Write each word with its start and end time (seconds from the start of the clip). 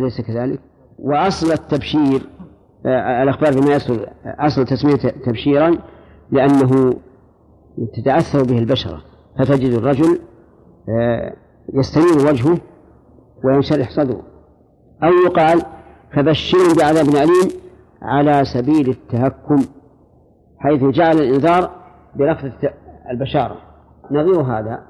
أليس 0.00 0.20
كذلك؟ 0.20 0.60
وأصل 0.98 1.52
التبشير 1.52 2.20
آه، 2.86 3.22
الأخبار 3.22 3.52
بما 3.60 3.74
يصل 3.74 4.06
أصل 4.26 4.64
تسمية 4.64 5.10
تبشيرا 5.24 5.78
لأنه 6.30 6.94
تتأثر 7.94 8.44
به 8.44 8.58
البشرة 8.58 9.02
فتجد 9.38 9.72
الرجل 9.72 10.18
آه، 10.88 11.32
يستنير 11.74 12.28
وجهه 12.28 12.58
وينشرح 13.44 13.90
صدره. 13.90 14.22
أو 15.02 15.10
يقال 15.26 15.62
فبشروا 16.14 16.74
بعذاب 16.78 17.08
أليم 17.08 17.60
على 18.02 18.44
سبيل 18.44 18.88
التهكم 18.88 19.58
حيث 20.58 20.84
جعل 20.84 21.16
الإنذار 21.16 21.70
بلفظ 22.16 22.50
البشارة. 23.10 23.56
نظير 24.10 24.40
هذا 24.40 24.82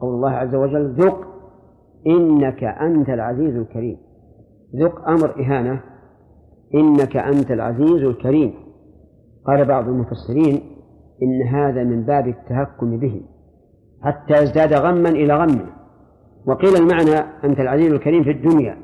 قول 0.00 0.14
الله 0.14 0.30
عز 0.30 0.54
وجل 0.54 0.94
ذق 0.98 1.20
إنك 2.06 2.64
أنت 2.64 3.08
العزيز 3.08 3.56
الكريم. 3.56 3.96
ذق 4.74 5.08
أمر 5.08 5.40
إهانة. 5.40 5.80
إنك 6.74 7.16
أنت 7.16 7.50
العزيز 7.50 8.02
الكريم. 8.02 8.54
قال 9.46 9.64
بعض 9.64 9.88
المفسرين 9.88 10.60
إن 11.22 11.48
هذا 11.48 11.84
من 11.84 12.04
باب 12.04 12.28
التهكم 12.28 12.98
به 12.98 13.22
حتى 14.02 14.42
يزداد 14.42 14.74
غما 14.74 15.08
إلى 15.08 15.36
غمه 15.36 15.66
وقيل 16.46 16.76
المعنى 16.76 17.18
أنت 17.44 17.60
العزيز 17.60 17.92
الكريم 17.92 18.24
في 18.24 18.30
الدنيا 18.30 18.76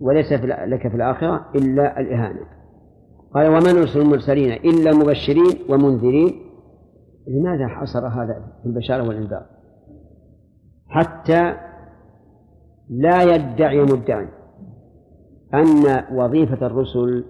وليس 0.00 0.32
لك 0.42 0.88
في 0.88 0.94
الآخرة 0.94 1.46
إلا 1.54 2.00
الإهانة. 2.00 2.40
قال 3.34 3.48
وما 3.48 3.72
نرسل 3.72 4.00
المرسلين 4.00 4.52
إلا 4.52 4.94
مبشرين 4.94 5.70
ومنذرين. 5.70 6.32
لماذا 7.28 7.68
حصر 7.68 8.06
هذا 8.06 8.42
في 8.62 8.68
البشارة 8.68 9.08
والإنذار؟ 9.08 9.46
حتى 10.88 11.54
لا 12.90 13.22
يدعي 13.22 13.80
مدعي. 13.82 14.28
أن 15.54 16.04
وظيفة 16.12 16.66
الرسل 16.66 17.24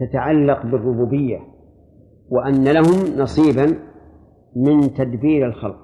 تتعلق 0.00 0.66
بالربوبية 0.66 1.38
وأن 2.30 2.64
لهم 2.64 3.20
نصيبا 3.22 3.78
من 4.56 4.94
تدبير 4.94 5.46
الخلق 5.46 5.76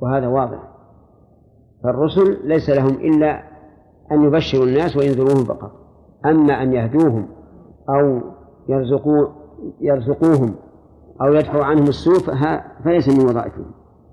وهذا 0.00 0.26
واضح. 0.26 0.62
فالرسل 1.84 2.48
ليس 2.48 2.70
لهم 2.70 2.94
إلا 2.94 3.42
أن 4.12 4.24
يبشروا 4.24 4.64
الناس 4.64 4.96
وينذروهم 4.96 5.44
فقط. 5.44 5.72
أما 6.26 6.62
أن 6.62 6.72
يهدوهم 6.72 7.28
أو 7.88 8.20
يرزقوا 8.68 9.26
يرزقوهم 9.80 10.54
أو 11.22 11.32
يدفعوا 11.32 11.64
عنهم 11.64 11.88
السوء 11.88 12.18
فليس 12.84 13.08
من 13.08 13.24
وظائفهم. 13.24 13.70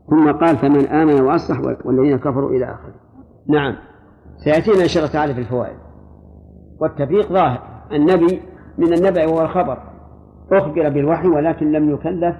ثم 0.09 0.31
قال 0.31 0.57
فمن 0.57 0.88
آمن 0.88 1.22
وأصلح 1.22 1.59
والذين 1.85 2.17
كفروا 2.17 2.49
إلى 2.49 2.66
آخره. 2.66 2.95
نعم. 3.47 3.75
سيأتينا 4.38 4.83
إن 4.83 4.88
شاء 4.88 5.03
الله 5.03 5.13
تعالى 5.13 5.33
في 5.33 5.39
الفوائد. 5.39 5.77
والتفريق 6.81 7.33
ظاهر. 7.33 7.61
النبي 7.91 8.41
من 8.77 8.93
النبأ 8.93 9.25
وهو 9.25 9.41
الخبر. 9.41 9.77
أخبر 10.51 10.89
بالوحي 10.89 11.27
ولكن 11.27 11.71
لم 11.71 11.89
يكلف 11.89 12.35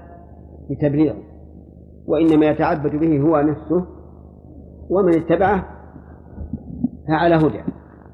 بتبليغه. 0.70 1.23
وإنما 2.08 2.45
يتعبد 2.45 2.95
به 2.95 3.20
هو 3.20 3.42
نفسه 3.42 3.86
ومن 4.89 5.16
اتبعه 5.16 5.66
فعلى 7.08 7.36
هدى. 7.36 7.64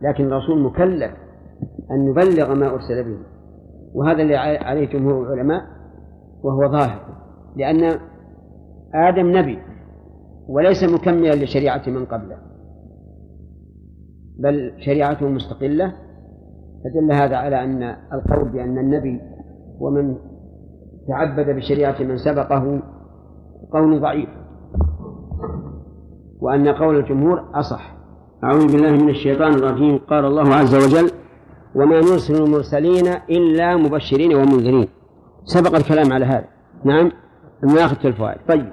لكن 0.02 0.26
الرسول 0.26 0.62
مكلف 0.62 1.12
أن 1.92 2.08
يبلغ 2.08 2.56
ما 2.56 2.74
أرسل 2.74 3.04
به. 3.04 3.18
وهذا 3.94 4.22
اللي 4.22 4.36
عليه 4.36 4.88
جمهور 4.88 5.34
العلماء 5.34 5.62
وهو 6.44 6.72
ظاهر. 6.72 7.00
لأن 7.56 8.00
آدم 8.94 9.38
نبي 9.38 9.60
وليس 10.48 10.84
مكملا 10.84 11.36
لشريعة 11.36 11.82
من 11.88 12.06
قبله 12.06 12.38
بل 14.40 14.74
شريعته 14.86 15.30
مستقلة 15.30 15.94
فدل 16.84 17.12
هذا 17.12 17.36
على 17.36 17.64
أن 17.64 17.84
القول 18.14 18.50
بأن 18.50 18.78
النبي 18.78 19.22
ومن 19.80 20.16
تعبد 21.08 21.56
بشريعة 21.56 22.04
من 22.04 22.18
سبقه 22.18 22.82
قول 23.74 24.02
ضعيف 24.02 24.30
وأن 26.40 26.68
قول 26.68 26.98
الجمهور 26.98 27.44
أصح. 27.54 27.98
أعوذ 28.44 28.72
بالله 28.72 28.92
من 28.92 29.10
الشيطان 29.10 29.54
الرجيم. 29.54 29.98
قال 29.98 30.26
الله 30.26 30.56
عز 30.56 30.76
وجل 30.76 31.12
وما 31.76 32.00
نرسل 32.00 32.44
المرسلين 32.44 33.08
إلا 33.30 33.78
مبشرين 33.78 34.36
ومنذرين. 34.36 34.88
سبق 35.46 35.76
الكلام 35.76 36.14
على 36.14 36.26
هذا. 36.26 36.48
نعم 36.84 37.12
ناخذ 37.64 38.06
الفوائد. 38.06 38.40
طيب 38.48 38.70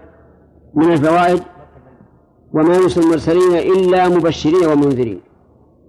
من 0.75 0.93
الفوائد 0.93 1.41
وما 2.55 2.69
نرسل 2.69 3.01
المرسلين 3.01 3.73
إلا 3.73 4.09
مبشرين 4.09 4.67
ومنذرين. 4.73 5.21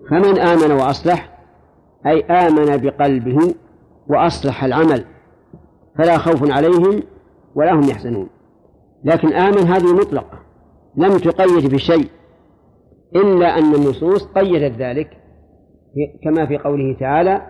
فمن 0.10 0.38
آمن 0.38 0.72
وأصلح 0.72 1.35
أي 2.08 2.24
آمن 2.24 2.78
بقلبه 2.78 3.56
وأصلح 4.08 4.64
العمل 4.64 5.06
فلا 5.98 6.18
خوف 6.18 6.52
عليهم 6.52 7.04
ولا 7.56 7.74
هم 7.74 7.84
يحزنون. 7.90 8.30
لكن 9.04 9.34
آمن 9.34 9.68
هذه 9.68 9.94
مطلقة 9.94 10.40
لم 10.98 11.18
تقيد 11.18 11.72
بشيء 11.72 12.10
إلا 13.16 13.58
أن 13.58 13.76
النصوص 13.76 14.24
قيدت 14.24 14.78
ذلك 14.78 15.10
كما 16.24 16.46
في 16.46 16.58
قوله 16.58 16.96
تعالى 17.00 17.42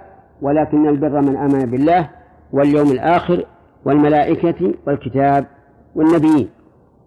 ولكن 0.41 0.89
البر 0.89 1.21
من 1.21 1.37
آمن 1.37 1.71
بالله 1.71 2.09
واليوم 2.53 2.91
الآخر 2.91 3.45
والملائكة 3.85 4.73
والكتاب 4.87 5.45
والنبيين 5.95 6.49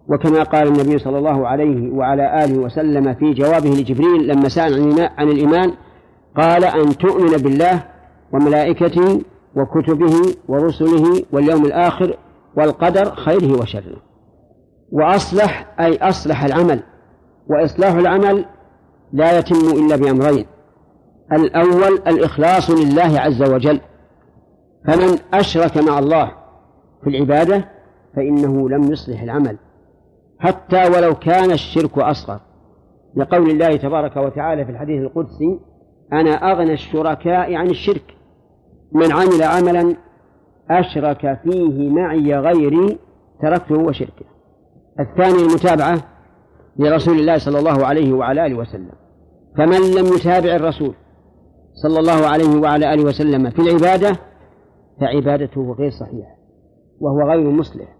وكما 0.09 0.43
قال 0.43 0.67
النبي 0.67 0.97
صلى 0.97 1.17
الله 1.17 1.47
عليه 1.47 1.91
وعلى 1.91 2.43
آله 2.43 2.59
وسلم 2.59 3.13
في 3.13 3.33
جوابه 3.33 3.69
لجبريل 3.69 4.27
لما 4.27 4.49
سأل 4.49 5.09
عن 5.17 5.29
الإيمان 5.29 5.71
قال 6.39 6.65
أن 6.65 6.97
تؤمن 6.97 7.37
بالله 7.37 7.83
وملائكته 8.33 9.21
وكتبه 9.55 10.35
ورسله 10.47 11.25
واليوم 11.31 11.65
الآخر 11.65 12.17
والقدر 12.57 13.15
خيره 13.15 13.61
وشره. 13.61 13.97
وأصلح 14.91 15.75
أي 15.79 15.97
أصلح 15.97 16.43
العمل. 16.43 16.83
وإصلاح 17.47 17.93
العمل 17.93 18.45
لا 19.13 19.39
يتم 19.39 19.55
إلا 19.55 19.95
بأمرين. 19.95 20.45
الأول 21.31 21.93
الإخلاص 22.07 22.71
لله 22.71 23.19
عز 23.19 23.43
وجل. 23.43 23.81
فمن 24.87 25.17
أشرك 25.33 25.77
مع 25.77 25.99
الله 25.99 26.31
في 27.03 27.09
العبادة 27.09 27.65
فإنه 28.15 28.69
لم 28.69 28.91
يصلح 28.91 29.21
العمل. 29.21 29.57
حتى 30.39 30.83
ولو 30.89 31.15
كان 31.15 31.51
الشرك 31.51 31.97
أصغر. 31.97 32.39
لقول 33.15 33.49
الله 33.49 33.75
تبارك 33.75 34.17
وتعالى 34.17 34.65
في 34.65 34.71
الحديث 34.71 35.01
القدسي 35.01 35.59
أنا 36.13 36.51
أغنى 36.51 36.73
الشركاء 36.73 37.55
عن 37.55 37.69
الشرك 37.69 38.15
من 38.91 39.11
عمل 39.11 39.43
عملا 39.43 39.95
أشرك 40.69 41.39
فيه 41.43 41.89
معي 41.89 42.35
غيري 42.35 42.97
تركته 43.41 43.75
وشركه 43.75 44.25
الثاني 44.99 45.41
المتابعة 45.41 45.97
لرسول 46.79 47.19
الله 47.19 47.37
صلى 47.37 47.59
الله 47.59 47.85
عليه 47.85 48.13
وعلى 48.13 48.45
آله 48.45 48.55
وسلم. 48.55 48.91
فمن 49.57 49.81
لم 49.97 50.05
يتابع 50.05 50.55
الرسول 50.55 50.93
صلى 51.73 51.99
الله 51.99 52.27
عليه 52.27 52.59
وعلى 52.59 52.93
آله 52.93 53.03
وسلم 53.03 53.49
في 53.49 53.59
العبادة 53.59 54.17
فعبادته 55.01 55.75
غير 55.79 55.91
صحيحة 55.91 56.35
وهو 56.99 57.29
غير 57.29 57.49
مصلح. 57.49 57.95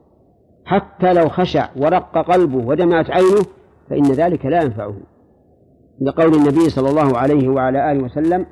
حتى 0.65 1.13
لو 1.13 1.29
خشع 1.29 1.69
ورق 1.77 2.31
قلبه 2.31 2.67
ودمعت 2.67 3.11
عينه 3.11 3.45
فإن 3.89 4.03
ذلك 4.03 4.45
لا 4.45 4.61
ينفعه. 4.61 4.93
لقول 6.01 6.33
النبي 6.33 6.69
صلى 6.69 6.89
الله 6.89 7.17
عليه 7.17 7.49
وعلى 7.49 7.91
آله 7.91 8.03
وسلم 8.03 8.45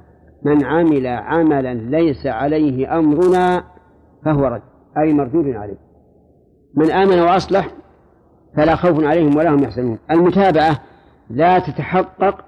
من 0.43 0.65
عمل 0.65 1.07
عملا 1.07 1.73
ليس 1.73 2.27
عليه 2.27 2.97
أمرنا 2.99 3.63
فهو 4.25 4.45
رد. 4.45 4.61
أي 4.97 5.13
مردود 5.13 5.45
عليه. 5.47 5.77
من 6.75 6.91
آمن 6.91 7.19
وأصلح 7.19 7.69
فلا 8.55 8.75
خوف 8.75 9.03
عليهم 9.03 9.37
ولا 9.37 9.49
هم 9.49 9.63
يحزنون. 9.63 9.99
المتابعة 10.11 10.79
لا 11.29 11.59
تتحقق 11.59 12.45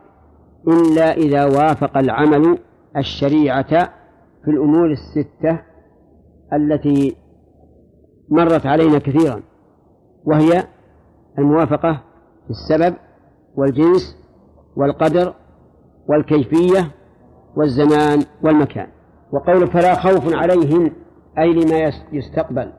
إلا 0.67 1.11
إذا 1.11 1.45
وافق 1.45 1.97
العمل 1.97 2.57
الشريعة 2.97 3.90
في 4.45 4.52
الأمور 4.52 4.91
الستة 4.91 5.59
التي 6.53 7.16
مرت 8.29 8.66
علينا 8.66 8.99
كثيرا 8.99 9.41
وهي 10.25 10.63
الموافقة 11.40 11.93
في 12.43 12.49
السبب 12.49 12.95
والجنس 13.55 14.18
والقدر 14.75 15.33
والكيفية 16.07 16.91
والزمان 17.55 18.19
والمكان. 18.43 18.87
وقول 19.31 19.67
فلا 19.67 19.95
خوف 19.95 20.33
عليهم 20.33 20.91
أي 21.39 21.53
لما 21.53 21.91
يستقبل 22.11 22.71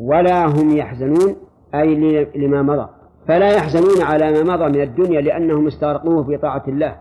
ولا 0.00 0.46
هم 0.46 0.76
يحزنون 0.76 1.36
أي 1.74 1.94
لما 2.36 2.62
مضى. 2.62 2.88
فلا 3.28 3.52
يحزنون 3.52 4.02
على 4.02 4.32
ما 4.32 4.56
مضى 4.56 4.78
من 4.78 4.80
الدنيا 4.80 5.20
لأنهم 5.20 5.66
استغرقوه 5.66 6.24
في 6.24 6.38
طاعة 6.38 6.64
الله. 6.68 6.96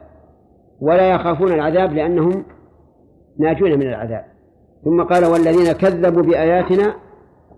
ولا 0.82 1.12
يخافون 1.12 1.54
العذاب 1.54 1.94
لأنهم 1.94 2.46
ناجون 3.40 3.80
من 3.80 3.88
العذاب. 3.88 4.26
ثم 4.84 5.04
قال 5.04 5.26
والذين 5.26 5.72
كذبوا 5.72 6.24
بآياتنا 6.24 6.96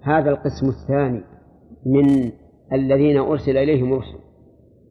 هذا 0.03 0.30
القسم 0.30 0.69
الثاني 0.69 1.24
من 1.85 2.31
الذين 2.74 3.18
أرسل 3.18 3.57
إليهم 3.57 3.94
الرسل. 3.94 4.19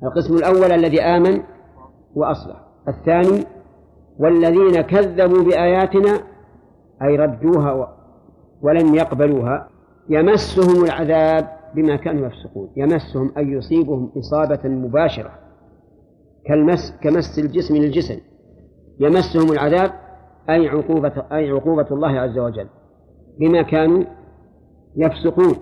القسم 0.02 0.36
الأول 0.36 0.72
الذي 0.72 1.02
آمن 1.02 1.42
وأصلح. 2.14 2.56
الثاني 2.88 3.44
والذين 4.18 4.80
كذبوا 4.80 5.42
بآياتنا 5.42 6.20
أي 7.02 7.16
ردوها 7.16 7.96
ولم 8.62 8.94
يقبلوها 8.94 9.68
يمسهم 10.08 10.84
العذاب 10.84 11.48
بما 11.74 11.96
كانوا 11.96 12.26
يفسقون. 12.26 12.68
يمسهم 12.76 13.32
أي 13.36 13.48
يصيبهم 13.48 14.12
إصابة 14.18 14.68
مباشرة 14.68 15.30
كالمس 16.46 16.98
كمس 17.02 17.38
الجسم 17.38 17.76
للجسم. 17.76 18.18
يمسهم 19.00 19.52
العذاب 19.52 19.92
أي 20.50 20.68
عقوبة 20.68 21.22
أي 21.32 21.50
عقوبة 21.50 21.86
الله 21.90 22.20
عز 22.20 22.38
وجل 22.38 22.66
بما 23.40 23.62
كانوا 23.62 24.04
يفسقون 24.96 25.54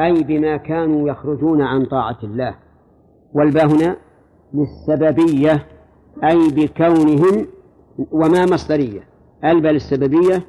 أي 0.00 0.22
بما 0.22 0.56
كانوا 0.56 1.08
يخرجون 1.08 1.62
عن 1.62 1.84
طاعة 1.84 2.18
الله. 2.22 2.54
والباء 3.34 3.66
هنا 3.66 3.96
للسببية. 4.54 5.66
أي 6.24 6.48
بكونهم 6.50 7.46
وما 8.10 8.44
مصدرية 8.44 9.00
الباء 9.44 9.72
للسببية 9.72 10.42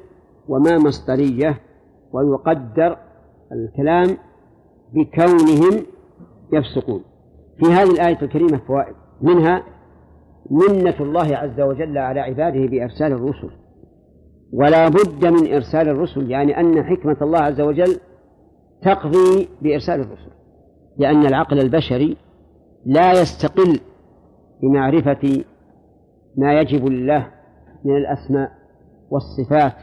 وما 0.48 0.78
مصدرية 0.78 1.60
ويقدر 2.12 2.96
الكلام 3.52 4.16
بكونهم 4.92 5.86
يفسقون. 6.52 7.02
في 7.58 7.66
هذه 7.66 7.90
الآية 7.90 8.22
الكريمة 8.22 8.58
فوائد. 8.68 8.94
منها 9.22 9.62
منة 10.50 10.94
الله 11.00 11.36
عز 11.36 11.60
وجل 11.60 11.98
على 11.98 12.20
عباده 12.20 12.66
بإرسال 12.66 13.12
الرسل. 13.12 13.50
ولا 14.52 14.88
بد 14.88 15.26
من 15.26 15.52
إرسال 15.54 15.88
الرسل 15.88 16.30
يعني 16.30 16.60
أن 16.60 16.84
حكمة 16.84 17.16
الله 17.22 17.38
عز 17.38 17.60
وجل 17.60 17.96
تقضي 18.82 19.48
بإرسال 19.62 20.00
الرسل. 20.00 20.30
لأن 20.98 21.26
العقل 21.26 21.60
البشري 21.60 22.16
لا 22.86 23.20
يستقل 23.20 23.80
بمعرفة 24.62 25.44
ما 26.38 26.60
يجب 26.60 26.86
لله 26.86 27.26
من 27.84 27.96
الأسماء 27.96 28.50
والصفات 29.10 29.74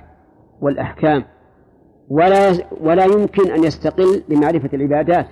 والأحكام 0.62 1.24
ولا 2.10 2.52
ولا 2.82 3.06
يمكن 3.06 3.52
أن 3.52 3.64
يستقل 3.64 4.24
بمعرفة 4.30 4.70
العبادات. 4.74 5.28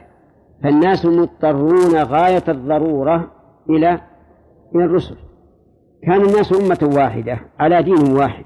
فالناس 0.63 1.05
مضطرون 1.05 1.95
غاية 1.95 2.43
الضرورة 2.47 3.31
إلى 3.69 4.01
إلى 4.75 4.85
الرسل. 4.85 5.15
كان 6.03 6.21
الناس 6.21 6.53
أمة 6.53 6.95
واحدة 6.95 7.39
على 7.59 7.83
دين 7.83 8.11
واحد 8.17 8.45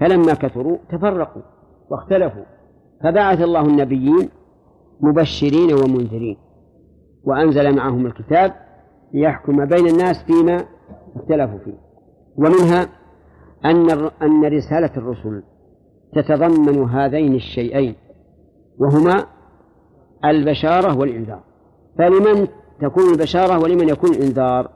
فلما 0.00 0.34
كثروا 0.34 0.78
تفرقوا 0.90 1.42
واختلفوا. 1.90 2.44
فبعث 3.02 3.40
الله 3.40 3.60
النبيين 3.60 4.28
مبشرين 5.00 5.74
ومنذرين 5.74 6.36
وأنزل 7.24 7.76
معهم 7.76 8.06
الكتاب 8.06 8.52
ليحكم 9.14 9.64
بين 9.64 9.86
الناس 9.86 10.24
فيما 10.24 10.64
اختلفوا 11.16 11.58
فيه. 11.58 11.81
ومنها 12.36 12.88
أن 13.64 13.90
أن 14.22 14.44
رسالة 14.44 14.90
الرسل 14.96 15.42
تتضمن 16.14 16.88
هذين 16.88 17.34
الشيئين 17.34 17.94
وهما 18.78 19.24
البشارة 20.24 20.98
والإنذار. 20.98 21.40
فلمن 21.98 22.48
تكون 22.80 23.12
البشارة 23.12 23.58
ولمن 23.62 23.88
يكون 23.88 24.10
الإنذار؟ 24.10 24.70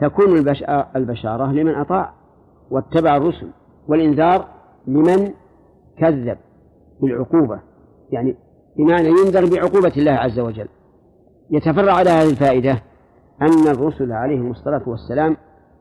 تكون 0.00 0.38
البشارة 0.96 1.52
لمن 1.52 1.74
أطاع 1.74 2.12
واتبع 2.70 3.16
الرسل 3.16 3.48
والإنذار 3.88 4.48
لمن 4.86 5.32
كذب 5.98 6.38
بالعقوبة. 7.00 7.60
يعني 8.10 8.36
بمعنى 8.76 9.08
ينذر 9.08 9.54
بعقوبة 9.54 9.92
الله 9.96 10.12
عز 10.12 10.38
وجل. 10.38 10.68
يتفرع 11.50 11.92
على 11.92 12.10
هذه 12.10 12.30
الفائدة 12.30 12.82
أن 13.42 13.68
الرسل 13.68 14.12
عليهم 14.12 14.50
الصلاة 14.50 14.82
والسلام 14.86 15.36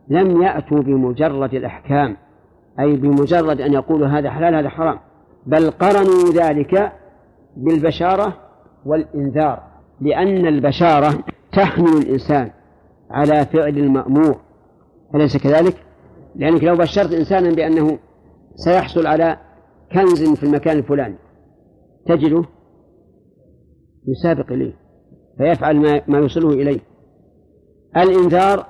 لم 0.07 0.41
يأتوا 0.41 0.81
بمجرد 0.81 1.53
الأحكام 1.53 2.17
أي 2.79 2.95
بمجرد 2.95 3.61
أن 3.61 3.73
يقولوا 3.73 4.07
هذا 4.07 4.29
حلال 4.29 4.55
هذا 4.55 4.69
حرام 4.69 4.99
بل 5.45 5.71
قرنوا 5.71 6.33
ذلك 6.33 6.91
بالبشارة 7.57 8.33
والإنذار 8.85 9.63
لأن 10.01 10.47
البشارة 10.47 11.23
تحمل 11.53 11.97
الإنسان 11.97 12.51
على 13.11 13.45
فعل 13.45 13.77
المأمور 13.77 14.35
أليس 15.15 15.37
كذلك؟ 15.37 15.75
لأنك 16.35 16.63
لو 16.63 16.75
بشرت 16.75 17.13
إنسانا 17.13 17.55
بأنه 17.55 17.99
سيحصل 18.55 19.07
على 19.07 19.37
كنز 19.91 20.33
في 20.33 20.43
المكان 20.43 20.77
الفلاني 20.77 21.15
تجده 22.07 22.43
يسابق 24.07 24.51
إليه 24.51 24.73
فيفعل 25.37 26.01
ما, 26.07 26.17
يوصله 26.17 26.49
إليه 26.49 26.79
الإنذار 27.97 28.65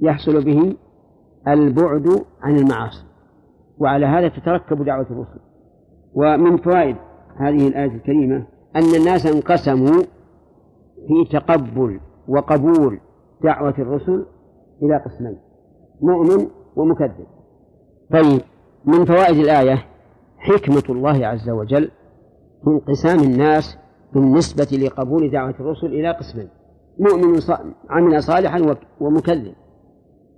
يحصل 0.00 0.44
به 0.44 0.76
البعد 1.48 2.08
عن 2.42 2.56
المعاصي. 2.56 3.04
وعلى 3.78 4.06
هذا 4.06 4.28
تتركب 4.28 4.84
دعوة 4.84 5.06
الرسل. 5.10 5.40
ومن 6.14 6.56
فوائد 6.56 6.96
هذه 7.36 7.68
الآية 7.68 7.94
الكريمة 7.94 8.46
أن 8.76 8.94
الناس 9.00 9.26
انقسموا 9.26 10.02
في 11.08 11.32
تقبل 11.32 12.00
وقبول 12.28 13.00
دعوة 13.44 13.74
الرسل 13.78 14.26
إلى 14.82 14.96
قسمين 14.96 15.38
مؤمن 16.00 16.48
ومكذب. 16.76 17.26
طيب 18.12 18.40
من 18.84 19.04
فوائد 19.04 19.36
الآية 19.36 19.84
حكمة 20.38 20.82
الله 20.88 21.26
عز 21.26 21.50
وجل 21.50 21.90
في 22.64 22.70
انقسام 22.70 23.18
الناس 23.18 23.78
بالنسبة 24.14 24.78
لقبول 24.86 25.30
دعوة 25.30 25.54
الرسل 25.60 25.86
إلى 25.86 26.12
قسمين 26.12 26.48
مؤمن 26.98 27.40
عمل 27.90 28.22
صالحا 28.22 28.76
ومكذب. 29.00 29.54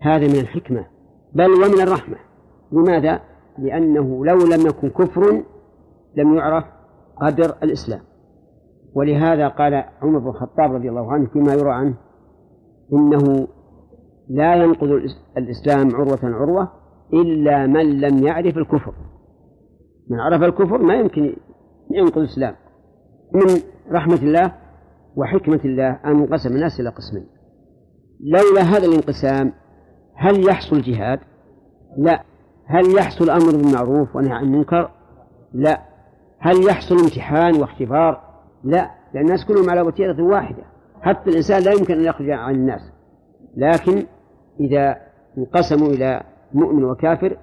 هذا 0.00 0.26
من 0.26 0.40
الحكمة 0.40 0.86
بل 1.32 1.50
ومن 1.50 1.80
الرحمة. 1.80 2.16
لماذا؟ 2.72 3.20
لأنه 3.58 4.26
لو 4.26 4.36
لم 4.36 4.66
يكن 4.66 4.90
كفر 4.90 5.42
لم 6.16 6.34
يعرف 6.34 6.64
قدر 7.20 7.56
الإسلام. 7.62 8.00
ولهذا 8.94 9.48
قال 9.48 9.74
عمر 9.74 10.18
بن 10.18 10.28
الخطاب 10.28 10.74
رضي 10.74 10.88
الله 10.88 11.12
عنه 11.12 11.26
فيما 11.26 11.52
يروى 11.52 11.72
عنه 11.72 11.94
إنه 12.92 13.48
لا 14.28 14.54
ينقض 14.54 14.88
الإسلام 15.36 15.96
عروة 15.96 16.18
عروة 16.22 16.72
إلا 17.12 17.66
من 17.66 18.00
لم 18.00 18.26
يعرف 18.26 18.58
الكفر. 18.58 18.94
من 20.10 20.20
عرف 20.20 20.42
الكفر 20.42 20.78
ما 20.78 20.94
يمكن 20.94 21.36
ينقض 21.90 22.18
الإسلام. 22.18 22.54
من 23.34 23.46
رحمة 23.92 24.22
الله 24.22 24.52
وحكمة 25.16 25.60
الله 25.64 25.90
أن 26.04 26.16
انقسم 26.16 26.54
الناس 26.54 26.80
إلى 26.80 26.88
قسمين. 26.88 27.26
لولا 28.20 28.62
هذا 28.62 28.86
الانقسام 28.86 29.52
هل 30.20 30.48
يحصل 30.48 30.82
جهاد؟ 30.82 31.20
لا. 31.96 32.22
هل 32.66 32.96
يحصل 32.98 33.30
أمر 33.30 33.50
بالمعروف 33.50 34.16
ونهي 34.16 34.32
عن 34.32 34.44
المنكر؟ 34.44 34.90
لا. 35.52 35.80
هل 36.38 36.66
يحصل 36.68 36.94
امتحان 36.98 37.56
واختبار؟ 37.60 38.20
لا. 38.64 38.90
لأن 39.14 39.24
الناس 39.24 39.44
كلهم 39.44 39.70
على 39.70 39.80
وتيرة 39.80 40.22
واحدة. 40.22 40.62
حتى 41.02 41.30
الإنسان 41.30 41.62
لا 41.62 41.72
يمكن 41.72 41.94
أن 41.94 42.04
يخرج 42.04 42.30
عن 42.30 42.54
الناس. 42.54 42.80
لكن 43.56 44.06
إذا 44.60 44.96
انقسموا 45.38 45.88
إلى 45.88 46.22
مؤمن 46.54 46.84
وكافر 46.84 47.36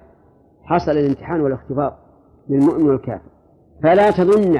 حصل 0.64 0.92
الامتحان 0.92 1.40
والاختبار 1.40 1.96
للمؤمن 2.48 2.90
والكافر. 2.90 3.28
فلا 3.82 4.10
تظن 4.10 4.56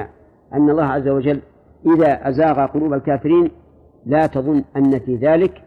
أن 0.55 0.71
الله 0.71 0.85
عز 0.85 1.09
وجل 1.09 1.41
إذا 1.87 2.29
أزاغ 2.29 2.67
قلوب 2.67 2.93
الكافرين 2.93 3.51
لا 4.07 4.27
تظن 4.27 4.65
أن 4.77 4.99
في 4.99 5.17
ذلك 5.17 5.63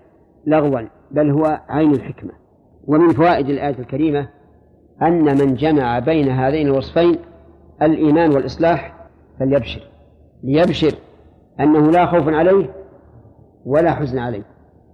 لغوا 0.46 0.82
بل 1.12 1.30
هو 1.30 1.62
عين 1.70 1.92
الحكمة. 1.92 2.41
ومن 2.88 3.10
فوائد 3.10 3.50
الآية 3.50 3.80
الكريمة 3.80 4.28
أن 5.02 5.24
من 5.24 5.56
جمع 5.56 6.00
بين 6.00 6.30
هذين 6.30 6.68
الوصفين 6.68 7.18
الإيمان 7.82 8.32
والإصلاح 8.36 9.08
فليبشر 9.40 9.82
ليبشر 10.44 10.98
أنه 11.60 11.92
لا 11.92 12.06
خوف 12.06 12.28
عليه 12.28 12.70
ولا 13.66 13.92
حزن 13.92 14.20
عليه 14.20 14.44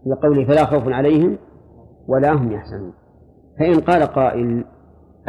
لقوله 0.05 0.45
فلا 0.45 0.65
خوف 0.65 0.87
عليهم 0.87 1.37
ولا 2.07 2.33
هم 2.33 2.51
يحزنون. 2.51 2.93
فإن 3.59 3.79
قال 3.79 4.03
قائل 4.03 4.65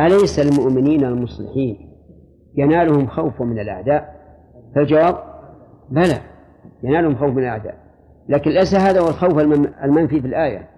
أليس 0.01 0.39
المؤمنين 0.39 1.05
المصلحين 1.05 1.91
ينالهم 2.57 3.07
خوف 3.07 3.43
من 3.43 3.59
الأعداء؟ 3.59 4.15
فالجواب 4.75 5.15
بلى 5.91 6.21
ينالهم 6.83 7.17
خوف 7.17 7.31
من 7.31 7.43
الأعداء. 7.43 7.75
لكن 8.29 8.51
ليس 8.51 8.75
هذا 8.75 9.01
هو 9.01 9.09
الخوف 9.09 9.39
المنفي 9.85 10.21
في 10.21 10.27
الآية. 10.27 10.69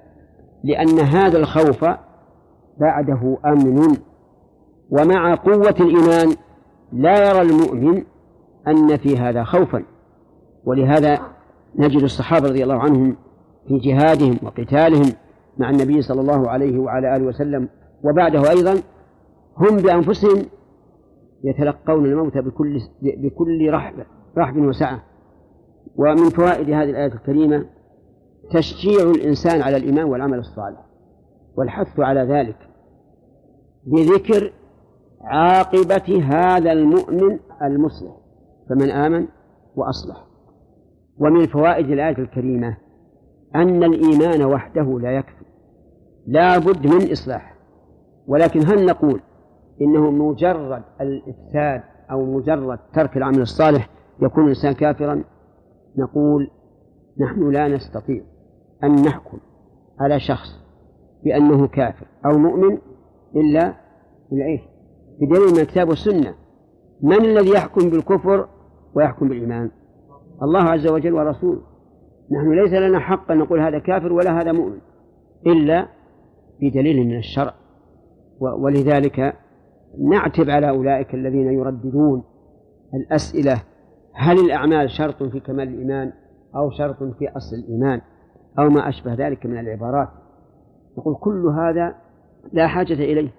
لأن 0.65 0.99
هذا 0.99 1.39
الخوف 1.39 1.85
بعده 2.81 3.39
أمن. 3.47 3.97
ومع 4.91 5.35
قوة 5.35 5.75
الإيمان 5.81 6.37
لا 6.93 7.31
يرى 7.31 7.41
المؤمن 7.41 8.03
أن 8.69 8.97
في 8.97 9.19
هذا 9.19 9.45
خوفا. 9.45 9.83
ولهذا 10.65 11.19
نجد 11.77 12.03
الصحابة 12.03 12.49
رضي 12.49 12.63
الله 12.63 12.79
عنهم 12.79 13.17
في 13.69 13.79
جهادهم 13.79 14.39
وقتالهم 14.43 15.13
مع 15.59 15.71
النبي 15.71 16.03
صلى 16.03 16.21
الله 16.21 16.51
عليه 16.51 16.79
وعلى 16.79 17.17
آله 17.17 17.27
وسلم. 17.27 17.69
وبعده 18.05 18.51
أيضا 18.51 18.75
هم 19.57 19.77
بأنفسهم 19.77 20.45
يتلقون 21.45 22.05
الموت 22.05 22.39
بكل 22.39 22.79
بكل 23.03 23.71
رحب 23.71 23.95
رحب 24.39 24.57
وسعة. 24.57 25.03
ومن 25.97 26.29
فوائد 26.31 26.71
هذه 26.71 26.91
الآية 26.91 27.13
الكريمة 27.13 27.67
تشجيع 28.51 29.11
الإنسان 29.11 29.63
على 29.63 29.77
الإيمان 29.77 30.05
والعمل 30.05 30.39
الصالح 30.39 30.87
والحث 31.57 32.01
على 32.01 32.21
ذلك 32.21 32.57
بذكر 33.87 34.53
عاقبة 35.21 36.25
هذا 36.25 36.73
المؤمن 36.73 37.39
المصلح 37.63 38.13
فمن 38.69 38.91
آمن 38.91 39.27
وأصلح. 39.77 40.27
ومن 41.19 41.47
فوائد 41.47 41.91
الآية 41.91 42.19
الكريمة 42.19 42.77
أن 43.55 43.85
الإيمان 43.85 44.43
وحده 44.43 44.99
لا 45.01 45.13
يكفي 45.13 45.45
لا 46.27 46.59
بد 46.59 46.87
من 46.87 47.13
إصلاح. 47.13 47.55
ولكن 48.27 48.61
هل 48.61 48.87
نقول 48.87 49.21
إنه 49.81 50.11
مجرد 50.11 50.83
الإفساد 51.01 51.83
أو 52.11 52.25
مجرد 52.25 52.79
ترك 52.95 53.17
العمل 53.17 53.41
الصالح 53.41 53.89
يكون 54.23 54.45
الإنسان 54.45 54.73
كافرا؟ 54.73 55.25
نقول 55.97 56.51
نحن 57.21 57.51
لا 57.51 57.69
نستطيع. 57.69 58.23
أن 58.85 58.95
نحكم 59.03 59.39
على 60.01 60.21
شخص 60.21 60.49
بأنه 61.25 61.67
كافر 61.67 62.07
أو 62.27 62.39
مؤمن 62.39 62.79
إلا 63.37 63.75
بالعيش. 64.31 64.61
بدليل 65.21 65.53
من 65.53 65.59
الكتاب 65.59 65.89
والسنة. 65.89 66.35
من 67.03 67.25
الذي 67.25 67.51
يحكم 67.51 67.91
بالكفر 67.91 68.49
ويحكم 68.95 69.29
بالإيمان؟ 69.29 69.71
الله 70.43 70.63
عز 70.63 70.87
وجل 70.87 71.13
ورسوله. 71.13 71.61
نحن 72.33 72.53
ليس 72.53 72.73
لنا 72.73 72.99
حق 72.99 73.31
أن 73.31 73.39
نقول 73.39 73.61
هذا 73.61 73.79
كافر 73.79 74.13
ولا 74.13 74.41
هذا 74.41 74.53
مؤمن 74.53 74.79
إلا 75.47 75.89
بدليل 76.61 77.07
من 77.07 77.19
الشرع. 77.19 77.55
ولذلك 78.41 79.37
نعتب 79.99 80.51
على 80.51 80.69
أولئك 80.69 81.15
الذين 81.15 81.53
يرددون 81.53 82.25
الأسئلة. 82.95 83.63
هل 84.15 84.39
الأعمال 84.39 84.91
شرط 84.91 85.23
في 85.23 85.41
كمال 85.41 85.69
الإيمان 85.69 86.13
أو 86.57 86.71
شرط 86.71 87.03
في 87.03 87.29
أصل 87.29 87.57
الإيمان؟ 87.57 88.01
أو 88.59 88.69
ما 88.69 88.89
أشبه 88.89 89.15
ذلك 89.15 89.47
من 89.47 89.59
العبارات. 89.59 90.09
نقول 90.99 91.17
كل 91.21 91.47
هذا 91.47 91.95
لا 92.53 92.67
حاجة 92.67 92.93
إليه 92.93 93.31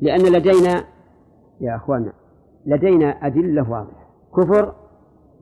لأن 0.00 0.20
لدينا 0.20 0.84
يا 1.60 1.76
أخوانا 1.76 2.12
لدينا 2.66 3.26
أدلة 3.26 3.70
واضحة. 3.70 4.08
كفر 4.36 4.74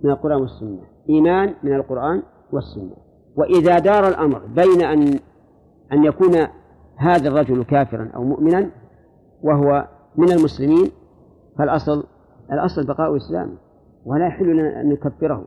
من 0.04 0.11
القرآن 0.11 0.40
والسنة 0.40 0.82
إيمان 1.08 1.54
من 1.62 1.75
القرآن 1.75 2.23
والسنة. 2.52 2.96
وإذا 3.37 3.78
دار 3.78 4.08
الأمر 4.08 4.38
بين 4.46 4.82
أن 4.82 5.18
أن 5.92 6.04
يكون 6.04 6.37
هذا 6.96 7.28
الرجل 7.28 7.64
كافرا 7.64 8.11
أو 8.14 8.25
مؤمنا 8.25 8.70
وهو 9.42 9.88
من 10.16 10.32
المسلمين 10.32 10.90
فالأصل 11.58 12.04
الأصل 12.52 12.87
بقاء 12.87 13.16
إسلامه 13.16 13.56
ولا 14.04 14.26
يحل 14.26 14.46
لنا 14.46 14.80
أن 14.80 14.88
نكفره. 14.88 15.44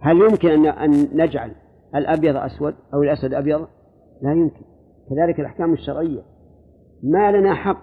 هل 0.00 0.16
يمكن 0.16 0.66
أن 0.66 1.08
نجعل 1.12 1.52
الأبيض 1.94 2.36
أسود 2.36 2.74
أو 2.94 3.02
الأسود 3.02 3.34
أبيض؟ 3.34 3.66
لا 4.22 4.32
يمكن. 4.32 4.64
كذلك 5.10 5.40
الأحكام 5.40 5.72
الشرعية. 5.72 6.22
ما 7.02 7.32
لنا 7.32 7.54
حق 7.54 7.82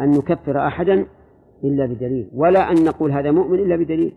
أن 0.00 0.10
نكفر 0.10 0.66
أحدا 0.66 1.06
إلا 1.64 1.86
بدليل 1.86 2.30
ولا 2.34 2.70
أن 2.70 2.84
نقول 2.84 3.12
هذا 3.12 3.30
مؤمن 3.30 3.58
إلا 3.58 3.76
بدليل. 3.76 4.14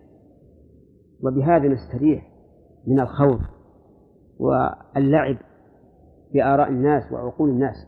وبهذا 1.22 1.68
نستريح 1.68 2.30
من 2.86 3.00
الخوض 3.00 3.40
واللعب 4.38 5.36
بآراء 6.34 6.68
الناس 6.68 7.12
وعقول 7.12 7.50
الناس. 7.50 7.86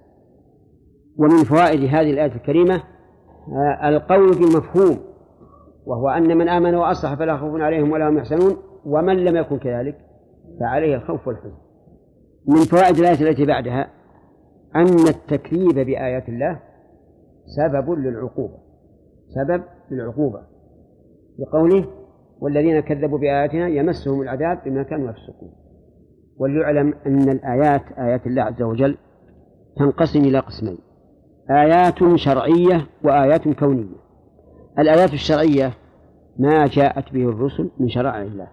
ومن 1.18 1.44
فوائد 1.44 1.80
هذه 1.80 2.10
الآية 2.10 2.34
الكريمة 2.34 2.82
آه، 3.52 3.88
القول 3.88 4.30
بالمفهوم 4.30 4.98
وهو 5.86 6.08
أن 6.08 6.38
من 6.38 6.48
آمن 6.48 6.74
وأصلح 6.74 7.14
فلا 7.14 7.36
خوف 7.36 7.60
عليهم 7.60 7.92
ولا 7.92 8.08
هم 8.08 8.18
يحزنون 8.18 8.56
ومن 8.86 9.16
لم 9.16 9.36
يكن 9.36 9.58
كذلك. 9.58 10.05
فعليه 10.60 10.96
الخوف 10.96 11.28
والحزن. 11.28 11.54
من 12.48 12.56
فوائد 12.56 12.98
الآية 12.98 13.30
التي 13.30 13.46
بعدها 13.46 13.90
أن 14.76 15.08
التكذيب 15.08 15.74
بآيات 15.74 16.28
الله 16.28 16.60
سبب 17.56 17.90
للعقوبة. 17.90 18.58
سبب 19.34 19.62
للعقوبة. 19.90 20.40
لقوله 21.38 21.86
والذين 22.40 22.80
كذبوا 22.80 23.18
بآياتنا 23.18 23.68
يمسهم 23.68 24.22
العذاب 24.22 24.62
بما 24.64 24.82
كانوا 24.82 25.10
يفسقون. 25.10 25.52
وليعلم 26.38 26.94
أن 27.06 27.28
الآيات 27.28 27.92
آيات 27.98 28.26
الله 28.26 28.42
عز 28.42 28.62
وجل 28.62 28.96
تنقسم 29.76 30.20
إلى 30.20 30.38
قسمين. 30.38 30.78
آيات 31.50 32.14
شرعية 32.14 32.86
وآيات 33.04 33.48
كونية. 33.48 33.96
الآيات 34.78 35.12
الشرعية 35.12 35.72
ما 36.38 36.66
جاءت 36.66 37.12
به 37.12 37.28
الرسل 37.28 37.70
من 37.80 37.88
شرائع 37.88 38.22
الله. 38.22 38.48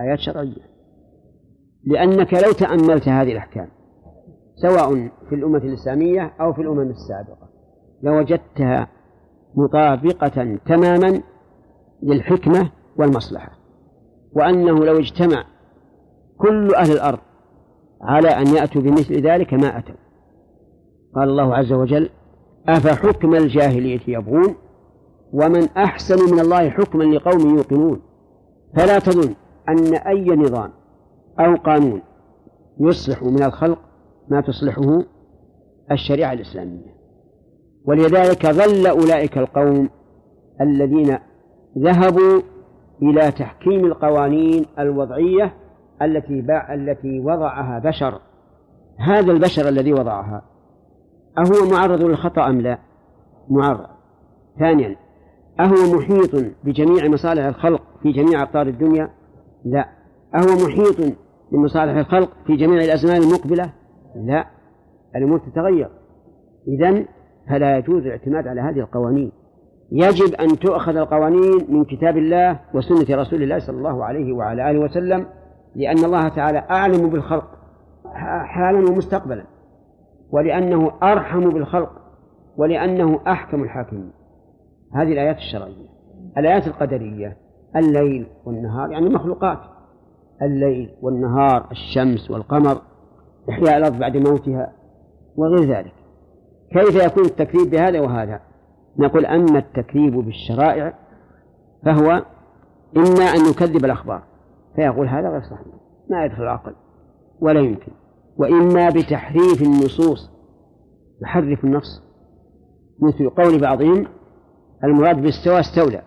آيات 0.00 0.18
شرعية. 0.18 0.77
لأنك 1.84 2.34
لو 2.34 2.52
تأملت 2.52 3.08
هذه 3.08 3.32
الأحكام 3.32 3.68
سواء 4.62 5.08
في 5.28 5.34
الأمة 5.34 5.58
الإسلامية 5.58 6.32
أو 6.40 6.52
في 6.52 6.62
الأمم 6.62 6.90
السابقة 6.90 7.48
لوجدتها 8.02 8.88
مطابقة 9.54 10.58
تماما 10.66 11.22
للحكمة 12.02 12.70
والمصلحة 12.96 13.50
وأنه 14.32 14.84
لو 14.84 14.98
اجتمع 14.98 15.44
كل 16.38 16.74
أهل 16.74 16.92
الأرض 16.92 17.18
على 18.02 18.28
أن 18.28 18.46
يأتوا 18.46 18.82
بمثل 18.82 19.14
ذلك 19.26 19.54
ما 19.54 19.78
أتوا. 19.78 19.94
قال 21.14 21.28
الله 21.28 21.56
عز 21.56 21.72
وجل 21.72 22.10
أفحكم 22.68 23.34
الجاهلية 23.34 24.00
يبغون؟ 24.08 24.54
ومن 25.32 25.68
أحسن 25.76 26.34
من 26.34 26.40
الله 26.40 26.70
حكما 26.70 27.04
لقوم 27.04 27.56
يوقنون؟ 27.56 28.00
فلا 28.76 28.98
تظن 28.98 29.34
أن 29.68 29.94
أي 29.94 30.26
نظام 30.28 30.70
أو 31.40 31.56
قانون 31.56 32.02
يصلح 32.80 33.22
من 33.22 33.42
الخلق 33.42 33.78
ما 34.28 34.40
تصلحه 34.40 35.02
الشريعة 35.92 36.32
الإسلامية 36.32 36.98
ولذلك 37.84 38.46
ظل 38.46 38.86
أولئك 38.86 39.38
القوم 39.38 39.88
الذين 40.60 41.18
ذهبوا 41.78 42.42
إلى 43.02 43.32
تحكيم 43.32 43.84
القوانين 43.84 44.66
الوضعية 44.78 45.54
التي 46.02 46.46
التي 46.70 47.20
وضعها 47.20 47.78
بشر 47.78 48.20
هذا 48.98 49.32
البشر 49.32 49.68
الذي 49.68 49.92
وضعها 49.92 50.42
أهو 51.38 51.70
معرض 51.70 52.02
للخطأ 52.02 52.48
أم 52.48 52.60
لا؟ 52.60 52.78
معرض 53.50 53.86
ثانيا 54.58 54.96
أهو 55.60 55.96
محيط 55.96 56.54
بجميع 56.64 57.08
مصالح 57.08 57.44
الخلق 57.44 57.82
في 58.02 58.12
جميع 58.12 58.42
أقطار 58.42 58.66
الدنيا؟ 58.66 59.10
لا 59.64 59.88
أهو 60.34 60.66
محيط 60.66 61.14
بمصالح 61.52 61.96
الخلق 61.96 62.30
في 62.46 62.56
جميع 62.56 62.84
الأزمان 62.84 63.22
المقبلة؟ 63.22 63.72
لا 64.16 64.46
الأمور 65.16 65.38
تتغير. 65.38 65.88
إذن 66.68 67.04
فلا 67.48 67.78
يجوز 67.78 68.06
الاعتماد 68.06 68.48
على 68.48 68.60
هذه 68.60 68.78
القوانين. 68.80 69.32
يجب 69.92 70.34
أن 70.34 70.48
تؤخذ 70.48 70.96
القوانين 70.96 71.66
من 71.68 71.84
كتاب 71.84 72.16
الله 72.16 72.60
وسنة 72.74 73.16
رسول 73.16 73.42
الله 73.42 73.58
صلى 73.58 73.76
الله 73.76 74.04
عليه 74.04 74.32
وعلى 74.32 74.70
آله 74.70 74.78
وسلم 74.78 75.26
لأن 75.76 76.04
الله 76.04 76.28
تعالى 76.28 76.58
أعلم 76.70 77.10
بالخلق 77.10 77.58
حالا 78.44 78.78
ومستقبلا 78.78 79.44
ولأنه 80.30 80.92
أرحم 81.02 81.50
بالخلق 81.50 81.90
ولأنه 82.56 83.20
أحكم 83.26 83.62
الحاكمين. 83.62 84.12
هذه 84.94 85.12
الآيات 85.12 85.36
الشرعية 85.36 85.88
الآيات 86.38 86.66
القدرية 86.66 87.36
الليل 87.76 88.26
والنهار 88.44 88.90
يعني 88.90 89.08
مخلوقات. 89.08 89.58
الليل 90.42 90.90
والنهار 91.02 91.68
الشمس 91.70 92.30
والقمر 92.30 92.82
إحياء 93.50 93.76
الأرض 93.76 93.98
بعد 93.98 94.16
موتها 94.16 94.72
وغير 95.36 95.76
ذلك. 95.76 95.92
كيف 96.72 97.04
يكون 97.04 97.24
التكذيب 97.24 97.70
بهذا 97.70 98.00
وهذا؟ 98.00 98.40
نقول 98.98 99.26
أما 99.26 99.58
التكذيب 99.58 100.14
بالشرائع 100.14 100.94
فهو 101.84 102.10
إما 102.96 103.24
أن 103.24 103.50
يكذب 103.50 103.84
الأخبار 103.84 104.22
فيقول 104.76 105.08
هذا 105.08 105.28
غير 105.28 105.40
صحيح 105.40 105.66
ما 106.10 106.24
يدخل 106.24 106.42
العقل 106.42 106.74
ولا 107.40 107.60
يمكن. 107.60 107.92
وإما 108.36 108.88
بتحريف 108.88 109.62
النصوص 109.62 110.30
يحرف 111.22 111.64
النص 111.64 112.02
مثل 113.02 113.30
قول 113.30 113.60
بعضهم 113.60 114.06
المراد 114.84 115.22
باستوى 115.22 115.60
استولى 115.60 116.02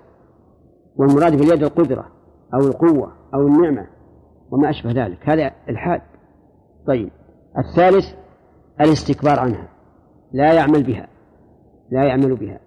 والمراد 0.96 1.32
باليد 1.38 1.64
القدرة 1.64 2.06
أو 2.54 2.60
القوة 2.60 3.12
أو 3.34 3.48
النعمة. 3.48 3.88
وما 4.52 4.70
أشبه 4.70 4.92
ذلك. 4.92 5.30
هذا 5.30 5.52
الحاد. 5.70 6.02
طيب. 6.88 7.10
الثالث 7.58 8.06
الاستكبار 8.82 9.40
عنها. 9.40 9.68
لا 10.32 10.54
يعمل 10.54 10.84
بها. 10.84 11.08
لا 11.92 12.04
يعمل 12.04 12.36
بها. 12.36 12.60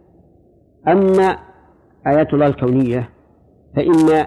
أما 0.88 1.38
آيات 2.06 2.34
الله 2.34 2.46
الكونية 2.46 3.08
فإما 3.76 4.20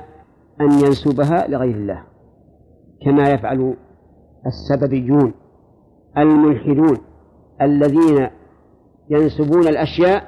أن 0.62 0.72
ينسبها 0.72 1.48
لغير 1.48 1.76
الله. 1.76 2.04
كما 3.06 3.30
يفعل 3.30 3.76
السببيون 4.46 5.34
الملحدون 6.18 6.98
الذين 7.62 8.30
ينسبون 9.10 9.68
الأشياء 9.68 10.28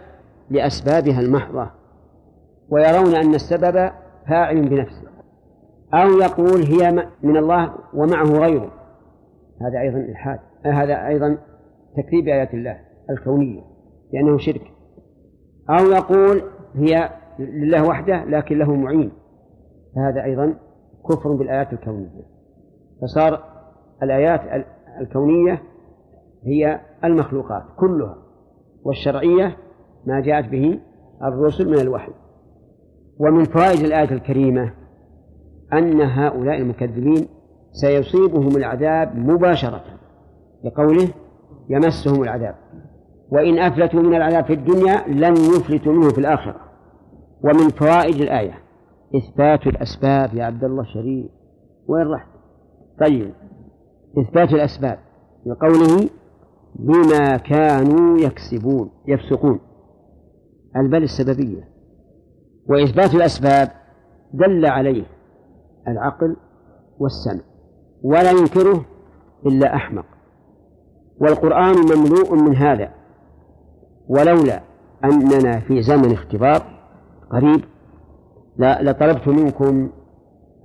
لأسبابها 0.49 1.19
المحضة 1.19 1.71
ويرون 2.69 3.15
أن 3.15 3.35
السبب 3.35 3.91
فاعل 4.27 4.69
بنفسه. 4.69 5.08
أو 5.93 6.09
يقول 6.09 6.61
هي 6.63 7.07
من 7.23 7.37
الله 7.37 7.73
ومعه 7.93 8.25
غيره. 8.25 8.71
هذا 9.61 9.79
أيضا 9.81 9.97
إلحاد. 9.97 10.39
هذا 10.65 11.07
أيضا 11.07 11.37
تكذيب 11.97 12.27
آيات 12.27 12.53
الله 12.53 12.79
الكونية 13.09 13.61
لأنه 14.13 14.37
شرك. 14.37 14.61
أو 15.69 15.85
يقول 15.85 16.41
هي 16.75 17.09
لله 17.39 17.87
وحده 17.87 18.25
لكن 18.25 18.57
له 18.57 18.75
معين. 18.75 19.11
فهذا 19.95 20.23
أيضا 20.23 20.55
كفر 21.09 21.33
بالآيات 21.33 21.73
الكونية. 21.73 22.25
فصار 23.01 23.43
الآيات 24.03 24.65
الكونية 25.01 25.61
هي 26.43 26.79
المخلوقات 27.03 27.63
كلها 27.79 28.15
والشرعية 28.83 29.57
ما 30.05 30.19
جاءت 30.19 30.49
به 30.49 30.79
الرسل 31.23 31.69
من 31.69 31.79
الوحي. 31.79 32.11
ومن 33.19 33.43
فوائد 33.43 33.79
الآية 33.79 34.11
الكريمة 34.11 34.78
أن 35.73 36.01
هؤلاء 36.01 36.57
المكذبين 36.57 37.27
سيصيبهم 37.71 38.57
العذاب 38.57 39.15
مباشرة. 39.15 39.83
لقوله 40.63 41.07
يمسهم 41.69 42.23
العذاب. 42.23 42.55
وإن 43.31 43.59
أفلتوا 43.59 44.01
من 44.01 44.15
العذاب 44.15 44.45
في 44.45 44.53
الدنيا 44.53 45.07
لن 45.07 45.33
يفلتوا 45.33 45.93
منه 45.93 46.09
في 46.09 46.17
الآخرة. 46.17 46.55
ومن 47.43 47.69
فوائد 47.69 48.15
الآية 48.15 48.53
إثبات 49.15 49.67
الأسباب. 49.67 50.33
يا 50.33 50.43
عبد 50.43 50.63
الله 50.63 50.81
الشريف 50.81 51.25
وين 51.87 52.07
رحت؟ 52.07 52.27
طيب 52.99 53.33
إثبات 54.19 54.53
الأسباب. 54.53 54.99
لقوله 55.45 56.09
بما 56.75 57.37
كانوا 57.37 58.17
يكسبون 58.17 58.89
يفسقون. 59.07 59.59
البل 60.75 61.03
السببية. 61.03 61.69
وإثبات 62.69 63.13
الأسباب 63.15 63.69
دل 64.33 64.65
عليه 64.65 65.18
العقل 65.87 66.35
والسمع 66.99 67.41
ولا 68.03 68.31
ينكره 68.31 68.85
إلا 69.45 69.75
أحمق. 69.75 70.05
والقرآن 71.21 71.75
مملوء 71.75 72.35
من 72.35 72.55
هذا. 72.55 72.89
ولولا 74.07 74.61
أننا 75.03 75.59
في 75.59 75.81
زمن 75.81 76.13
اختبار 76.13 76.61
قريب 77.31 77.61
لطلبت 78.57 79.27
منكم 79.27 79.89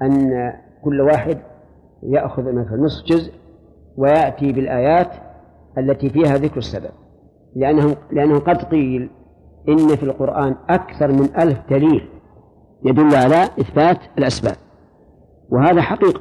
أن 0.03 0.53
كل 0.85 1.01
واحد 1.01 1.39
يأخذ 2.03 2.43
مثلا 2.43 2.77
نصف 2.77 3.07
جزء 3.07 3.33
ويأتي 3.97 4.53
بالآيات 4.53 5.11
التي 5.79 6.11
فيها 6.11 6.37
ذكر 6.37 6.59
السبب. 6.59 6.91
لأنه 7.57 7.97
لأنه 8.11 8.39
قد 8.39 8.63
قيل 8.63 9.11
إن 9.69 9.97
في 9.97 10.03
القرآن 10.03 10.57
أكثر 10.69 11.13
من 11.13 11.29
ألف 11.39 11.59
دليل 11.71 12.09
يدل 12.85 13.15
على 13.15 13.43
إثبات 13.45 13.99
الأسباب. 14.19 14.57
وهذا 15.51 15.83
حقيقة. 15.83 16.21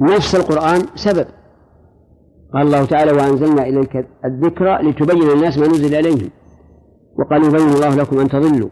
نفس 0.00 0.34
القرآن 0.34 0.80
سبب. 0.94 1.26
قال 2.54 2.66
الله 2.66 2.84
تعالى 2.84 3.12
وأنزلنا 3.12 3.62
إليك 3.62 4.06
الذكر 4.24 4.78
لتبين 4.82 5.28
للناس 5.28 5.58
ما 5.58 5.66
نزل 5.66 5.94
إليهم. 5.94 6.30
وقال 7.18 7.44
يبين 7.44 7.68
الله 7.68 7.94
لكم 7.94 8.18
أن 8.20 8.28
تضلوا. 8.28 8.68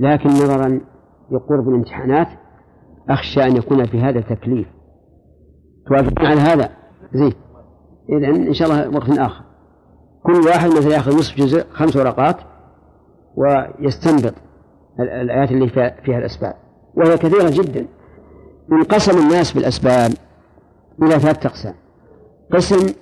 لكن 0.00 0.28
نظرا 0.28 0.80
لقرب 1.30 1.68
الامتحانات 1.68 2.28
أخشى 3.10 3.44
أن 3.44 3.56
يكون 3.56 3.86
في 3.86 3.98
هذا 3.98 4.20
تكليف. 4.20 4.66
توافقون 5.88 6.26
على 6.26 6.40
هذا؟ 6.40 6.68
زين. 7.12 7.32
إذا 8.08 8.28
إن 8.28 8.54
شاء 8.54 8.68
الله 8.68 8.96
وقت 8.96 9.18
آخر. 9.18 9.44
كل 10.22 10.46
واحد 10.46 10.68
مثلا 10.70 10.94
يأخذ 10.94 11.18
نصف 11.18 11.36
جزء 11.36 11.64
خمس 11.70 11.96
ورقات 11.96 12.36
ويستنبط 13.36 14.34
الآيات 15.00 15.50
اللي 15.50 15.68
فيها 16.04 16.18
الأسباب. 16.18 16.54
وهي 16.96 17.16
كثيرة 17.16 17.50
جدا. 17.50 17.86
انقسم 18.72 19.18
الناس 19.18 19.52
بالأسباب 19.52 20.10
إلى 21.02 21.18
ثلاثة 21.20 21.48
أقسام. 21.48 21.74
قسم 22.52 22.94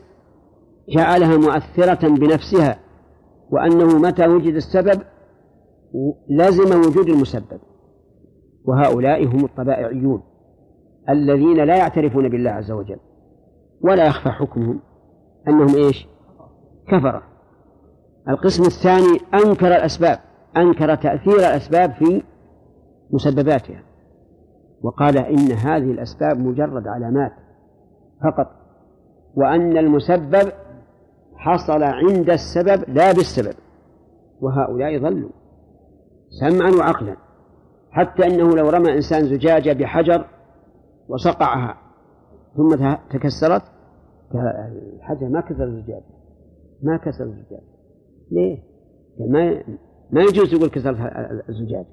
جعلها 0.88 1.36
مؤثرة 1.36 2.08
بنفسها 2.08 2.78
وأنه 3.50 3.98
متى 3.98 4.26
وجد 4.26 4.54
السبب 4.54 5.02
لازم 6.28 6.80
وجود 6.80 7.08
المسبب 7.08 7.60
وهؤلاء 8.64 9.24
هم 9.24 9.44
الطبائعيون 9.44 10.22
الذين 11.08 11.64
لا 11.64 11.76
يعترفون 11.76 12.28
بالله 12.28 12.50
عز 12.50 12.70
وجل 12.70 12.98
ولا 13.80 14.06
يخفى 14.06 14.28
حكمهم 14.28 14.80
أنهم 15.48 15.74
إيش؟ 15.74 16.06
كفرة 16.88 17.22
القسم 18.28 18.62
الثاني 18.62 19.18
أنكر 19.34 19.66
الأسباب 19.66 20.18
أنكر 20.56 20.94
تأثير 20.94 21.36
الأسباب 21.36 21.92
في 21.92 22.22
مسبباتها. 23.10 23.82
وقال 24.82 25.18
إن 25.18 25.52
هذه 25.52 25.90
الأسباب 25.90 26.38
مجرد 26.38 26.88
علامات 26.88 27.32
فقط 28.22 28.46
وأن 29.34 29.78
المسبب 29.78 30.52
حصل 31.36 31.82
عند 31.82 32.30
السبب 32.30 32.84
لا 32.88 33.12
بالسبب 33.12 33.54
وهؤلاء 34.40 34.98
ضلوا 34.98 35.30
سمعا 36.40 36.70
وعقلا 36.70 37.16
حتى 37.90 38.26
أنه 38.26 38.50
لو 38.56 38.68
رمى 38.68 38.92
إنسان 38.92 39.24
زجاجة 39.24 39.72
بحجر 39.72 40.24
وصقعها 41.08 41.76
ثم 42.56 42.96
تكسرت 43.10 43.62
الحجر 44.34 45.28
ما 45.28 45.40
كسر 45.40 45.64
الزجاجة 45.64 46.12
ما 46.82 46.96
كسر 46.96 47.24
الزجاجة. 47.24 47.62
ليه؟ 48.30 48.58
ما 49.18 49.62
ما 50.10 50.22
يجوز 50.22 50.54
يقول 50.54 50.68
كسرت 50.68 50.96
الزجاجة. 51.48 51.86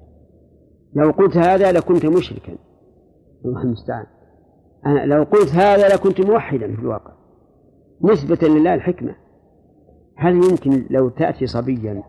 لو 0.94 1.10
قلت 1.10 1.36
هذا 1.36 1.72
لكنت 1.72 2.06
مشركا. 2.06 2.52
الله 3.44 3.62
المستعان. 3.62 4.06
أنا 4.86 5.06
لو 5.06 5.22
قلت 5.22 5.48
هذا 5.54 5.88
لكنت 5.88 6.20
موحدا 6.20 6.76
في 6.76 6.80
الواقع. 6.80 7.12
نسبة 8.02 8.48
لله 8.48 8.74
الحكمة. 8.74 9.14
هل 10.16 10.34
يمكن 10.34 10.86
لو 10.90 11.08
تأتي 11.08 11.46
صبيا 11.46 12.02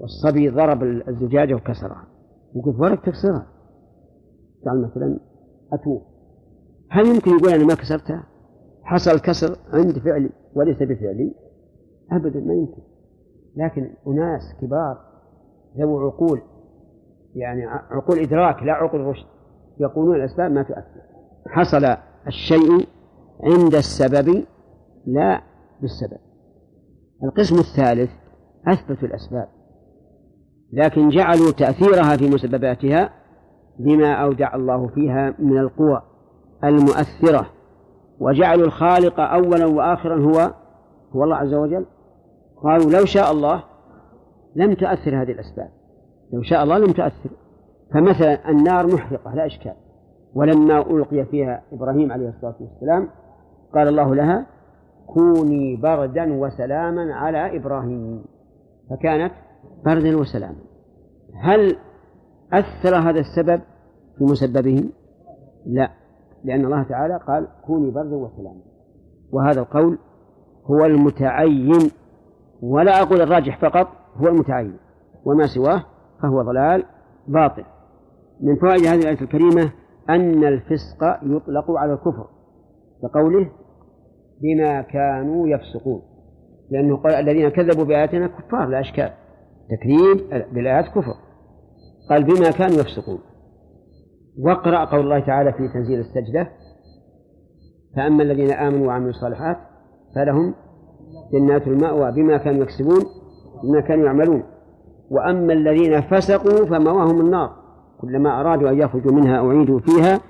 والصبي 0.00 0.48
ضرب 0.48 0.82
الزجاجة 0.82 1.54
وكسرها؟ 1.54 2.06
وقلت 2.54 2.80
ولك 2.80 3.04
تكسرها. 3.04 3.46
قال 4.66 4.82
مثلا 4.82 5.18
أتوب 5.72 6.02
هل 6.90 7.06
يمكن 7.06 7.30
يقول 7.30 7.52
أنا 7.52 7.64
ما 7.64 7.74
كسرتها؟ 7.74 8.26
حصل 8.82 9.20
كسر 9.20 9.58
عند 9.72 9.98
فعلي 9.98 10.30
وليس 10.54 10.76
بفعلي؟ 10.76 11.34
أبدا 12.12 12.40
ما 12.40 12.54
يمكن. 12.54 12.82
لكن 13.56 13.90
أناس 14.06 14.42
كبار 14.60 14.98
ذو 15.78 16.00
عقول 16.00 16.40
يعني 17.34 17.66
عقول 17.66 18.18
إدراك 18.18 18.62
لا 18.62 18.72
عقول 18.72 19.00
رشد. 19.00 19.26
يقولون 19.80 20.16
الأسباب 20.16 20.52
ما 20.52 20.62
تؤثر. 20.62 21.00
حصل 21.46 21.96
الشيء 22.26 22.88
عند 23.44 23.74
السبب 23.74 24.44
لا 25.06 25.40
بالسبب. 25.80 26.18
القسم 27.24 27.58
الثالث 27.58 28.10
أثبتوا 28.66 29.08
الأسباب 29.08 29.48
لكن 30.72 31.08
جعلوا 31.08 31.52
تأثيرها 31.52 32.16
في 32.16 32.30
مسبباتها 32.30 33.10
بما 33.78 34.12
أودع 34.12 34.54
الله 34.54 34.88
فيها 34.88 35.34
من 35.38 35.58
القوى 35.58 36.02
المؤثرة 36.64 37.46
وجعلوا 38.18 38.66
الخالق 38.66 39.20
أولا 39.20 39.66
وآخرا 39.66 40.20
هو 40.20 40.54
هو 41.12 41.24
الله 41.24 41.36
عز 41.36 41.54
وجل. 41.54 41.86
قالوا 42.62 42.90
لو 42.90 43.04
شاء 43.04 43.32
الله 43.32 43.64
لم 44.56 44.74
تؤثر 44.74 45.22
هذه 45.22 45.32
الأسباب 45.32 45.68
لو 46.32 46.42
شاء 46.42 46.62
الله 46.62 46.78
لم 46.78 46.92
تؤثر. 46.92 47.30
فمثلا 47.94 48.50
النار 48.50 48.86
محرقة 48.86 49.34
لا 49.34 49.46
إشكال. 49.46 49.74
ولما 50.34 50.78
ألقي 50.78 51.24
فيها 51.24 51.62
إبراهيم 51.72 52.12
عليه 52.12 52.28
الصلاة 52.28 52.54
والسلام 52.60 53.08
قال 53.74 53.88
الله 53.88 54.14
لها 54.14 54.46
كوني 55.06 55.76
بردا 55.76 56.34
وسلاما 56.34 57.14
على 57.14 57.56
إبراهيم. 57.56 58.24
فكانت 58.90 59.32
بردا 59.84 60.16
وسلاما. 60.16 60.56
هل 61.42 61.76
أثر 62.52 62.96
هذا 62.96 63.20
السبب 63.20 63.60
في 64.18 64.24
مسببه؟ 64.24 64.90
لا 65.66 65.90
لأن 66.44 66.64
الله 66.64 66.82
تعالى 66.82 67.20
قال 67.26 67.48
كوني 67.66 67.90
بردا 67.90 68.16
وسلاما. 68.16 68.60
وهذا 69.32 69.60
القول 69.60 69.98
هو 70.64 70.84
المتعين 70.84 71.90
ولا 72.62 73.02
أقول 73.02 73.20
الراجح 73.20 73.60
فقط 73.60 73.88
هو 74.16 74.28
المتعين. 74.28 74.76
وما 75.24 75.46
سواه 75.46 75.82
فهو 76.22 76.42
ضلال 76.42 76.84
باطل. 77.28 77.64
من 78.44 78.56
فوائد 78.56 78.86
هذه 78.86 79.00
الآية 79.00 79.20
الكريمة 79.20 79.72
أن 80.10 80.44
الفسق 80.44 81.04
يطلق 81.22 81.70
على 81.70 81.92
الكفر 81.92 82.26
كقوله 83.02 83.50
بما 84.42 84.82
كانوا 84.82 85.48
يفسقون 85.48 86.02
لأنه 86.70 86.96
قال 86.96 87.14
الذين 87.14 87.48
كذبوا 87.48 87.84
بآياتنا 87.84 88.26
كفار 88.26 88.68
لا 88.68 88.80
إشكال 88.80 89.10
تكذيب 89.70 90.44
بالآيات 90.54 90.84
كفر 90.84 91.14
قال 92.10 92.24
بما 92.24 92.50
كانوا 92.50 92.74
يفسقون. 92.74 93.18
واقرأ 94.38 94.84
قول 94.84 95.00
الله 95.00 95.20
تعالى 95.20 95.52
في 95.52 95.68
تنزيل 95.68 96.00
السجدة 96.00 96.50
فأما 97.96 98.22
الذين 98.22 98.50
آمنوا 98.50 98.86
وعملوا 98.86 99.10
الصالحات 99.10 99.56
فلهم 100.14 100.54
جنات 101.32 101.66
المأوى 101.66 102.12
بما 102.12 102.36
كانوا 102.36 102.62
يكسبون 102.62 103.00
بما 103.64 103.80
كانوا 103.80 104.06
يعملون. 104.06 104.42
وأما 105.10 105.52
الذين 105.52 106.00
فسقوا 106.00 106.66
فمواهم 106.66 107.20
النار. 107.20 107.63
كلما 108.00 108.40
أرادوا 108.40 108.70
أن 108.70 108.78
يخرجوا 108.78 109.12
منها 109.12 109.46
أعيدوا 109.46 109.80
فيها 109.80 110.20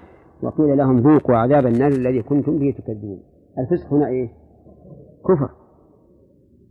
وقيل 0.42 0.78
لهم 0.78 0.96
ذوقوا 0.96 1.36
عذاب 1.36 1.66
النار 1.66 1.92
الذي 1.92 2.22
كنتم 2.22 2.58
به 2.58 2.74
تكذبون. 2.78 3.22
الفسق 3.58 3.92
هنا 3.92 4.06
إيه؟ 4.06 4.28
كفر. 5.28 5.50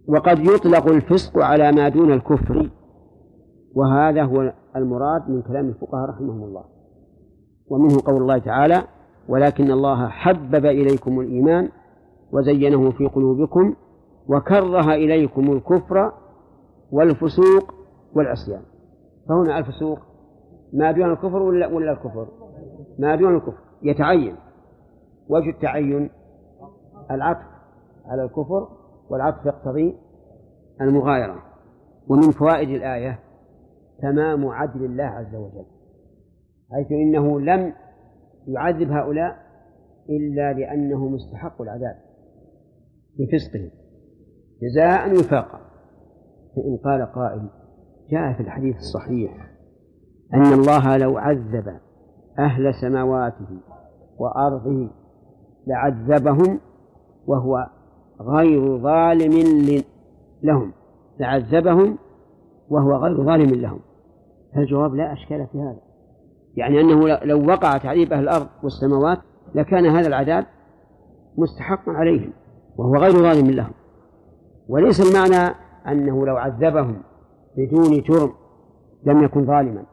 وقد 0.07 0.39
يطلق 0.39 0.87
الفسق 0.87 1.37
على 1.37 1.71
ما 1.71 1.89
دون 1.89 2.11
الكفر. 2.11 2.69
وهذا 3.75 4.23
هو 4.23 4.53
المراد 4.75 5.29
من 5.29 5.41
كلام 5.41 5.65
الفقهاء 5.65 6.09
رحمهم 6.09 6.43
الله. 6.43 6.63
ومنه 7.67 7.97
قول 8.05 8.21
الله 8.21 8.37
تعالى 8.37 8.83
ولكن 9.29 9.71
الله 9.71 10.07
حبب 10.07 10.65
إليكم 10.65 11.19
الإيمان 11.19 11.69
وزينه 12.31 12.91
في 12.91 13.07
قلوبكم 13.07 13.75
وكره 14.27 14.93
إليكم 14.93 15.51
الكفر 15.51 16.11
والفسوق 16.91 17.73
والعصيان. 18.15 18.61
فهنا 19.29 19.59
الفسوق 19.59 19.99
ما 20.73 20.91
دون 20.91 21.11
الكفر 21.11 21.41
ولا 21.41 21.67
ولا 21.67 21.91
الكفر؟ 21.91 22.27
ما 22.99 23.15
دون 23.15 23.35
الكفر. 23.35 23.63
يتعين. 23.83 24.35
وجه 25.29 25.49
التعين 25.49 26.09
العطف 27.11 27.47
على 28.05 28.23
الكفر 28.23 28.67
والعطف 29.09 29.45
يقتضي 29.45 29.97
المغايرة. 30.81 31.43
ومن 32.07 32.31
فوائد 32.31 32.69
الآية 32.69 33.19
تمام 34.01 34.47
عدل 34.47 34.85
الله 34.85 35.03
عز 35.03 35.35
وجل 35.35 35.65
حيث 36.71 36.91
إنه 36.91 37.39
لم 37.39 37.73
يعذب 38.47 38.91
هؤلاء 38.91 39.37
إلا 40.09 40.53
لأنهم 40.53 41.15
استحقوا 41.15 41.65
العذاب 41.65 41.95
بفسقهم 43.19 43.69
جزاء 44.61 45.11
وفاقا. 45.11 45.59
فإن 46.55 46.77
قال 46.77 47.05
قائل 47.05 47.49
جاء 48.09 48.33
في 48.33 48.39
الحديث 48.39 48.75
الصحيح 48.75 49.52
أن 50.33 50.53
الله 50.53 50.97
لو 50.97 51.17
عذب 51.17 51.77
أهل 52.39 52.73
سماواته 52.73 53.57
وأرضه 54.17 54.89
لعذبهم 55.67 56.59
وهو 57.27 57.67
غير 58.21 58.77
ظالم 58.77 59.33
لهم. 60.43 60.71
لعذبهم 61.19 61.97
وهو 62.69 62.95
غير 62.95 63.23
ظالم 63.23 63.49
لهم. 63.61 63.79
الجواب 64.57 64.95
لا 64.95 65.13
أشكال 65.13 65.47
في 65.51 65.59
هذا. 65.59 65.79
يعني 66.55 66.81
أنه 66.81 67.07
لو 67.07 67.47
وقع 67.47 67.77
تعذيب 67.77 68.13
أهل 68.13 68.23
الأرض 68.23 68.47
والسماوات 68.63 69.19
لكان 69.55 69.85
هذا 69.85 70.07
العذاب 70.07 70.45
مستحقا 71.37 71.91
عليهم 71.91 72.33
وهو 72.77 72.95
غير 72.95 73.11
ظالم 73.11 73.51
لهم. 73.51 73.73
وليس 74.69 75.01
المعنى 75.01 75.55
أنه 75.87 76.25
لو 76.25 76.37
عذبهم 76.37 77.03
بدون 77.57 78.01
جرم 78.01 78.31
لم 79.05 79.23
يكن 79.23 79.45
ظالما. 79.45 79.83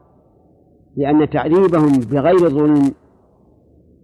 لأن 0.95 1.29
تعذيبهم 1.29 1.91
بغير 2.11 2.49
ظلم 2.49 2.93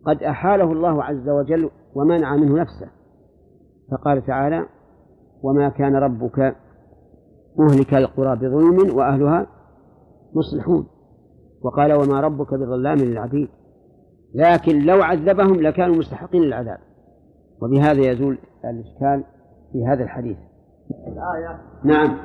قد 0.05 0.23
أحاله 0.23 0.71
الله 0.71 1.03
عز 1.03 1.29
وجل 1.29 1.69
ومنع 1.95 2.35
منه 2.35 2.61
نفسه. 2.61 2.87
فقال 3.91 4.25
تعالى 4.25 4.65
وما 5.43 5.69
كان 5.69 5.95
ربك 5.95 6.55
مهلك 7.57 7.93
القرى 7.93 8.35
بظلم 8.35 8.97
وأهلها 8.97 9.47
مصلحون 10.33 10.87
وقال 11.61 11.93
وما 11.93 12.21
ربك 12.21 12.53
بظلام 12.53 12.97
للعبيد 12.97 13.49
لكن 14.35 14.79
لو 14.79 15.01
عذبهم 15.03 15.61
لكانوا 15.61 15.95
مستحقين 15.95 16.41
للعذاب 16.41 16.77
وبهذا 17.61 18.11
يزول 18.11 18.37
الإشكال 18.65 19.23
في 19.71 19.85
هذا 19.85 20.03
الحديث. 20.03 20.37
الآية. 21.07 21.61
نعم. 21.83 22.17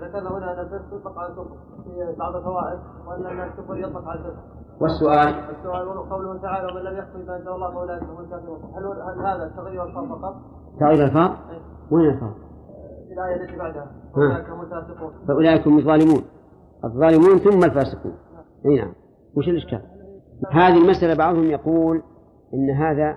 ذكرنا 0.00 0.38
هنا 0.38 0.60
أن 0.60 0.66
يطلق 0.66 1.18
على 1.18 1.32
الكفر. 1.32 1.56
في 1.94 2.18
بعض 2.18 2.36
الفوائد 2.36 2.78
وأن 3.06 3.40
الكفر 3.40 3.76
يطلق 3.76 4.08
على 4.08 4.20
الفسق 4.20 4.60
والسؤال؟ 4.80 5.28
السؤال 5.28 6.10
قوله 6.10 6.38
تعالى 6.42 6.72
ومن 6.72 6.82
لم 6.82 6.98
يحكم 6.98 7.22
بما 7.22 7.36
أنزل 7.36 7.48
الله 7.48 7.70
فأولئك 7.74 8.02
هم 8.02 8.20
الكافرون 8.20 8.60
هل 8.76 8.86
هل 8.86 9.26
هذا 9.26 9.52
تغيير 9.56 9.84
الفاظ 9.84 10.08
فقط؟ 10.08 10.34
تغيير 10.80 11.04
الفاظ؟ 11.04 11.30
إيه. 11.30 11.60
وين 11.90 12.10
الفاظ؟ 12.10 12.32
في 13.08 13.14
الآية 13.14 13.42
التي 13.42 13.56
بعدها. 13.56 13.86
أولئك 14.16 14.50
هم 14.50 14.60
الفاسقون. 14.60 15.12
فأولئك 15.28 15.66
هم 15.66 15.78
الظالمون. 15.78 16.22
الظالمون 16.84 17.38
ثم 17.38 17.64
الفاسقون. 17.64 18.14
اي 18.66 18.76
نعم. 18.76 18.92
وش 19.36 19.48
الإشكال؟ 19.48 19.82
هذه 20.50 20.84
المسألة 20.84 21.14
بعضهم 21.14 21.44
يقول 21.44 22.02
إن 22.54 22.70
هذا 22.70 23.16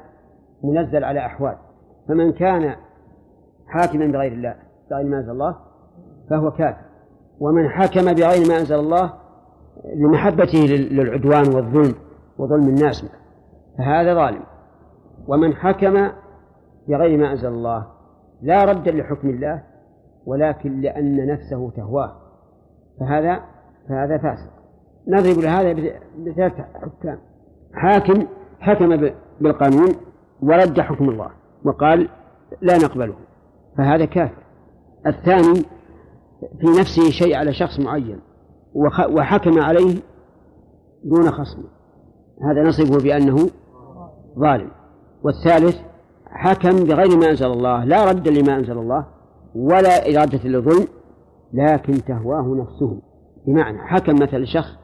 منزل 0.63 1.03
على 1.03 1.25
أحوال. 1.25 1.57
فمن 2.07 2.31
كان 2.31 2.75
حاكما 3.67 4.05
بغير 4.05 4.31
الله 4.31 4.55
بغير 4.91 5.05
ما 5.05 5.17
أنزل 5.17 5.31
الله 5.31 5.55
فهو 6.29 6.51
كافر. 6.51 6.92
ومن 7.43 7.69
حكم 7.69 8.13
بغير 8.13 8.47
ما 8.49 8.59
أنزل 8.59 8.79
الله 8.79 9.13
لمحبته 9.95 10.59
للعدوان 10.59 11.55
والظلم 11.55 11.95
وظلم 12.37 12.67
الناس. 12.67 13.05
فهذا 13.77 14.13
ظالم. 14.13 14.43
ومن 15.27 15.55
حكم 15.55 16.07
بغير 16.87 17.17
ما 17.17 17.31
أنزل 17.31 17.47
الله 17.47 17.87
لا 18.41 18.63
رد 18.63 18.89
لحكم 18.89 19.29
الله 19.29 19.63
ولكن 20.25 20.81
لأن 20.81 21.27
نفسه 21.27 21.69
تهواه. 21.69 22.11
فهذا 22.99 23.39
فهذا 23.89 24.17
فاسق. 24.17 24.51
نضرب 25.07 25.43
لهذا 25.43 25.73
بثلاث 26.17 26.53
حكام. 26.53 27.17
حاكم 27.73 28.27
حكم 28.59 29.09
بالقانون 29.41 29.89
ورد 30.41 30.81
حكم 30.81 31.09
الله 31.09 31.29
وقال 31.65 32.09
لا 32.61 32.77
نقبله. 32.77 33.15
فهذا 33.77 34.05
كافر. 34.05 34.43
الثاني 35.07 35.63
في 36.59 36.67
نفسه 36.79 37.09
شيء 37.09 37.35
على 37.35 37.53
شخص 37.53 37.79
معين 37.79 38.19
وحكم 39.09 39.59
عليه 39.59 39.95
دون 41.03 41.31
خصم. 41.31 41.63
هذا 42.41 42.63
نصفه 42.63 43.03
بأنه 43.03 43.49
ظالم. 44.39 44.71
والثالث 45.23 45.77
حكم 46.25 46.83
بغير 46.83 47.17
ما 47.17 47.29
أنزل 47.29 47.45
الله 47.45 47.83
لا 47.83 48.05
رد 48.05 48.27
لما 48.27 48.55
أنزل 48.55 48.77
الله 48.77 49.05
ولا 49.55 50.09
إرادة 50.11 50.49
للظلم 50.49 50.87
لكن 51.53 51.93
تهواه 51.93 52.55
نفسه. 52.55 53.01
بمعنى 53.47 53.77
حكم 53.77 54.15
مثل 54.15 54.47
شخص 54.47 54.77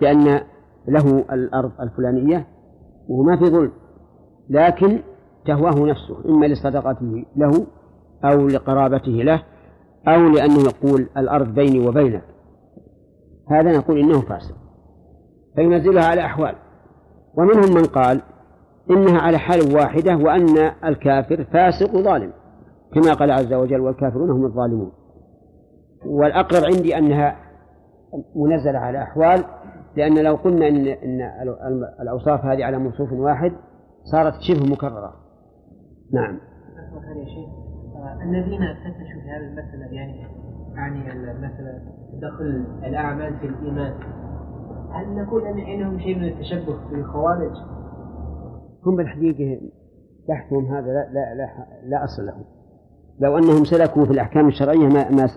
بأن 0.00 0.40
له 0.88 1.24
الأرض 1.32 1.72
الفلانية 1.80 2.46
وما 3.08 3.36
في 3.36 3.44
ظلم 3.44 3.72
لكن 4.50 5.00
تهواه 5.46 5.86
نفسه 5.86 6.24
إما 6.28 6.46
لصدقته 6.46 7.24
له 7.36 7.66
أو 8.24 8.46
لقرابته 8.46 9.12
له. 9.12 9.42
أو 10.08 10.20
لأنه 10.20 10.58
يقول 10.60 11.08
الأرض 11.16 11.54
بيني 11.54 11.88
وبينك. 11.88 12.24
هذا 13.50 13.78
نقول 13.78 13.98
إنه 13.98 14.20
فاسق. 14.20 14.56
فينزلها 15.56 16.04
على 16.04 16.20
أحوال. 16.20 16.54
ومنهم 17.34 17.74
من 17.74 17.84
قال 17.84 18.22
إنها 18.90 19.20
على 19.20 19.38
حال 19.38 19.74
واحدة 19.74 20.16
وأن 20.16 20.58
الكافر 20.84 21.44
فاسق 21.44 21.96
ظالم. 21.96 22.32
كما 22.94 23.12
قال 23.12 23.30
عز 23.30 23.52
وجل 23.52 23.80
والكافرون 23.80 24.30
هم 24.30 24.44
الظالمون. 24.44 24.92
والأقرب 26.06 26.64
عندي 26.64 26.98
أنها 26.98 27.36
منزلة 28.36 28.78
على 28.78 29.02
أحوال 29.02 29.44
لأن 29.96 30.18
لو 30.18 30.34
قلنا 30.34 30.68
إن 30.68 30.86
إن 30.86 31.20
الأوصاف 32.00 32.44
هذه 32.44 32.64
على 32.64 32.78
موصوف 32.78 33.12
واحد 33.12 33.52
صارت 34.04 34.34
شبه 34.40 34.72
مكررة. 34.72 35.14
نعم. 36.12 36.38
الذين 38.22 38.60
فتشوا 38.74 39.20
في 39.22 39.30
هذه 39.30 39.48
المسألة 39.48 39.86
يعني 39.86 40.26
يعني 40.74 41.12
المسألة 41.12 41.80
دخل 42.22 42.64
الأعمال 42.84 43.36
في 43.38 43.46
الإيمان. 43.46 43.92
هل 44.92 45.14
نقول 45.14 45.46
أن 45.46 45.60
عندهم 45.60 45.98
شيء 45.98 46.18
من 46.18 46.24
التشبه 46.24 46.76
بالخوارج؟ 46.90 47.52
هم 48.86 48.96
بالحقيقة 48.96 49.60
بحثهم 50.28 50.64
هذا 50.66 50.86
لا 50.86 51.08
لا 51.12 51.34
لا, 51.34 51.48
لا 51.86 52.04
أصل 52.04 52.26
له 52.26 52.34
لو 53.20 53.38
أنهم 53.38 53.64
سلكوا 53.64 54.04
في 54.04 54.10
الأحكام 54.10 54.48
الشرعية 54.48 54.88
ما 54.88 55.10
ما 55.10 55.28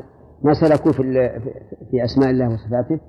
ما 0.43 0.53
سلكوا 0.53 0.91
في 0.91 1.29
في 1.91 2.03
أسماء 2.03 2.29
الله 2.29 2.53
وصفاته. 2.53 2.99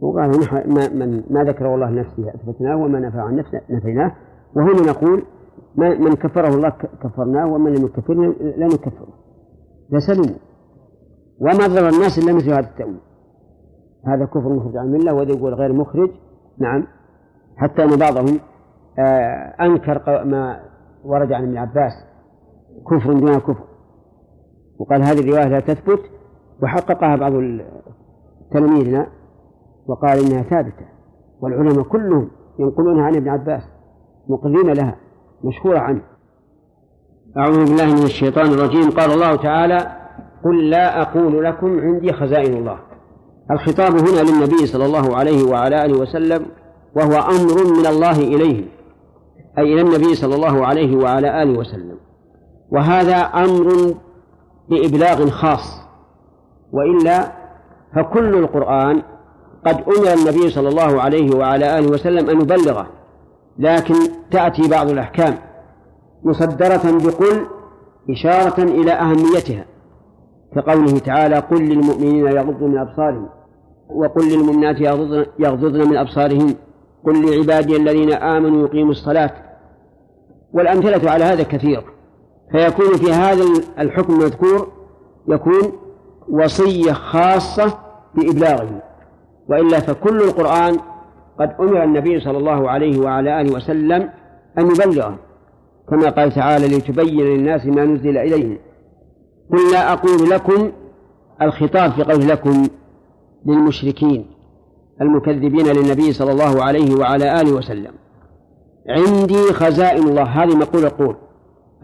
وقالوا 0.00 0.34
ما, 0.66 0.88
من 0.88 1.22
ما 1.30 1.44
ذكره 1.44 1.74
الله 1.74 1.90
نفسه 1.90 2.34
أثبتناه 2.34 2.76
وما 2.76 3.00
نفع 3.00 3.22
عن 3.22 3.36
نفسه 3.36 3.60
نفيناه. 3.70 4.12
وهنا 4.56 4.90
نقول 4.90 5.24
من 5.76 6.12
كفره 6.12 6.48
الله 6.48 6.68
كفرناه 7.02 7.46
ومن 7.46 7.74
لم 7.74 7.84
يكفرنا 7.84 8.26
لا 8.56 8.66
نكفره 8.66 9.08
لسلموا 9.90 10.36
وما 11.40 11.66
ضر 11.66 11.88
الناس 11.88 12.18
إلا 12.18 12.32
مثل 12.32 12.50
هذا 12.50 12.60
التأويل. 12.60 13.00
هذا 14.06 14.24
كفر 14.24 14.48
مخرج 14.48 14.76
عن 14.76 14.86
الملة 14.86 15.14
وهذا 15.14 15.32
يقول 15.32 15.54
غير 15.54 15.72
مخرج. 15.72 16.10
نعم. 16.58 16.86
حتى 17.56 17.84
أن 17.84 17.96
بعضهم 17.96 18.40
آه، 18.98 19.54
أنكر 19.60 20.24
ما 20.24 20.60
ورد 21.04 21.32
عن 21.32 21.42
ابن 21.42 21.56
عباس. 21.56 21.92
كفر 22.90 23.12
دون 23.12 23.38
كفر. 23.38 23.64
وقال 24.78 25.02
هذه 25.02 25.20
الرواية 25.20 25.48
لا 25.48 25.60
تثبت. 25.60 26.00
وحققها 26.62 27.16
بعض 27.16 27.32
تلاميذنا 28.50 29.06
وقال 29.86 30.18
إنها 30.18 30.42
ثابتة. 30.42 30.86
والعلماء 31.40 31.82
كلهم 31.82 32.30
ينقلونها 32.58 33.04
عن 33.04 33.16
ابن 33.16 33.28
عباس. 33.28 33.62
مقرين 34.28 34.72
لها. 34.72 34.96
مشهورة 35.44 35.78
عنه. 35.78 36.02
أعوذ 37.36 37.64
بالله 37.64 37.94
من 37.94 38.02
الشيطان 38.02 38.46
الرجيم. 38.46 38.90
قال 38.90 39.10
الله 39.10 39.36
تعالى 39.36 39.96
قل 40.44 40.70
لا 40.70 41.02
أقول 41.02 41.44
لكم 41.44 41.80
عندي 41.80 42.12
خزائن 42.12 42.56
الله. 42.56 42.78
الخطاب 43.50 43.92
هنا 43.92 44.30
للنبي 44.30 44.66
صلى 44.66 44.86
الله 44.86 45.16
عليه 45.16 45.44
وعلى 45.44 45.84
آله 45.84 45.98
وسلم 45.98 46.46
وهو 46.96 47.12
أمر 47.12 47.78
من 47.78 47.86
الله 47.86 48.18
إليه 48.18 48.64
أي 49.58 49.72
إلى 49.72 49.80
النبي 49.80 50.14
صلى 50.14 50.34
الله 50.34 50.66
عليه 50.66 50.96
وعلى 50.96 51.42
آله 51.42 51.58
وسلم. 51.58 51.96
وهذا 52.72 53.16
أمر 53.16 53.94
بإبلاغ 54.68 55.30
خاص. 55.30 55.86
وإلا 56.72 57.32
فكل 57.96 58.34
القرآن 58.34 59.02
قد 59.66 59.74
أمر 59.74 60.12
النبي 60.12 60.50
صلى 60.50 60.68
الله 60.68 61.02
عليه 61.02 61.36
وعلى 61.36 61.78
آله 61.78 61.90
وسلم 61.90 62.30
أن 62.30 62.40
يبلغه. 62.40 62.86
لكن 63.58 63.94
تأتي 64.30 64.68
بعض 64.68 64.90
الأحكام 64.90 65.34
مصدرة 66.24 66.98
بقل 67.04 67.46
إشارة 68.10 68.62
إلى 68.62 68.92
أهميتها 68.92 69.64
كقوله 70.54 70.98
تعالى 70.98 71.36
قل 71.36 71.62
للمؤمنين 71.62 72.26
يغضوا 72.26 72.68
من 72.68 72.78
أبصارهم 72.78 73.28
وقل 73.88 74.28
للمؤمنات 74.28 74.80
يغضضن 75.38 75.88
من 75.88 75.96
أبصارهن 75.96 76.54
قل 77.06 77.30
لعبادي 77.30 77.76
الذين 77.76 78.12
آمنوا 78.12 78.66
يقيموا 78.66 78.90
الصلاة. 78.90 79.30
والأمثلة 80.52 81.10
على 81.10 81.24
هذا 81.24 81.42
كثير 81.42 81.84
فيكون 82.52 82.96
في 82.96 83.12
هذا 83.12 83.44
الحكم 83.78 84.12
المذكور 84.12 84.68
يكون 85.28 85.72
وصية 86.28 86.92
خاصة 86.92 87.78
بإبلاغه 88.14 88.82
وإلا 89.48 89.80
فكل 89.80 90.22
القرآن 90.22 90.76
قد 91.40 91.54
أمر 91.60 91.84
النبي 91.84 92.20
صلى 92.20 92.38
الله 92.38 92.70
عليه 92.70 93.00
وعلى 93.00 93.40
آله 93.40 93.54
وسلم 93.54 94.10
أن 94.58 94.66
يبلغه 94.66 95.18
كما 95.88 96.10
قال 96.10 96.32
تعالى 96.32 96.66
لتبين 96.66 97.20
للناس 97.20 97.66
ما 97.66 97.84
نزل 97.84 98.18
إليهم. 98.18 98.58
قل 99.52 99.72
لا 99.72 99.92
أقول 99.92 100.30
لكم 100.30 100.72
الخطاب 101.42 101.92
في 101.92 102.02
قول 102.02 102.28
لكم 102.28 102.68
للمشركين 103.46 104.26
المكذبين 105.00 105.66
للنبي 105.66 106.12
صلى 106.12 106.32
الله 106.32 106.64
عليه 106.64 106.94
وعلى 106.96 107.40
آله 107.40 107.52
وسلم. 107.52 107.92
عندي 108.88 109.52
خزائن 109.52 110.08
الله 110.08 110.22
هذه 110.22 110.56
مقولة 110.56 110.92
قول 110.98 111.16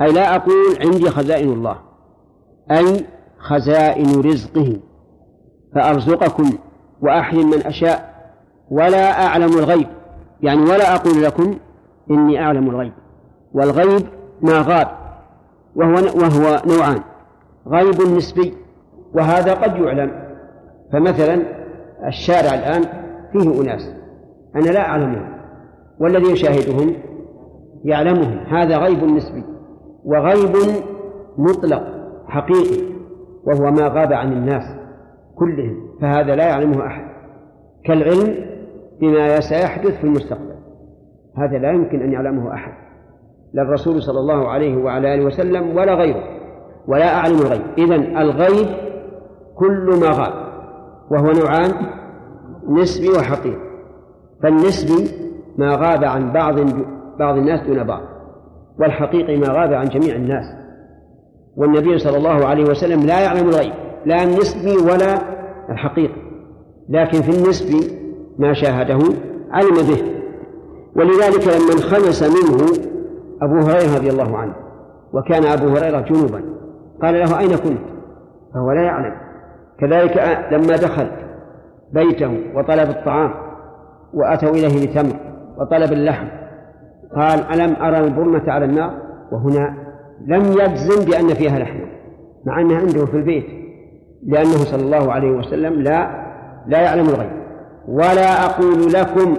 أي 0.03 0.13
لا 0.13 0.37
أقول 0.37 0.77
عندي 0.81 1.11
خزائن 1.11 1.53
الله 1.53 1.79
أي 2.71 3.07
خزائن 3.39 4.21
رزقه. 4.21 4.77
فأرزقكم 5.75 6.51
وأحيي 7.03 7.45
من 7.45 7.67
أشاء. 7.67 8.12
ولا 8.73 9.27
أعلم 9.27 9.59
الغيب. 9.59 9.87
يعني 10.43 10.61
ولا 10.61 10.95
أقول 10.95 11.23
لكم 11.23 11.55
إني 12.11 12.45
أعلم 12.45 12.71
الغيب. 12.71 12.93
والغيب 13.53 14.07
ما 14.43 14.59
غاب 14.59 14.89
وهو 15.77 15.95
وهو 15.95 16.63
نوعان. 16.67 17.01
غيب 17.69 18.17
نسبي 18.17 18.55
وهذا 19.15 19.55
قد 19.55 19.77
يعلم. 19.77 20.11
فمثلا 20.93 21.43
الشارع 22.07 22.55
الآن 22.55 22.83
فيه 23.33 23.63
أناس. 23.63 23.95
أنا 24.57 24.71
لا 24.71 24.89
أعلمهم. 24.89 25.33
والذي 26.01 26.33
يشاهدهم 26.33 26.95
يعلمهم. 27.85 28.39
هذا 28.39 28.77
غيب 28.77 29.05
نسبي 29.05 29.45
وغيب 30.05 30.57
مطلق 31.39 31.83
حقيقي 32.29 32.93
وهو 33.45 33.71
ما 33.71 33.89
غاب 33.89 34.13
عن 34.13 34.33
الناس 34.33 34.65
كلهم. 35.35 35.99
فهذا 36.01 36.35
لا 36.35 36.49
يعلمه 36.49 36.87
أحد. 36.87 37.05
كالعلم 37.85 38.52
بما 39.03 39.41
سيحدث 39.41 39.99
في 39.99 40.05
المستقبل. 40.05 40.55
هذا 41.37 41.59
لا 41.59 41.71
يمكن 41.71 42.03
أن 42.03 42.13
يعلمه 42.13 42.55
أحد. 42.55 42.73
لا 43.53 43.63
الرسول 43.63 44.03
صلى 44.03 44.21
الله 44.21 44.49
عليه 44.49 44.77
وعلى 44.77 45.15
آله 45.15 45.25
وسلم 45.25 45.77
ولا 45.77 45.95
غيره 45.95 46.23
ولا 46.89 47.15
أعلم 47.15 47.37
الغيب. 47.39 47.63
إذن 47.79 48.17
الغيب 48.17 48.67
كل 49.57 49.91
ما 50.01 50.11
غاب 50.11 50.33
وهو 51.11 51.33
نوعان 51.33 51.73
نسبي 52.69 53.09
وحقيقي. 53.09 53.73
فالنسبي 54.43 55.23
ما 55.59 55.77
غاب 55.77 56.05
عن 56.05 56.33
بعض 56.33 56.55
بعض 57.19 57.37
الناس 57.37 57.67
دون 57.67 57.85
بعض 57.85 58.03
والحقيقي 58.81 59.37
ما 59.37 59.49
غاب 59.49 59.73
عن 59.73 59.85
جميع 59.85 60.17
الناس. 60.17 60.45
والنبي 61.57 61.99
صلى 61.99 62.17
الله 62.17 62.47
عليه 62.47 62.65
وسلم 62.65 63.07
لا 63.07 63.21
يعلم 63.21 63.49
الغيب 63.49 63.73
لا 64.07 64.23
النسبي 64.23 64.77
ولا 64.93 65.19
الحقيقي. 65.71 66.23
لكن 66.89 67.23
في 67.23 67.29
النسبي 67.29 68.02
ما 68.39 68.53
شاهده 68.53 68.99
علم 69.51 69.75
به. 69.75 70.03
ولذلك 70.97 71.49
لما 71.49 71.73
انخنس 71.73 72.23
منه 72.23 72.67
أبو 73.43 73.59
هريرة 73.59 73.97
رضي 73.97 74.11
الله 74.11 74.39
عنه 74.39 74.55
وكان 75.13 75.45
أبو 75.45 75.69
هريرة 75.69 76.01
جنوبا 76.01 76.43
قال 77.03 77.15
له 77.15 77.39
أين 77.39 77.57
كنت؟ 77.57 77.83
فهو 78.55 78.73
لا 78.73 78.83
يعلم. 78.83 79.15
كذلك 79.81 80.17
لما 80.53 80.77
دخل 80.77 81.07
بيته 81.93 82.39
وطلب 82.55 82.91
الطعام 82.91 83.35
وأتوا 84.15 84.51
إليه 84.51 84.87
بتمر 84.87 85.17
وطلب 85.59 85.93
اللحم 85.93 86.27
قال 87.17 87.41
ألم 87.41 87.77
أرى 87.83 88.01
البرمة 88.01 88.53
على 88.53 88.65
النار؟ 88.65 88.95
وهنا 89.33 89.75
لم 90.27 90.43
يجزم 90.43 91.05
بأن 91.11 91.35
فيها 91.35 91.59
لحم 91.59 91.79
مع 92.47 92.61
أنها 92.61 92.79
عنده 92.79 93.07
في 93.07 93.17
البيت 93.17 93.47
لأنه 94.27 94.57
صلى 94.57 94.83
الله 94.83 95.13
عليه 95.13 95.31
وسلم 95.31 95.83
لا 95.83 96.25
لا 96.67 96.81
يعلم 96.81 97.09
الغيب. 97.09 97.42
ولا 97.89 98.45
أقول 98.47 98.93
لكم 98.93 99.37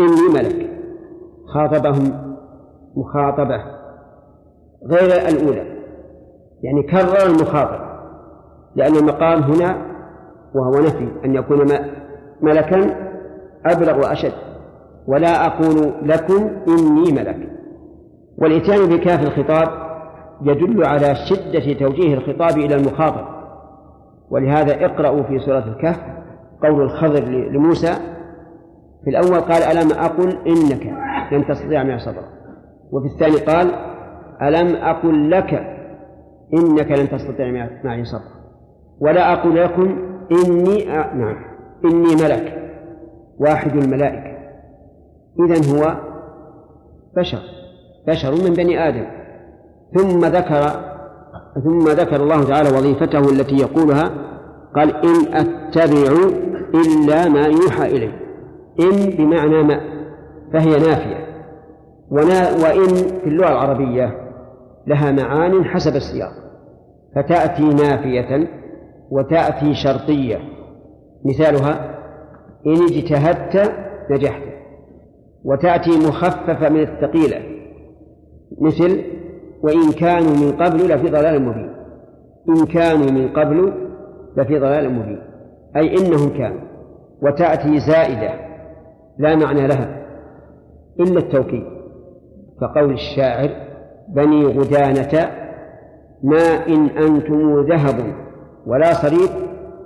إني 0.00 0.34
ملك. 0.34 0.70
خاطبهم 1.54 2.36
مخاطبة 2.96 3.62
غير 4.86 5.28
الأولى. 5.28 5.76
يعني 6.62 6.82
كرر 6.82 7.26
المخاطب 7.26 7.86
لأن 8.76 8.96
المقام 8.96 9.42
هنا 9.42 9.76
وهو 10.54 10.80
نفي 10.80 11.08
أن 11.24 11.34
يكون 11.34 11.66
ملكا 12.42 12.96
أبلغ 13.66 13.98
وأشد. 13.98 14.32
ولا 15.06 15.46
أقول 15.46 15.92
لكم 16.02 16.50
إني 16.68 17.12
ملك. 17.12 17.48
والإتيان 18.38 18.96
بكاف 18.96 19.22
الخطاب 19.22 19.68
يدل 20.42 20.86
على 20.86 21.14
شدة 21.14 21.72
توجيه 21.86 22.14
الخطاب 22.14 22.58
إلى 22.58 22.74
المخاطب. 22.74 23.26
ولهذا 24.30 24.86
اقرأوا 24.86 25.22
في 25.22 25.38
سورة 25.38 25.64
الكهف 25.76 26.00
قول 26.62 26.82
الخضر 26.82 27.24
لموسى. 27.24 27.94
في 29.04 29.10
الأول 29.10 29.40
قال 29.40 29.62
ألم 29.62 29.92
أقل 29.92 30.38
إنك 30.46 30.86
لن 31.32 31.46
تستطيع 31.46 31.82
معي 31.82 31.98
صبرا 31.98 32.28
وفي 32.92 33.06
الثاني 33.06 33.36
قال 33.36 33.70
ألم 34.42 34.76
أقل 34.76 35.30
لك 35.30 35.54
إنك 36.54 36.90
لن 36.90 37.08
تستطيع 37.08 37.68
معي 37.84 38.04
صبرا 38.04 38.36
ولا 39.00 39.32
أقول 39.32 39.56
لكم 39.56 39.98
إني 40.32 41.00
أ... 41.00 41.14
نعم 41.14 41.36
إني 41.84 42.14
ملك 42.14 42.72
واحد 43.38 43.76
الملائكة. 43.76 44.36
إذا 45.46 45.74
هو 45.74 45.96
بشر 47.16 47.42
بشر 48.08 48.30
من 48.30 48.54
بني 48.54 48.88
آدم. 48.88 49.06
ثم 49.94 50.24
ذكر 50.24 50.62
ثم 51.64 51.88
ذكر 51.88 52.16
الله 52.16 52.44
تعالى 52.44 52.68
وظيفته 52.68 53.18
التي 53.18 53.56
يقولها 53.56 54.10
قال 54.76 54.96
إن 54.96 55.34
أتبع 55.34 56.12
إلا 56.74 57.28
ما 57.28 57.46
يوحى 57.46 57.86
إلي. 57.86 58.10
إن 58.80 59.10
بمعنى 59.18 59.62
ما 59.62 59.80
فهي 60.52 60.70
نافية. 60.70 61.26
وإن 62.10 62.94
في 62.94 63.26
اللغة 63.26 63.48
العربية 63.48 64.14
لها 64.86 65.12
معان 65.12 65.64
حسب 65.64 65.96
السياق. 65.96 66.32
فتأتي 67.14 67.62
نافية 67.62 68.48
وتأتي 69.10 69.74
شرطية. 69.74 70.38
مثالها 71.24 71.96
إن 72.66 72.82
اجتهدت 72.82 73.72
نجحت. 74.10 74.42
وتأتي 75.44 75.90
مخففة 75.90 76.68
من 76.68 76.80
الثقيلة. 76.80 77.42
مثل 78.60 79.02
وإن 79.62 79.92
كانوا 79.92 80.36
من 80.36 80.52
قبل 80.52 80.88
لفي 80.88 81.10
ضلال 81.10 81.42
مبين. 81.42 81.72
إن 82.48 82.66
كانوا 82.66 83.10
من 83.10 83.28
قبل 83.28 83.85
لفي 84.36 84.58
ضلال 84.58 84.92
مبين. 84.92 85.22
أي 85.76 85.96
إنهم 85.96 86.38
كانوا 86.38 86.60
وتأتي 87.22 87.78
زائدة 87.78 88.30
لا 89.18 89.36
معنى 89.36 89.66
لها 89.66 90.06
إلا 91.00 91.18
التوكيد. 91.18 91.64
كقول 92.60 92.92
الشاعر 92.92 93.50
بني 94.08 94.46
غدانة 94.46 95.30
ما 96.22 96.66
إن 96.68 96.86
أنتم 96.86 97.60
ذهب 97.60 98.14
ولا 98.66 98.92
صريف 98.92 99.32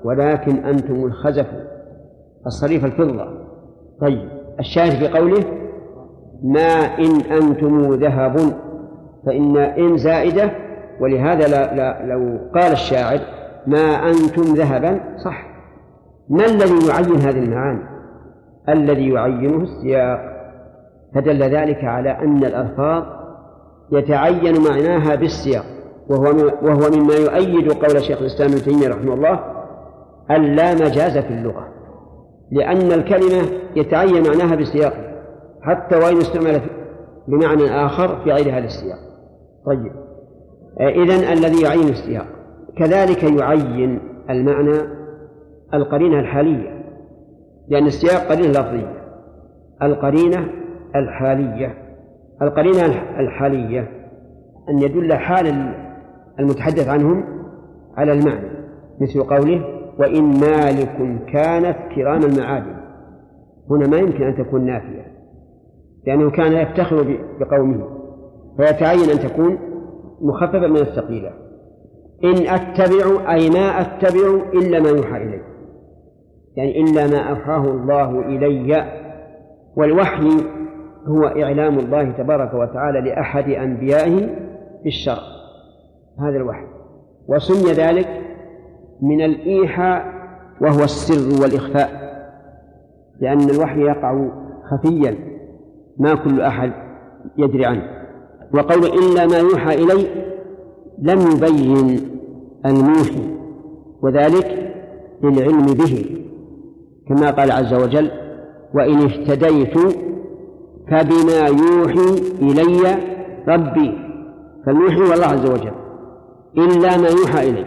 ولكن 0.04 0.56
أنتم 0.56 1.04
الخزف. 1.04 1.46
الصريف 2.46 2.84
الفضة. 2.84 3.26
طيب 4.00 4.28
الشاهد 4.60 4.90
في 4.90 5.08
قوله 5.18 5.44
ما 6.42 6.98
إن 6.98 7.20
أنتم 7.20 7.94
ذهب 7.94 8.36
فإن 9.26 9.56
إن 9.56 9.96
زائدة 9.96 10.50
ولهذا 11.00 11.48
لا 11.48 11.74
لا 11.74 12.06
لو 12.06 12.38
قال 12.54 12.72
الشاعر 12.72 13.20
ما 13.66 14.08
أنتم 14.08 14.42
ذهبا؟ 14.42 15.00
صح. 15.24 15.46
ما 16.28 16.44
الذي 16.46 16.88
يعين 16.88 17.16
هذه 17.20 17.38
المعاني؟ 17.38 17.82
الذي 18.68 19.08
يعينه 19.08 19.62
السياق. 19.62 20.20
فدل 21.14 21.42
ذلك 21.42 21.84
على 21.84 22.10
أن 22.10 22.44
الألفاظ 22.44 23.04
يتعين 23.92 24.54
معناها 24.70 25.14
بالسياق. 25.14 25.64
وهو 26.08 26.52
وهو 26.62 26.90
مما 26.96 27.14
يؤيد 27.14 27.72
قول 27.72 28.02
شيخ 28.02 28.18
الإسلام 28.20 28.50
ابن 28.50 28.62
تيمية 28.62 28.88
رحمه 28.88 29.14
الله 29.14 29.40
أن 30.30 30.42
لا 30.42 30.74
مجاز 30.74 31.18
في 31.18 31.30
اللغة. 31.30 31.68
لأن 32.52 32.92
الكلمة 32.92 33.42
يتعين 33.76 34.28
معناها 34.28 34.56
بالسياق 34.56 34.92
حتى 35.62 35.96
وإن 35.96 36.16
استعملت 36.16 36.62
بمعنى 37.28 37.86
آخر 37.86 38.24
في 38.24 38.32
غير 38.32 38.58
هذا 38.58 38.64
السياق 38.64 38.98
طيب. 39.66 39.92
إذن 40.80 41.32
الذي 41.32 41.62
يعين 41.62 41.88
السياق. 41.88 42.26
كذلك 42.76 43.22
يعين 43.40 43.98
المعنى 44.30 44.78
القرينة 45.74 46.20
الحالية 46.20 46.80
لأن 47.68 47.86
السياق 47.86 48.32
قرينة 48.32 48.50
لفظية. 48.50 49.00
القرينة 49.82 50.48
الحالية 50.96 51.74
القرينة 52.42 52.86
الحالية 53.20 53.88
أن 54.68 54.78
يدل 54.78 55.14
حال 55.14 55.74
المتحدث 56.40 56.88
عنهم 56.88 57.24
على 57.96 58.12
المعنى 58.12 58.50
مثل 59.00 59.22
قوله 59.22 59.64
وإن 59.98 60.24
مالك 60.24 61.24
كانت 61.32 61.76
كرام 61.94 62.20
المعادن 62.22 62.80
هنا 63.70 63.86
ما 63.88 63.96
يمكن 63.96 64.22
أن 64.22 64.44
تكون 64.44 64.64
نافية 64.66 65.06
لأنه 66.06 66.30
كان 66.30 66.52
يفتخر 66.52 67.18
بقومه 67.40 67.88
فيتعين 68.56 69.10
أن 69.10 69.18
تكون 69.18 69.58
مخففة 70.20 70.66
من 70.66 70.76
الثقيلة. 70.76 71.32
إن 72.24 72.48
أتبع 72.48 73.32
أي 73.34 73.50
ما 73.50 73.80
أتبع 73.80 74.42
إلا 74.54 74.80
ما 74.80 74.88
يوحى 74.88 75.16
إلي. 75.16 75.40
يعني 76.56 76.80
إلا 76.80 77.06
ما 77.06 77.18
أوحاه 77.18 77.64
الله 77.64 78.20
إلي. 78.20 78.84
والوحي 79.76 80.30
هو 81.06 81.24
إعلام 81.24 81.78
الله 81.78 82.10
تبارك 82.10 82.54
وتعالى 82.54 83.00
لأحد 83.00 83.50
أنبيائه 83.50 84.28
بالشرع. 84.84 85.22
هذا 86.20 86.36
الوحي. 86.36 86.66
وسمي 87.28 87.72
ذلك 87.72 88.08
من 89.02 89.24
الإيحاء 89.24 90.04
وهو 90.60 90.84
السر 90.84 91.42
والإخفاء. 91.42 92.00
لأن 93.20 93.50
الوحي 93.50 93.80
يقع 93.80 94.28
خفيا 94.70 95.14
ما 95.98 96.14
كل 96.14 96.40
أحد 96.40 96.72
يدري 97.38 97.66
عنه. 97.66 97.82
وقول 98.54 98.84
إلا 98.84 99.26
ما 99.26 99.38
يوحى 99.38 99.74
إلي 99.74 100.19
لم 101.00 101.20
يبين 101.20 102.00
الموحي 102.66 103.36
وذلك 104.02 104.74
للعلم 105.22 105.66
به. 105.66 106.16
كما 107.08 107.30
قال 107.30 107.52
عز 107.52 107.74
وجل 107.74 108.10
وإن 108.74 108.98
اهتديت 108.98 109.78
فبما 110.90 111.46
يوحي 111.46 112.22
إلي 112.42 112.96
ربي 113.48 113.98
فالموحي 114.66 114.96
هو 114.96 115.12
الله 115.12 115.26
عز 115.26 115.50
وجل 115.50 115.72
إلا 116.58 116.96
ما 116.96 117.08
يوحى 117.08 117.50
إلي 117.50 117.66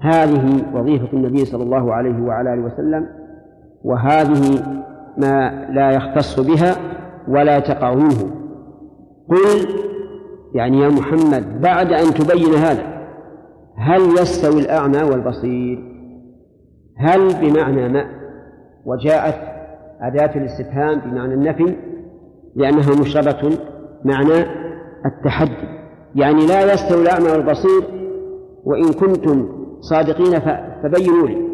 هذه 0.00 0.62
وظيفة 0.74 1.08
النبي 1.12 1.44
صلى 1.44 1.62
الله 1.62 1.94
عليه 1.94 2.22
وعلى 2.22 2.54
آله 2.54 2.62
وسلم 2.62 3.06
وهذه 3.84 4.64
ما 5.16 5.68
لا 5.72 5.90
يختص 5.90 6.40
بها 6.40 6.76
ولا 7.28 7.58
تقع 7.58 7.94
منه. 7.94 8.30
قل 9.28 9.68
يعني 10.54 10.80
يا 10.80 10.88
محمد 10.88 11.60
بعد 11.60 11.92
أن 11.92 12.14
تبين 12.14 12.54
هذا 12.54 12.98
هل 13.76 14.00
يستوي 14.00 14.60
الأعمى 14.60 15.02
والبصير؟ 15.02 15.78
هل 16.96 17.20
بمعنى 17.40 17.88
ما؟ 17.88 18.04
وجاءت 18.86 19.34
أداة 20.00 20.36
الاستفهام 20.36 21.00
بمعنى 21.00 21.34
النفي 21.34 21.76
لأنها 22.56 23.00
مشربة 23.00 23.58
معنى 24.04 24.46
التحدي. 25.06 25.68
يعني 26.14 26.46
لا 26.46 26.72
يستوي 26.72 27.02
الأعمى 27.02 27.30
والبصير 27.30 27.82
وإن 28.64 28.92
كنتم 28.92 29.48
صادقين 29.80 30.40
فبينوا 30.82 31.28
لي. 31.28 31.48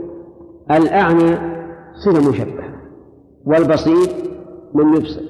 الأعمى 0.71 1.39
صفة 2.05 2.31
مشبهة 2.31 2.75
والبصير 3.45 4.09
من 4.75 4.97
يبصر. 4.97 5.23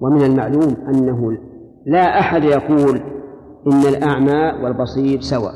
ومن 0.00 0.22
المعلوم 0.22 0.76
أنه 0.88 1.38
لا 1.86 2.20
أحد 2.20 2.44
يقول 2.44 3.00
إن 3.66 3.80
الأعمى 3.88 4.64
والبصير 4.64 5.20
سواء. 5.20 5.52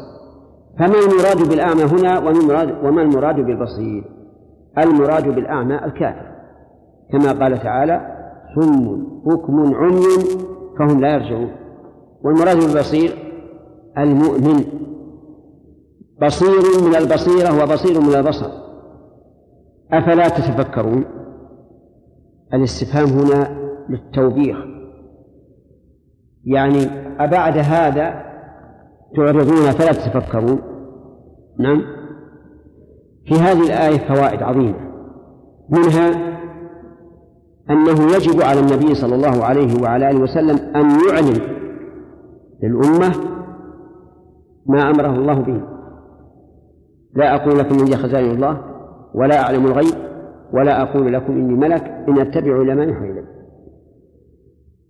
فما 0.78 0.94
المراد 0.98 1.48
بالأعمى 1.48 1.82
هنا 1.82 2.18
وما 2.82 3.02
المراد, 3.02 3.36
بالبصير؟ 3.36 4.04
المراد 4.78 5.28
بالأعمى 5.28 5.74
الكافر. 5.74 6.28
كما 7.12 7.32
قال 7.32 7.58
تعالى 7.58 8.00
صم 8.56 9.04
بكم 9.26 9.74
عمي 9.74 10.24
فهم 10.78 11.00
لا 11.00 11.14
يرجعون. 11.14 11.50
والمراد 12.24 12.56
بالبصير 12.56 13.10
المؤمن. 13.98 14.64
بصير 16.22 16.88
من 16.88 16.94
البصيرة 16.96 17.62
وبصير 17.62 18.00
من 18.00 18.14
البصر. 18.14 18.50
أفلا 19.92 20.28
تتفكرون؟ 20.28 21.04
الاستفهام 22.54 23.06
هنا 23.06 23.58
للتوبيخ. 23.88 24.56
يعني 26.48 26.84
أبعد 27.20 27.58
هذا 27.58 28.24
تعرضون 29.16 29.70
فلا 29.70 29.92
تتفكرون. 29.92 30.62
نعم. 31.58 31.82
في 33.26 33.34
هذه 33.34 33.66
الآية 33.66 33.98
فوائد 33.98 34.42
عظيمة. 34.42 34.88
منها 35.70 36.38
أنه 37.70 38.16
يجب 38.16 38.42
على 38.42 38.60
النبي 38.60 38.94
صلى 38.94 39.14
الله 39.14 39.44
عليه 39.44 39.82
وعلى 39.82 40.10
آله 40.10 40.20
وسلم 40.20 40.76
أن 40.76 40.90
يعلن 40.90 41.40
للأمة 42.62 43.14
ما 44.66 44.90
أمره 44.90 45.14
الله 45.14 45.34
به. 45.34 45.60
لا 47.14 47.34
أقول 47.34 47.58
لكم 47.58 47.78
عندي 47.78 47.96
خزائن 47.96 48.30
الله 48.30 48.60
ولا 49.14 49.40
أعلم 49.40 49.66
الغيب 49.66 49.94
ولا 50.52 50.82
أقول 50.82 51.12
لكم 51.12 51.32
إني 51.32 51.54
ملك 51.54 51.82
إن 52.08 52.18
أتبع 52.18 52.62
إلى 52.62 52.74
ما 52.74 52.84
يوحى 52.84 53.24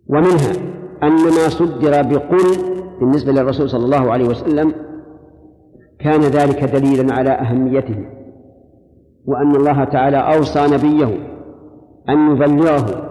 ومنها 0.08 0.77
أن 1.02 1.10
ما 1.10 1.48
صدر 1.48 2.02
بقل 2.02 2.78
بالنسبة 3.00 3.32
للرسول 3.32 3.70
صلى 3.70 3.84
الله 3.84 4.12
عليه 4.12 4.28
وسلم 4.28 4.74
كان 6.00 6.20
ذلك 6.20 6.64
دليلا 6.64 7.14
على 7.14 7.30
أهميته 7.30 8.04
وأن 9.26 9.56
الله 9.56 9.84
تعالى 9.84 10.16
أوصى 10.16 10.60
نبيه 10.74 11.28
أن 12.08 12.30
يبلغه 12.30 13.10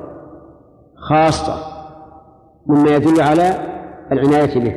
خاصة 1.10 1.54
مما 2.67 2.95
يدل 2.95 3.21
على 3.21 3.54
العناية 4.12 4.60
به. 4.63 4.76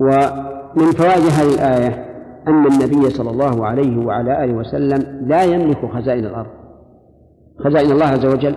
ومن 0.00 0.92
فوائد 0.92 1.22
هذه 1.22 1.54
الآية 1.54 2.12
أن 2.48 2.66
النبي 2.66 3.10
صلى 3.10 3.30
الله 3.30 3.66
عليه 3.66 4.06
وعلى 4.06 4.44
آله 4.44 4.52
وسلم 4.52 5.26
لا 5.28 5.42
يملك 5.42 5.86
خزائن 5.94 6.26
الأرض. 6.26 6.50
خزائن 7.64 7.90
الله 7.90 8.06
عز 8.06 8.26
وجل 8.26 8.54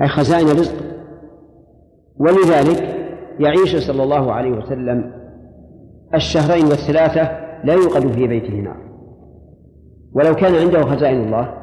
أي 0.00 0.08
خزائن 0.08 0.46
رزق 0.46 0.95
ولذلك 2.18 2.96
يعيش 3.40 3.76
صلى 3.76 4.02
الله 4.02 4.32
عليه 4.32 4.50
وسلم 4.50 5.12
الشهرين 6.14 6.64
والثلاثة 6.64 7.46
لا 7.64 7.74
يوقد 7.74 8.12
في 8.12 8.26
بيته 8.26 8.54
نار. 8.54 8.76
ولو 10.14 10.34
كان 10.34 10.54
عنده 10.54 10.82
خزائن 10.82 11.20
الله 11.20 11.54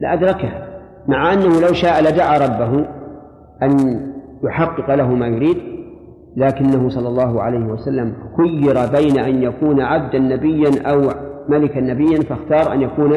لأدركها 0.00 0.68
مع 1.08 1.32
أنه 1.32 1.60
لو 1.60 1.72
شاء 1.72 2.02
لدعا 2.02 2.38
ربه 2.38 2.86
أن 3.62 4.00
يحقق 4.44 4.94
له 4.94 5.08
ما 5.08 5.26
يريد 5.26 5.56
لكنه 6.36 6.88
صلى 6.88 7.08
الله 7.08 7.42
عليه 7.42 7.66
وسلم 7.66 8.14
خير 8.36 8.86
بين 9.00 9.18
أن 9.18 9.42
يكون 9.42 9.80
عبدا 9.80 10.18
نبيا 10.18 10.90
أو 10.90 11.10
ملكا 11.48 11.80
نبيا 11.80 12.20
فاختار 12.22 12.72
أن 12.72 12.82
يكون 12.82 13.12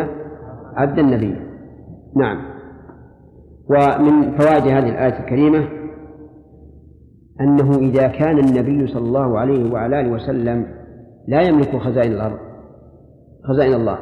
عبدا 0.75 1.01
نبيا. 1.01 1.51
نعم. 2.15 2.37
ومن 3.69 4.37
فوائد 4.37 4.63
هذه 4.63 4.89
الآية 4.89 5.19
الكريمة 5.19 5.80
أنه 7.41 7.77
إذا 7.77 8.07
كان 8.07 8.39
النبي 8.39 8.87
صلى 8.87 9.05
الله 9.07 9.39
عليه 9.39 9.73
وعلى 9.73 9.99
آله 9.99 10.09
وسلم 10.09 10.65
لا 11.27 11.41
يملك 11.41 11.77
خزائن 11.77 12.11
الأرض 12.11 12.37
خزائن 13.47 13.73
الله 13.73 13.97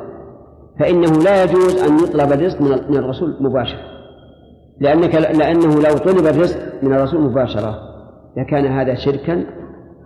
فإنه 0.80 1.12
لا 1.24 1.44
يجوز 1.44 1.84
أن 1.84 1.96
يطلب 1.96 2.32
الرزق 2.32 2.62
من 2.62 2.98
الرسول 2.98 3.38
مباشرة. 3.40 3.80
لأنك 4.80 5.16
لأنه 5.16 5.76
لو 5.76 5.98
طلب 5.98 6.28
الرزق 6.28 6.84
من 6.84 6.94
الرسول 6.94 7.22
مباشرة 7.22 7.76
لكان 8.38 8.66
هذا 8.66 8.96
شركا 8.96 9.46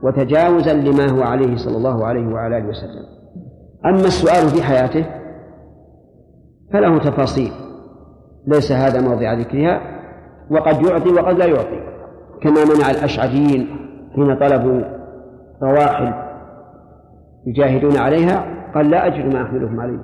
وتجاوزا 0.03 0.73
لما 0.73 1.09
هو 1.09 1.21
عليه 1.21 1.55
صلى 1.55 1.77
الله 1.77 2.05
عليه 2.05 2.27
وعلى 2.27 2.57
آله 2.57 2.67
وسلم. 2.67 3.05
أما 3.86 4.05
السؤال 4.05 4.49
في 4.49 4.63
حياته 4.63 5.05
فله 6.73 6.99
تفاصيل 6.99 7.51
ليس 8.47 8.71
هذا 8.71 9.01
موضع 9.01 9.34
ذكرها 9.34 9.81
وقد 10.51 10.86
يعطي 10.86 11.09
وقد 11.09 11.38
لا 11.38 11.45
يعطي. 11.45 11.92
كما 12.41 12.65
منع 12.75 12.91
الأشعريين 12.91 13.67
حين 14.15 14.36
طلبوا 14.36 14.81
رواحل 15.63 16.13
يجاهدون 17.45 17.97
عليها 17.97 18.45
قال 18.75 18.89
لا 18.89 19.07
أجد 19.07 19.34
ما 19.34 19.43
أحملهم 19.43 19.79
عليه 19.79 19.99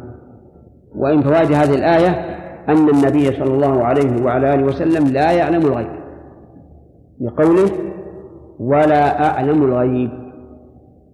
وإن 0.95 1.21
فوائد 1.21 1.51
هذه 1.51 1.75
الآية 1.75 2.09
أن 2.69 2.89
النبي 2.89 3.25
صلى 3.25 3.53
الله 3.53 3.83
عليه 3.83 4.23
وعلى 4.23 4.53
آله 4.53 4.63
وسلم 4.63 5.07
لا 5.07 5.31
يعلم 5.31 5.61
الغيب. 5.61 5.99
لقوله 7.21 7.69
ولا 8.59 9.25
أعلم 9.25 9.63
الغيب. 9.63 10.11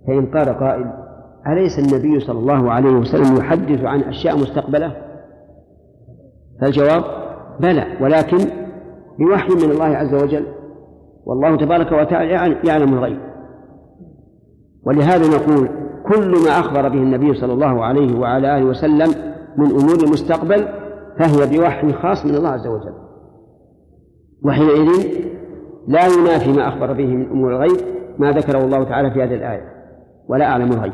فإن 0.07 0.26
قال 0.26 0.59
قائل 0.59 0.91
أليس 1.47 1.80
النبي 1.80 2.20
صلى 2.20 2.39
الله 2.39 2.72
عليه 2.72 2.89
وسلم 2.89 3.38
يحدث 3.38 3.84
عن 3.84 4.01
أشياء 4.01 4.36
مستقبلة؟ 4.36 4.95
فالجواب 6.61 7.03
بلى 7.59 7.86
ولكن 8.01 8.38
بوحي 9.20 9.49
من 9.49 9.72
الله 9.72 9.97
عز 9.97 10.13
وجل. 10.24 10.45
والله 11.26 11.57
تبارك 11.57 11.91
وتعالى 11.91 12.57
يعلم 12.63 12.93
الغيب. 12.93 13.19
ولهذا 14.84 15.28
نقول 15.28 15.69
كل 16.05 16.32
ما 16.45 16.59
أخبر 16.59 16.89
به 16.89 16.97
النبي 16.97 17.34
صلى 17.34 17.53
الله 17.53 17.86
عليه 17.86 18.19
وعلى 18.19 18.57
آله 18.57 18.65
وسلم 18.65 19.09
من 19.57 19.65
أمور 19.65 19.95
المستقبل 20.03 20.67
فهي 21.19 21.57
بوحي 21.57 21.93
خاص 21.93 22.26
من 22.26 22.36
الله 22.36 22.49
عز 22.49 22.67
وجل. 22.67 22.93
وحينئذ 24.45 25.07
لا 25.88 26.07
ينافي 26.07 26.51
ما 26.51 26.67
أخبر 26.67 26.93
به 26.93 27.07
من 27.07 27.26
أمور 27.26 27.51
الغيب 27.55 27.78
ما 28.19 28.32
ذكره 28.32 28.65
الله 28.65 28.84
تعالى 28.84 29.11
في 29.11 29.23
هذه 29.23 29.36
الآية 29.36 29.69
ولا 30.28 30.45
أعلم 30.45 30.71
الغيب. 30.71 30.93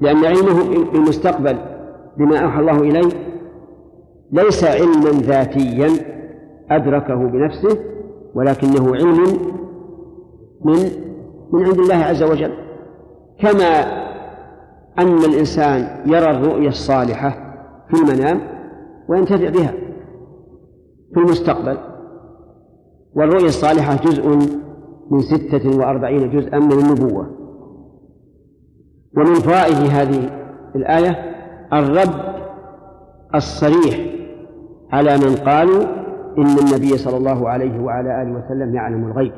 لأن 0.00 0.24
علمه 0.24 0.90
بالمستقبل 0.92 1.56
بما 2.18 2.38
أوحى 2.38 2.60
الله 2.60 2.80
إليه 2.80 3.08
ليس 4.32 4.64
علما 4.64 5.10
ذاتيا 5.10 5.88
أدركه 6.70 7.14
بنفسه 7.14 7.78
ولكنه 8.34 8.96
علم 8.96 9.24
من 10.64 10.76
من 11.52 11.64
عند 11.64 11.78
الله 11.78 11.94
عز 11.94 12.22
وجل. 12.22 12.52
كما 13.40 13.98
أن 14.98 15.18
الإنسان 15.18 16.02
يرى 16.06 16.30
الرؤيا 16.30 16.68
الصالحة 16.68 17.30
في 17.88 17.94
المنام 17.94 18.40
وينتفع 19.08 19.48
بها 19.48 19.72
في 21.14 21.20
المستقبل 21.20 21.78
والرؤيا 23.14 23.46
الصالحة 23.46 23.96
جزء 23.96 24.28
من 25.10 25.20
ستة 25.20 25.78
وأربعين 25.78 26.30
جزءا 26.30 26.58
من 26.58 26.72
النبوة. 26.72 27.26
ومن 29.16 29.34
فوائد 29.34 29.76
هذه 29.76 30.30
الآية 30.76 31.10
الرد 31.72 32.38
الصريح 33.34 34.00
على 34.92 35.16
من 35.16 35.36
قالوا 35.36 35.97
إن 36.38 36.58
النبي 36.58 36.98
صلى 36.98 37.16
الله 37.16 37.48
عليه 37.48 37.80
وعلى 37.80 38.22
آله 38.22 38.32
وسلم 38.32 38.74
يعلم 38.74 39.06
الغيب. 39.06 39.32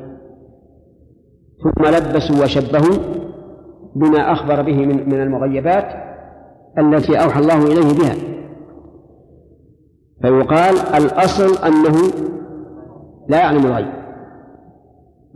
ثم 1.63 1.85
لبسوا 1.85 2.43
وشبهوا 2.43 2.97
بما 3.95 4.31
أخبر 4.31 4.61
به 4.61 4.85
من 4.85 5.09
من 5.09 5.21
المغيبات 5.21 5.85
التي 6.77 7.23
أوحى 7.23 7.39
الله 7.39 7.63
إليه 7.63 7.99
بها. 7.99 8.15
فيقال 10.21 10.75
الأصل 11.03 11.65
أنه 11.67 11.95
لا 13.27 13.37
يعلم 13.37 13.65
الغيب. 13.65 13.93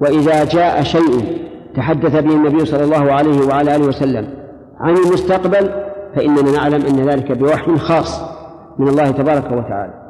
وإذا 0.02 0.44
جاء 0.44 0.84
شيء 0.84 1.46
تحدث 1.76 2.24
به 2.24 2.36
النبي 2.36 2.66
صلى 2.66 2.84
الله 2.84 3.12
عليه 3.12 3.48
وعلى 3.48 3.76
آله 3.76 3.88
وسلم 3.88 4.28
عن 4.80 4.94
المستقبل 4.94 5.70
فإننا 6.16 6.52
نعلم 6.52 6.86
أن 6.86 7.10
ذلك 7.10 7.32
بوحي 7.32 7.78
خاص 7.78 8.22
من 8.80 8.88
الله 8.88 9.12
تبارك 9.12 9.52
وتعالى. 9.52 10.05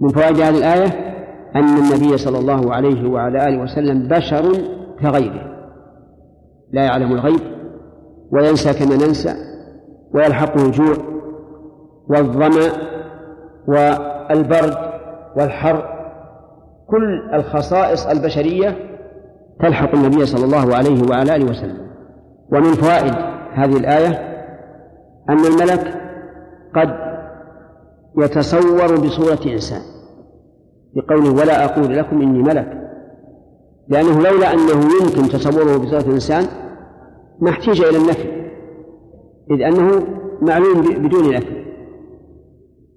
من 0.00 0.08
فوائد 0.08 0.40
هذه 0.40 0.58
الآية 0.58 1.10
أن 1.56 1.76
النبي 1.78 2.18
صلى 2.18 2.38
الله 2.38 2.74
عليه 2.74 3.10
وعلى 3.10 3.48
آله 3.48 3.62
وسلم 3.62 4.08
بشر 4.08 4.52
كغيره. 5.02 5.50
لا 6.72 6.84
يعلم 6.84 7.12
الغيب 7.12 7.40
وينسى 8.32 8.72
كما 8.72 8.96
ننسى 9.06 9.34
ويلحقه 10.14 10.66
الجوع 10.66 10.96
والظمأ 12.08 12.72
والبرد 13.68 14.76
والحر. 15.36 15.84
كل 16.86 17.34
الخصائص 17.34 18.06
البشرية 18.06 18.76
تلحق 19.60 19.94
النبي 19.94 20.26
صلى 20.26 20.44
الله 20.44 20.76
عليه 20.76 21.02
وعلى 21.10 21.36
آله 21.36 21.50
وسلم. 21.50 21.90
ومن 22.52 22.72
فوائد 22.72 23.14
هذه 23.52 23.76
الآية 23.76 24.08
أن 25.28 25.38
الملك 25.38 26.00
قد 26.76 27.09
يتصور 28.18 28.96
بصورة 28.96 29.52
إنسان. 29.52 29.82
بقوله 30.96 31.30
ولا 31.30 31.64
أقول 31.64 31.96
لكم 31.96 32.22
إني 32.22 32.42
ملك. 32.42 32.90
لأنه 33.88 34.22
لولا 34.22 34.52
أنه 34.52 34.88
يمكن 35.00 35.28
تصوره 35.28 35.76
بصورة 35.76 36.14
إنسان 36.14 36.44
ما 37.40 37.50
احتاج 37.50 37.80
إلى 37.80 37.98
النفي. 37.98 38.28
إذ 39.50 39.62
أنه 39.62 40.06
معلوم 40.42 40.80
بدون 40.80 41.34
نفي. 41.34 41.64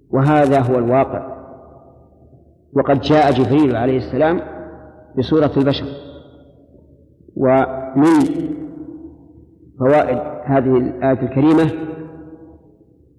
وهذا 0.09 0.59
هو 0.59 0.77
الواقع. 0.77 1.33
وقد 2.73 3.01
جاء 3.01 3.31
جبريل 3.31 3.75
عليه 3.75 3.97
السلام 3.97 4.41
بصورة 5.17 5.51
البشر. 5.57 5.85
ومن 7.35 8.19
فوائد 9.79 10.17
هذه 10.45 10.77
الآية 10.77 11.21
الكريمة 11.21 11.71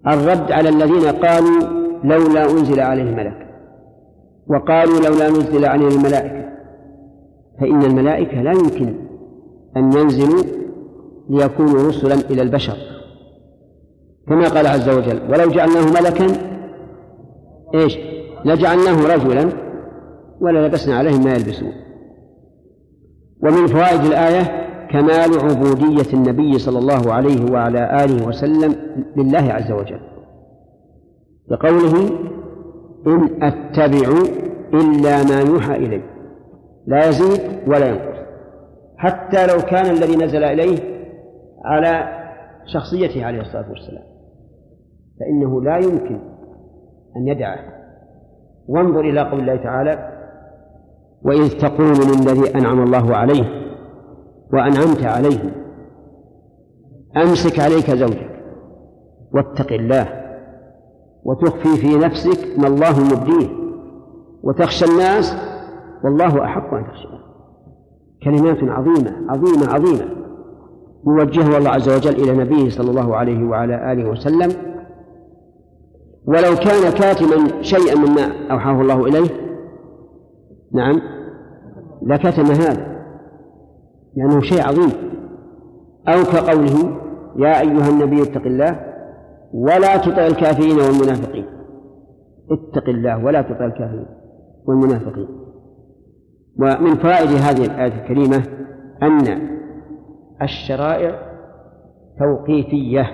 الرد 0.06 0.52
على 0.52 0.68
الذين 0.68 1.08
قالوا 1.08 1.83
لولا 2.04 2.50
أنزل 2.50 2.80
عليه 2.80 3.14
ملك 3.14 3.46
وقالوا 4.46 5.00
لولا 5.00 5.30
نزل 5.30 5.64
عليه 5.64 5.88
الملائكة. 5.88 6.44
فإن 7.60 7.82
الملائكة 7.82 8.42
لا 8.42 8.52
يمكن 8.52 8.94
أن 9.76 9.92
ينزلوا 9.92 10.42
ليكونوا 11.30 11.88
رسلا 11.88 12.14
إلى 12.14 12.42
البشر. 12.42 12.76
كما 14.28 14.48
قال 14.48 14.66
عز 14.66 14.88
وجل 14.88 15.20
ولو 15.30 15.50
جعلناه 15.50 15.86
ملكا 16.00 16.26
إيش؟ 17.74 17.98
لجعلناه 18.44 19.14
رجلا 19.14 19.48
وللبسنا 20.40 20.96
عليهم 20.98 21.24
ما 21.24 21.34
يلبسون. 21.34 21.72
ومن 23.42 23.66
فوائد 23.66 24.04
الآية 24.04 24.64
كمال 24.90 25.40
عبودية 25.40 26.12
النبي 26.14 26.58
صلى 26.58 26.78
الله 26.78 27.12
عليه 27.12 27.52
وعلى 27.52 28.04
آله 28.04 28.28
وسلم 28.28 28.74
لله 29.16 29.52
عز 29.52 29.72
وجل 29.72 30.13
بقوله 31.50 32.08
إن 33.06 33.42
أتبع 33.42 34.08
إلا 34.74 35.24
ما 35.24 35.40
يوحى 35.40 35.76
إلي. 35.76 36.02
لا 36.86 37.08
يزيد 37.08 37.68
ولا 37.68 37.88
ينقص. 37.88 38.18
حتى 38.96 39.46
لو 39.46 39.62
كان 39.70 39.86
الذي 39.86 40.16
نزل 40.16 40.44
إليه 40.44 40.78
على 41.64 42.08
شخصيته 42.74 43.24
عليه 43.24 43.40
الصلاة 43.40 43.70
والسلام. 43.70 44.04
فإنه 45.20 45.62
لا 45.62 45.76
يمكن 45.76 46.18
أن 47.16 47.28
يدعه. 47.28 47.58
وانظر 48.68 49.00
إلى 49.00 49.20
قول 49.20 49.40
الله 49.40 49.56
تعالى 49.56 50.14
وإذ 51.22 51.60
تقول 51.60 51.86
للذي 51.86 52.54
أنعم 52.54 52.82
الله 52.82 53.16
عليه 53.16 53.44
وأنعمت 54.52 55.04
عليه 55.04 55.54
أمسك 57.16 57.60
عليك 57.60 57.90
زوجك 57.90 58.30
واتق 59.34 59.72
الله 59.72 60.23
وتخفي 61.24 61.76
في 61.76 61.96
نفسك 61.96 62.58
ما 62.58 62.66
الله 62.66 63.00
مبديه. 63.00 63.48
وتخشى 64.42 64.84
الناس 64.84 65.36
والله 66.04 66.44
أحق 66.44 66.74
أن 66.74 66.84
تخشى. 66.84 67.08
كلمات 68.22 68.58
عظيمة 68.62 69.12
عظيمة 69.28 69.74
عظيمة. 69.74 70.08
يوجهها 71.06 71.58
الله 71.58 71.70
عز 71.70 71.88
وجل 71.88 72.22
إلى 72.22 72.44
نبيه 72.44 72.70
صلى 72.70 72.90
الله 72.90 73.16
عليه 73.16 73.44
وعلى 73.44 73.92
آله 73.92 74.10
وسلم. 74.10 74.50
ولو 76.26 76.54
كان 76.56 76.92
كاتما 76.92 77.62
شيئا 77.62 77.94
مما 77.98 78.50
أوحاه 78.50 78.80
الله 78.80 79.06
إليه 79.06 79.30
نعم 80.72 81.00
لكتم 82.02 82.44
هذا 82.44 82.94
لأنه 84.16 84.40
شيء 84.40 84.68
عظيم. 84.68 84.90
أو 86.08 86.22
كقوله 86.22 86.96
يا 87.36 87.60
أيها 87.60 87.88
النبي 87.88 88.22
اتق 88.22 88.42
الله 88.42 88.93
ولا 89.54 89.96
تطع 89.96 90.26
الكافرين 90.26 90.76
والمنافقين. 90.76 91.46
اتق 92.50 92.88
الله 92.88 93.24
ولا 93.24 93.42
تطع 93.42 93.64
الكافرين 93.64 94.06
والمنافقين. 94.66 95.28
ومن 96.60 96.94
فوائد 96.94 97.28
هذه 97.28 97.64
الآية 97.64 98.02
الكريمة 98.02 98.42
أن 99.02 99.48
الشرائع 100.42 101.18
توقيفية. 102.18 103.06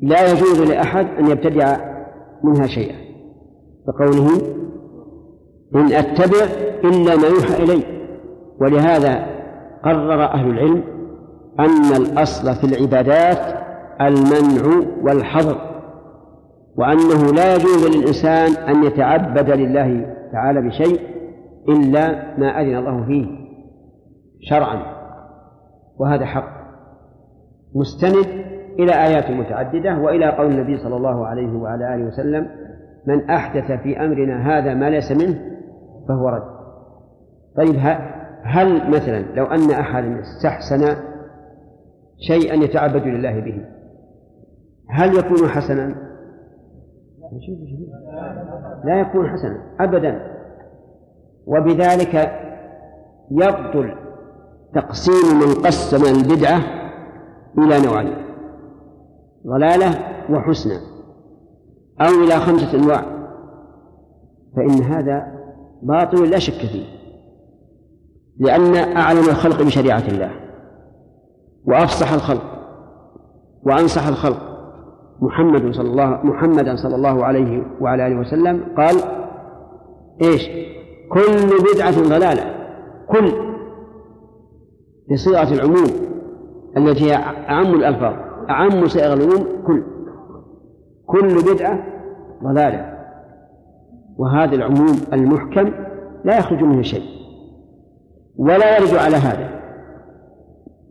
لا 0.00 0.32
يجوز 0.32 0.60
لأحد 0.70 1.06
أن 1.06 1.26
يبتدع 1.26 1.76
منها 2.44 2.66
شيئا. 2.66 2.96
بقوله 3.86 4.28
إن 5.74 5.92
أتبع 5.92 6.44
إلا 6.84 7.16
ما 7.16 7.26
يوحى 7.26 7.62
إلي. 7.62 7.84
ولهذا 8.60 9.26
قرر 9.84 10.24
أهل 10.24 10.50
العلم 10.50 10.82
أن 11.60 12.02
الأصل 12.02 12.54
في 12.54 12.64
العبادات 12.64 13.63
المنع 14.00 14.86
والحظر 15.02 15.74
وأنه 16.76 17.32
لا 17.36 17.54
يجوز 17.54 17.96
للإنسان 17.96 18.68
أن 18.68 18.84
يتعبد 18.84 19.50
لله 19.50 20.14
تعالى 20.32 20.60
بشيء 20.60 21.00
إلا 21.68 22.38
ما 22.38 22.60
أذن 22.60 22.76
الله 22.76 23.06
فيه 23.06 23.26
شرعا 24.40 24.82
وهذا 25.98 26.24
حق. 26.24 26.64
مستند 27.74 28.44
إلى 28.78 28.92
آيات 28.92 29.30
متعددة 29.30 29.98
وإلى 29.98 30.30
قول 30.30 30.46
النبي 30.46 30.78
صلى 30.78 30.96
الله 30.96 31.26
عليه 31.26 31.52
وعلى 31.52 31.94
آله 31.94 32.04
وسلم 32.04 32.48
من 33.06 33.30
أحدث 33.30 33.72
في 33.72 34.04
أمرنا 34.04 34.58
هذا 34.58 34.74
ما 34.74 34.90
ليس 34.90 35.12
منه 35.12 35.40
فهو 36.08 36.28
رد. 36.28 36.54
طيب 37.56 37.76
هل 38.44 38.90
مثلا 38.90 39.18
لو 39.34 39.44
أن 39.44 39.70
أحدا 39.70 40.20
استحسن 40.20 40.96
شيئا 42.18 42.54
يتعبد 42.54 43.06
لله 43.06 43.40
به 43.40 43.73
هل 44.88 45.18
يكون 45.18 45.48
حسنا؟ 45.48 45.94
لا 48.84 49.00
يكون 49.00 49.28
حسنا 49.28 49.62
أبدا 49.80 50.34
وبذلك 51.46 52.32
يبطل 53.30 53.94
تقسيم 54.74 55.38
من 55.38 55.54
قسم 55.66 56.04
البدعة 56.04 56.60
إلى 57.58 57.80
نوعين 57.86 58.16
ضلالة 59.46 59.98
وحسنى 60.30 60.78
أو 62.00 62.24
إلى 62.24 62.36
خمسة 62.36 62.78
أنواع 62.78 63.04
فإن 64.56 64.82
هذا 64.82 65.26
باطل 65.82 66.30
لا 66.30 66.38
شك 66.38 66.66
فيه 66.66 66.86
لأن 68.38 68.96
أعلم 68.96 69.28
الخلق 69.28 69.62
بشريعة 69.62 70.02
الله 70.08 70.30
وأفصح 71.64 72.12
الخلق 72.12 72.44
وأنصح 73.62 74.06
الخلق 74.06 74.53
محمد 75.20 75.72
صلى 75.72 75.90
الله 75.90 76.20
محمدا 76.24 76.76
صلى 76.76 76.94
الله 76.94 77.24
عليه 77.24 77.62
وعلى 77.80 78.06
آله 78.06 78.20
وسلم 78.20 78.64
قال 78.76 78.94
إيش؟ 80.22 80.48
كل 81.12 81.46
بدعة 81.74 82.08
ضلالة. 82.08 82.54
كل. 83.08 83.32
بصيغة 85.10 85.54
العموم 85.54 85.86
التي 86.76 87.10
هي 87.10 87.14
أعم 87.48 87.74
الألفاظ 87.74 88.14
أعم 88.50 88.86
صيغ 88.86 89.12
العموم 89.12 89.46
كل. 89.66 89.82
كل 91.06 91.54
بدعة 91.54 91.78
ضلالة. 92.44 92.94
وهذا 94.18 94.54
العموم 94.54 94.96
المحكم 95.12 95.72
لا 96.24 96.38
يخرج 96.38 96.62
منه 96.62 96.82
شيء. 96.82 97.02
ولا 98.38 98.78
يرد 98.78 98.94
على 98.94 99.16
هذا. 99.16 99.50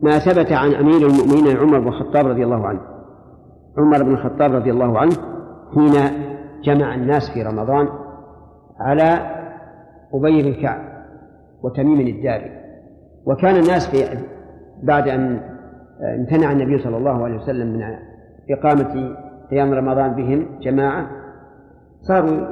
ما 0.02 0.18
ثبت 0.18 0.52
عن 0.52 0.74
أمير 0.74 1.06
المؤمنين 1.06 1.56
عمر 1.56 1.78
بن 1.78 1.88
الخطاب 1.88 2.26
رضي 2.26 2.44
الله 2.44 2.66
عنه. 2.66 2.93
عمر 3.78 4.02
بن 4.02 4.12
الخطاب 4.12 4.54
رضي 4.54 4.70
الله 4.70 4.98
عنه 4.98 5.12
حين 5.74 5.92
جمع 6.64 6.94
الناس 6.94 7.30
في 7.30 7.42
رمضان 7.42 7.88
على 8.80 9.34
أبي 10.14 10.42
بن 10.42 10.62
كعب 10.62 10.80
وتميم 11.62 12.00
الداري. 12.00 12.50
وكان 13.26 13.56
الناس 13.56 13.90
في 13.90 14.18
بعد 14.82 15.08
أن 15.08 15.40
امتنع 16.18 16.52
النبي 16.52 16.78
صلى 16.78 16.96
الله 16.96 17.24
عليه 17.24 17.36
وسلم 17.36 17.72
من 17.72 17.82
إقامة 18.50 19.16
قيام 19.50 19.72
رمضان 19.72 20.14
بهم 20.14 20.58
جماعة 20.60 21.10
صاروا 22.00 22.46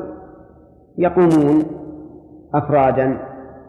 يقومون 0.98 1.62
أفرادا 2.54 3.18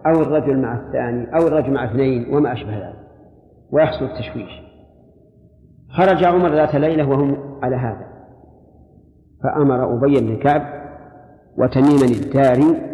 أو 0.06 0.22
الرجل 0.22 0.62
مع 0.62 0.74
الثاني 0.74 1.36
أو 1.36 1.48
الرجل 1.48 1.74
مع 1.74 1.86
اثنين 1.86 2.36
وما 2.36 2.54
أشبه 2.54 2.78
ذلك 2.78 3.00
ويحصل 3.72 4.06
التشويش. 4.06 4.63
خرج 5.98 6.24
عمر 6.24 6.56
ذات 6.56 6.76
ليلة 6.76 7.10
وهم 7.10 7.38
على 7.64 7.76
هذا. 7.76 8.06
فأمر 9.44 9.94
أبي 9.94 10.20
بن 10.20 10.40
كعب 10.40 10.62
وتميما 11.58 12.06
الداري 12.06 12.94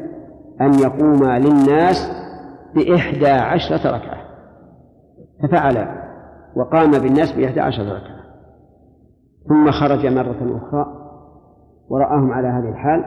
أن 0.61 0.73
يقوما 0.73 1.39
للناس 1.39 2.11
بإحدى 2.75 3.29
عشرة 3.29 3.95
ركعة. 3.95 4.19
ففعل 5.43 5.87
وقام 6.55 6.91
بالناس 6.91 7.31
بإحدى 7.31 7.59
عشرة 7.59 7.83
ركعة. 7.83 8.19
ثم 9.49 9.71
خرج 9.71 10.05
مرة 10.05 10.57
أخرى 10.57 10.85
ورآهم 11.89 12.31
على 12.31 12.47
هذه 12.47 12.69
الحال 12.69 13.03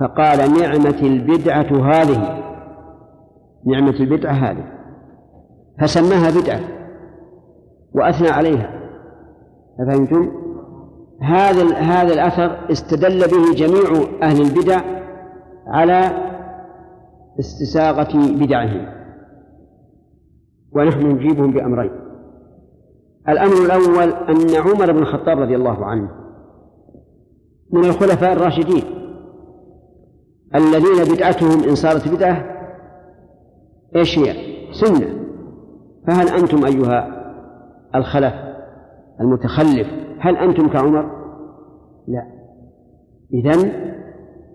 فقال 0.00 0.38
نعمة 0.60 1.00
البدعة 1.02 1.90
هذه. 1.90 2.42
نعمة 3.66 3.94
البدعة 4.00 4.32
هذه. 4.32 4.64
فسماها 5.80 6.40
بدعة 6.42 6.60
وأثنى 7.94 8.28
عليها. 8.28 8.77
أفهمتم؟ 9.80 10.32
هذا 11.20 11.74
هذا 11.74 12.14
الأثر 12.14 12.72
استدل 12.72 13.20
به 13.20 13.54
جميع 13.54 14.08
أهل 14.22 14.40
البدع 14.40 14.80
على 15.66 16.28
استساغة 17.38 18.36
بدعهم 18.36 18.86
ونحن 20.72 21.06
نجيبهم 21.06 21.52
بأمرين 21.52 21.90
الأمر 23.28 23.64
الأول 23.64 24.12
أن 24.12 24.54
عمر 24.54 24.92
بن 24.92 24.98
الخطاب 24.98 25.38
رضي 25.38 25.56
الله 25.56 25.84
عنه 25.84 26.10
من 27.72 27.84
الخلفاء 27.84 28.32
الراشدين 28.32 28.82
الذين 30.54 31.14
بدعتهم 31.14 31.68
إن 31.68 31.74
صارت 31.74 32.08
بدعة 32.08 32.44
إيش 33.96 34.18
هي؟ 34.18 34.34
سنة 34.72 35.18
فهل 36.06 36.28
أنتم 36.28 36.64
أيها 36.64 37.18
الخلف 37.94 38.47
المتخلف. 39.20 39.86
هل 40.20 40.36
أنتم 40.36 40.68
كعمر؟ 40.68 41.10
لا. 42.08 42.26
إذن 43.34 43.72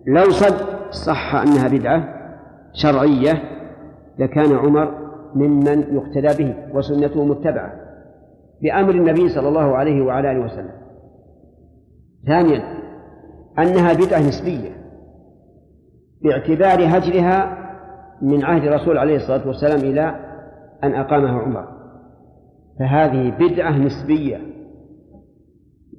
لو 0.08 0.24
صد 0.24 0.90
صح 1.06 1.36
أنها 1.36 1.68
بدعة 1.68 2.04
شرعية 2.74 3.34
لكان 4.20 4.56
عمر 4.56 5.04
ممن 5.36 5.96
يقتدى 5.96 6.44
به 6.44 6.56
وسنته 6.74 7.26
متبعة 7.26 7.74
بأمر 8.62 8.90
النبي 8.90 9.30
صلى 9.30 9.48
الله 9.48 9.76
عليه 9.76 10.02
وعلى 10.02 10.32
آله 10.32 10.46
وسلم. 10.46 10.72
ثانيا 12.28 12.64
أنها 13.60 13.94
بدعة 13.94 14.20
نسبية 14.20 14.70
باعتبار 16.24 16.98
هجرها 16.98 17.58
من 18.22 18.44
عهد 18.46 18.64
الرسول 18.64 18.98
عليه 18.98 19.16
الصلاة 19.16 19.48
والسلام 19.48 19.80
إلى 19.80 20.16
أن 20.84 20.94
أقامها 20.94 21.40
عمر. 21.42 21.68
فهذه 22.80 23.30
بدعة 23.40 23.78
نسبية. 23.78 24.53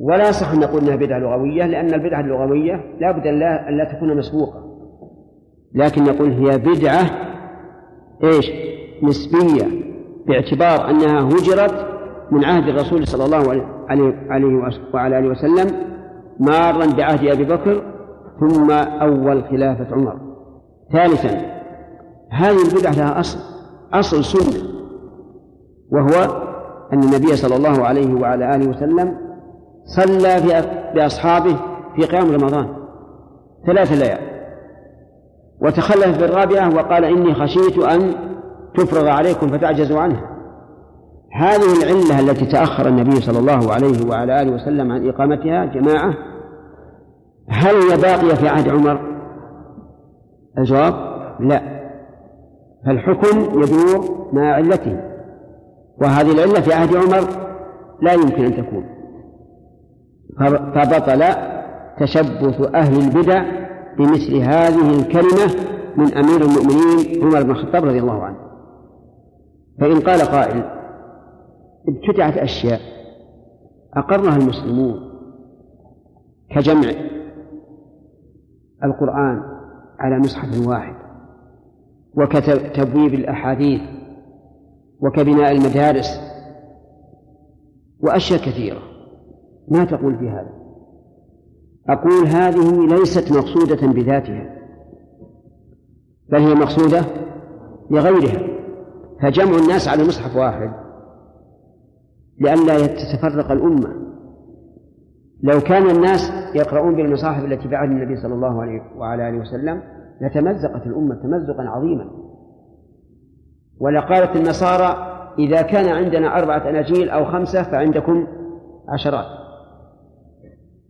ولا 0.01 0.33
صح 0.33 0.53
أن 0.53 0.61
نقول 0.61 0.83
أنها 0.83 0.97
بدعة 0.97 1.19
لغوية 1.19 1.67
لأن 1.67 1.95
البدعة 1.95 2.21
اللغوية 2.21 2.85
لا 3.01 3.13
بد 3.13 3.27
أن 3.27 3.39
لا 3.77 3.93
تكون 3.93 4.17
مسبوقة. 4.17 4.65
لكن 5.75 6.05
نقول 6.05 6.31
هي 6.31 6.59
بدعة 6.59 7.11
إيش؟ 8.25 8.51
نسبية 9.03 9.85
باعتبار 10.27 10.91
أنها 10.91 11.29
هجرت 11.29 11.87
من 12.33 12.45
عهد 12.45 12.69
الرسول 12.69 13.07
صلى 13.07 13.25
الله 13.25 13.63
عليه 13.89 14.15
وعلى 14.95 15.19
آله 15.19 15.29
وسلم 15.29 15.67
مارا 16.41 16.87
بعهد 16.97 17.27
أبي 17.27 17.45
بكر 17.45 17.83
ثم 18.41 18.71
أول 18.71 19.45
خلافة 19.45 19.95
عمر. 19.95 20.17
ثالثا 20.93 21.55
هذه 22.31 22.57
البدعة 22.75 22.93
لها 22.93 23.21
أصل 23.21 23.39
أصل 23.93 24.25
سنة 24.25 24.69
وهو 25.93 26.45
أن 26.93 27.03
النبي 27.03 27.37
صلى 27.37 27.57
الله 27.57 27.85
عليه 27.85 28.15
وعلى 28.15 28.55
آله 28.55 28.69
وسلم 28.71 29.24
صلى 29.85 30.63
بأصحابه 30.95 31.57
في 31.97 32.03
قيام 32.03 32.33
رمضان. 32.33 32.69
ثلاث 33.67 33.93
ليال. 33.93 34.35
وتخلف 35.61 36.21
بالرابعة 36.21 36.75
وقال 36.75 37.05
إني 37.05 37.35
خشيت 37.35 37.79
أن 37.79 38.15
تفرض 38.75 39.07
عليكم 39.07 39.49
فتعجزوا 39.49 40.01
عنها. 40.01 40.31
هذه 41.33 41.83
العلة 41.83 42.21
التي 42.21 42.47
تأخر 42.47 42.89
النبي 42.89 43.21
صلى 43.21 43.39
الله 43.39 43.73
عليه 43.73 44.09
وعلى 44.11 44.43
آله 44.43 44.53
وسلم 44.53 44.93
عن 44.93 45.09
إقامتها 45.09 45.65
جماعة. 45.65 46.15
هل 47.49 47.75
هي 47.75 47.97
باقية 47.97 48.35
في 48.35 48.49
عهد 48.49 48.69
عمر؟ 48.69 49.01
الجواب 50.59 50.95
لا. 51.41 51.63
فالحكم 52.87 53.63
يدور 53.63 54.29
مع 54.33 54.55
علته. 54.55 55.01
وهذه 56.03 56.33
العلة 56.33 56.61
في 56.61 56.73
عهد 56.73 56.97
عمر 56.97 57.29
لا 58.03 58.13
يمكن 58.13 58.45
أن 58.45 58.57
تكون. 58.57 58.94
فبطل 60.75 61.25
تشبث 62.01 62.75
أهل 62.75 62.99
البدع 63.01 63.45
بمثل 63.99 64.37
هذه 64.37 64.91
الكلمة 65.01 65.75
من 65.97 66.15
أمير 66.15 66.41
المؤمنين 66.43 67.25
عمر 67.25 67.43
بن 67.43 67.51
الخطاب 67.51 67.85
رضي 67.85 67.99
الله 67.99 68.23
عنه. 68.23 68.37
فإن 69.81 70.01
قال 70.01 70.21
قائل 70.21 70.65
ابتدعت 71.89 72.37
أشياء 72.37 72.81
أقرها 73.97 74.37
المسلمون 74.37 75.01
كجمع 76.51 76.91
القرآن 78.85 79.43
على 79.99 80.19
مصحف 80.19 80.67
واحد 80.67 80.95
وكتبويب 82.15 83.15
الأحاديث 83.15 83.81
وكبناء 85.01 85.53
المدارس 85.53 86.21
وأشياء 88.01 88.41
كثيرة. 88.41 88.94
ما 89.69 89.85
تقول 89.85 90.19
في 90.19 90.29
هذا؟ 90.29 90.53
أقول 91.89 92.27
هذه 92.27 92.87
ليست 92.87 93.33
مقصودة 93.33 93.93
بذاتها 93.93 94.55
بل 96.29 96.39
هي 96.39 96.55
مقصودة 96.55 97.05
لغيرها 97.91 98.55
فجمع 99.23 99.59
الناس 99.59 99.89
على 99.89 100.05
مصحف 100.05 100.37
واحد 100.37 100.71
لئلا 102.41 102.87
تتفرق 102.87 103.51
الأمة. 103.51 104.05
لو 105.43 105.61
كان 105.61 105.91
الناس 105.91 106.21
يقرؤون 106.55 106.97
بالمصاحف 106.97 107.45
التي 107.45 107.77
عهد 107.77 107.91
النبي 107.91 108.17
صلى 108.17 108.35
الله 108.35 108.63
عليه 108.63 108.83
وعلى 108.97 109.29
آله 109.29 109.39
وسلم 109.39 109.83
لتمزقت 110.21 110.87
الأمة 110.87 111.15
تمزقا 111.15 111.63
عظيما. 111.63 112.11
ولقالت 113.81 114.37
النصارى 114.37 115.15
إذا 115.39 115.63
كان 115.63 115.89
عندنا 115.89 116.39
أربعة 116.39 116.71
أناجيل 116.71 117.11
أو 117.11 117.25
خمسة 117.25 117.63
فعندكم 117.63 118.27
عشرات. 118.89 119.44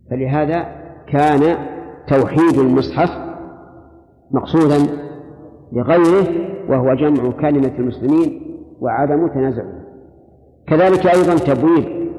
فلهذا 0.09 0.65
كان 1.07 1.57
توحيد 2.07 2.59
المصحف 2.59 3.09
مقصودا 4.31 4.77
لغيره 5.73 6.27
وهو 6.69 6.93
جمع 6.93 7.31
كلمة 7.31 7.71
المسلمين 7.79 8.41
وعدم 8.81 9.27
تنازعهم. 9.27 9.85
كذلك 10.67 11.07
أيضا 11.07 11.35
تبويب 11.35 12.11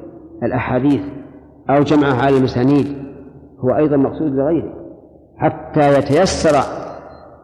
الأحاديث 0.43 1.01
أو 1.71 1.83
جمعها 1.83 2.23
على 2.23 2.37
المسانيد 2.37 2.87
هو 3.61 3.77
أيضا 3.77 3.97
مقصود 3.97 4.33
لغيره 4.33 4.73
حتى 5.37 5.99
يتيسر 5.99 6.57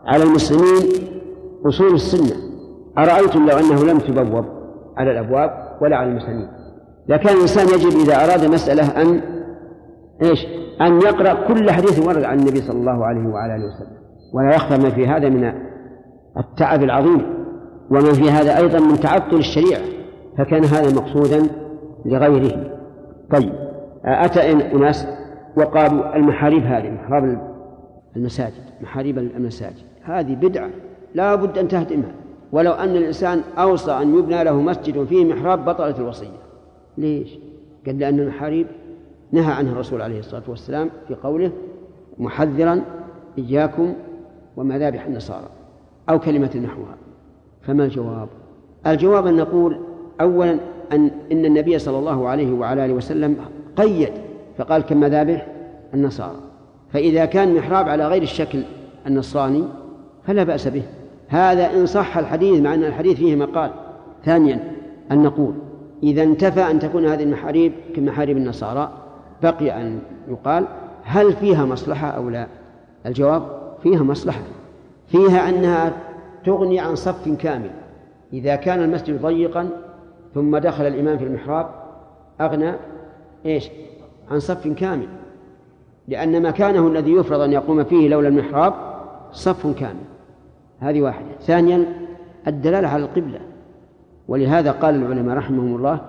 على 0.06 0.24
المسلمين 0.24 1.08
أصول 1.66 1.94
السنة. 1.94 2.36
أرأيتم 2.98 3.46
لو 3.48 3.58
أنه 3.58 3.84
لم 3.84 3.98
تبوب 3.98 4.44
على 4.96 5.10
الأبواب 5.10 5.50
ولا 5.82 5.96
على 5.96 6.10
المسانيد؟ 6.10 6.48
لكان 7.08 7.36
الإنسان 7.36 7.66
يجب 7.66 8.00
إذا 8.00 8.14
أراد 8.14 8.44
مسألة 8.44 9.02
أن 9.02 9.31
إيش؟ 10.22 10.46
أن 10.80 11.00
يقرأ 11.00 11.48
كل 11.48 11.70
حديث 11.70 12.06
ورد 12.06 12.24
عن 12.24 12.38
النبي 12.38 12.60
صلى 12.60 12.78
الله 12.78 13.04
عليه 13.04 13.28
وعلى 13.28 13.56
آله 13.56 13.64
وسلم. 13.64 13.96
ولا 14.34 14.54
يخفى 14.54 14.82
ما 14.82 14.90
في 14.90 15.06
هذا 15.06 15.28
من 15.28 15.52
التعب 16.36 16.82
العظيم. 16.82 17.22
وما 17.90 18.12
في 18.12 18.30
هذا 18.30 18.56
أيضا 18.56 18.78
من 18.78 19.00
تعطل 19.00 19.36
الشريعة. 19.36 19.82
فكان 20.38 20.64
هذا 20.64 20.94
مقصودا 20.94 21.48
لغيره. 22.04 22.78
طيب 23.30 23.52
أتى 24.04 24.52
أناس 24.52 25.06
وقالوا 25.56 26.16
المحاريب 26.16 26.62
هذه 26.62 26.90
محراب 26.90 27.52
المساجد 28.16 28.62
محاريب 28.80 29.18
المساجد. 29.18 29.82
هذه 30.02 30.34
بدعة. 30.34 30.70
لا 31.14 31.34
بد 31.34 31.58
أن 31.58 31.68
تهدمها 31.68 32.12
ولو 32.52 32.72
أن 32.72 32.96
الإنسان 32.96 33.40
أوصى 33.58 33.92
أن 33.92 34.18
يبنى 34.18 34.44
له 34.44 34.60
مسجد 34.60 35.04
فيه 35.04 35.24
محراب 35.34 35.64
بطلت 35.64 35.98
الوصية. 35.98 36.42
ليش؟ 36.98 37.38
قال 37.86 37.98
لأن 37.98 38.20
المحاريب 38.20 38.66
نهى 39.32 39.52
عنها 39.52 39.72
الرسول 39.72 40.02
عليه 40.02 40.18
الصلاة 40.18 40.42
والسلام 40.48 40.90
في 41.08 41.14
قوله 41.14 41.52
محذرا 42.18 42.82
إياكم 43.38 43.94
ومذابح 44.56 45.06
النصارى 45.06 45.48
أو 46.10 46.18
كلمة 46.18 46.56
نحوها. 46.64 46.96
فما 47.62 47.84
الجواب؟ 47.84 48.28
الجواب 48.86 49.26
أن 49.26 49.36
نقول 49.36 49.80
أولا 50.20 50.58
أن 50.92 51.10
إن 51.32 51.44
النبي 51.44 51.78
صلى 51.78 51.98
الله 51.98 52.28
عليه 52.28 52.52
وعلى 52.52 52.84
آله 52.84 52.94
وسلم 52.94 53.36
قيد 53.76 54.12
فقال 54.58 54.82
كمذابح 54.82 55.46
النصارى. 55.94 56.40
فإذا 56.92 57.24
كان 57.24 57.54
محراب 57.54 57.88
على 57.88 58.08
غير 58.08 58.22
الشكل 58.22 58.62
النصراني 59.06 59.64
فلا 60.26 60.44
بأس 60.44 60.68
به. 60.68 60.82
هذا 61.28 61.74
إن 61.74 61.86
صح 61.86 62.18
الحديث 62.18 62.60
مع 62.60 62.74
أن 62.74 62.84
الحديث 62.84 63.16
فيه 63.16 63.36
مقال. 63.36 63.70
ثانيا 64.24 64.72
أن 65.12 65.22
نقول 65.22 65.54
إذا 66.02 66.22
انتفى 66.22 66.70
أن 66.70 66.78
تكون 66.78 67.06
هذه 67.06 67.22
المحاريب 67.22 67.72
كمحاريب 67.96 68.36
النصارى 68.36 69.01
بقي 69.42 69.82
أن 69.82 70.00
يقال 70.28 70.66
هل 71.04 71.32
فيها 71.32 71.64
مصلحة 71.64 72.08
أو 72.08 72.28
لا؟ 72.28 72.46
الجواب 73.06 73.42
فيها 73.82 74.02
مصلحة. 74.02 74.40
فيها 75.06 75.48
أنها 75.48 75.92
تغني 76.44 76.80
عن 76.80 76.94
صف 76.94 77.28
كامل. 77.28 77.70
إذا 78.32 78.56
كان 78.56 78.82
المسجد 78.82 79.22
ضيقا 79.22 79.68
ثم 80.34 80.56
دخل 80.56 80.86
الإمام 80.86 81.18
في 81.18 81.24
المحراب 81.24 81.66
أغنى 82.40 82.72
إيش؟ 83.46 83.70
عن 84.30 84.40
صف 84.40 84.68
كامل. 84.68 85.08
لأن 86.08 86.42
مكانه 86.42 86.86
الذي 86.86 87.12
يفرض 87.12 87.40
أن 87.40 87.52
يقوم 87.52 87.84
فيه 87.84 88.08
لولا 88.08 88.28
المحراب 88.28 88.74
صف 89.32 89.66
كامل. 89.78 90.04
هذه 90.80 91.02
واحدة. 91.02 91.28
ثانيا 91.40 91.84
الدلالة 92.46 92.88
على 92.88 93.04
القبلة. 93.04 93.40
ولهذا 94.28 94.72
قال 94.72 94.94
العلماء 94.94 95.36
رحمهم 95.36 95.76
الله 95.76 96.00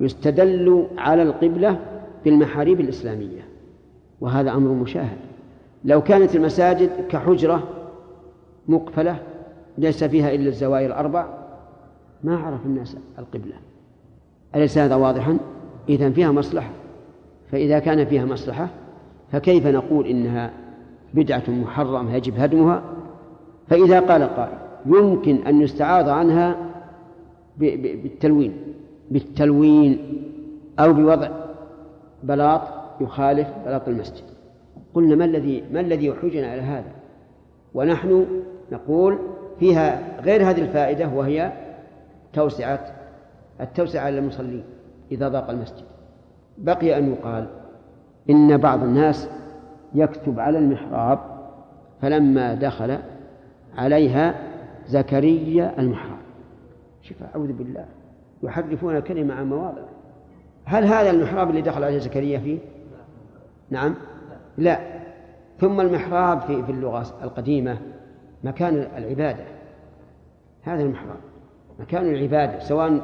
يستدل 0.00 0.86
على 0.98 1.22
القبلة 1.22 1.78
بالمحاريب 2.24 2.80
الإسلامية 2.80 3.48
وهذا 4.20 4.50
أمر 4.50 4.70
مشاهد. 4.70 5.18
لو 5.84 6.02
كانت 6.02 6.36
المساجد 6.36 6.90
كحجرة 7.08 7.62
مقفلة 8.68 9.18
ليس 9.78 10.04
فيها 10.04 10.34
إلا 10.34 10.48
الزوايا 10.48 10.86
الأربع 10.86 11.26
ما 12.24 12.36
عرف 12.36 12.66
الناس 12.66 12.96
القبلة. 13.18 13.54
أليس 14.54 14.78
هذا 14.78 14.94
واضحا؟ 14.94 15.38
إذا 15.88 16.10
فيها 16.10 16.32
مصلحة. 16.32 16.70
فإذا 17.52 17.78
كان 17.78 18.04
فيها 18.04 18.24
مصلحة 18.24 18.68
فكيف 19.32 19.66
نقول 19.66 20.06
إنها 20.06 20.50
بدعة 21.14 21.42
محرمة 21.48 22.14
يجب 22.14 22.34
هدمها؟ 22.38 22.82
فإذا 23.68 24.00
قال 24.00 24.22
قائل 24.22 24.58
يمكن 24.86 25.36
أن 25.36 25.60
يستعاض 25.60 26.08
عنها 26.08 26.56
بالتلوين 27.58 28.52
بالتلوين 29.10 29.98
أو 30.78 30.92
بوضع 30.92 31.30
بلاط 32.22 32.62
يخالف 33.00 33.48
بلاط 33.66 33.88
المسجد. 33.88 34.24
قلنا 34.94 35.16
ما 35.16 35.24
الذي 35.24 35.64
ما 35.72 35.80
الذي 35.80 36.06
يحوجنا 36.06 36.50
على 36.50 36.62
هذا؟ 36.62 36.92
ونحن 37.74 38.26
نقول 38.72 39.18
فيها 39.60 40.20
غير 40.20 40.50
هذه 40.50 40.62
الفائدة 40.62 41.08
وهي 41.08 41.52
توسعة 42.32 42.86
التوسعة 43.60 44.04
على 44.04 44.18
المصلين 44.18 44.64
إذا 45.12 45.28
ضاق 45.28 45.50
المسجد. 45.50 45.84
بقي 46.58 46.98
أن 46.98 47.12
يقال 47.12 47.46
إن 48.30 48.56
بعض 48.56 48.82
الناس 48.82 49.28
يكتب 49.94 50.40
على 50.40 50.58
المحراب 50.58 51.18
فلما 52.02 52.54
دخل 52.54 52.98
عليها 53.76 54.34
زكريا 54.86 55.74
المحراب. 55.78 56.20
شوف 57.02 57.22
أعوذ 57.22 57.52
بالله. 57.52 57.84
يحرفون 58.42 58.96
الكلمة 58.96 59.34
عن 59.34 59.48
مواضع. 59.48 59.82
هل 60.70 60.84
هذا 60.84 61.10
المحراب 61.10 61.50
اللي 61.50 61.60
دخل 61.60 61.84
عليه 61.84 61.98
زكريا 61.98 62.38
فيه؟ 62.38 62.58
نعم. 63.70 63.94
لا. 64.58 64.80
ثم 65.60 65.80
المحراب 65.80 66.40
في 66.40 66.62
في 66.62 66.72
اللغة 66.72 67.06
القديمة 67.22 67.78
مكان 68.44 68.86
العبادة. 68.96 69.44
هذا 70.62 70.82
المحراب. 70.82 71.16
مكان 71.80 72.14
العبادة 72.14 72.58
سواء 72.58 73.00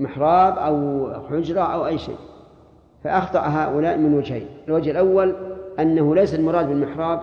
محراب 0.00 0.58
أو 0.58 1.08
حجرة 1.30 1.60
أو 1.60 1.86
أي 1.86 1.98
شيء. 1.98 2.16
فأخطأ 3.04 3.40
هؤلاء 3.40 3.98
من 3.98 4.14
وجهين. 4.14 4.46
الوجه 4.68 4.90
الأول 4.90 5.36
أنه 5.78 6.14
ليس 6.14 6.34
المراد 6.34 6.68
بالمحراب 6.68 7.20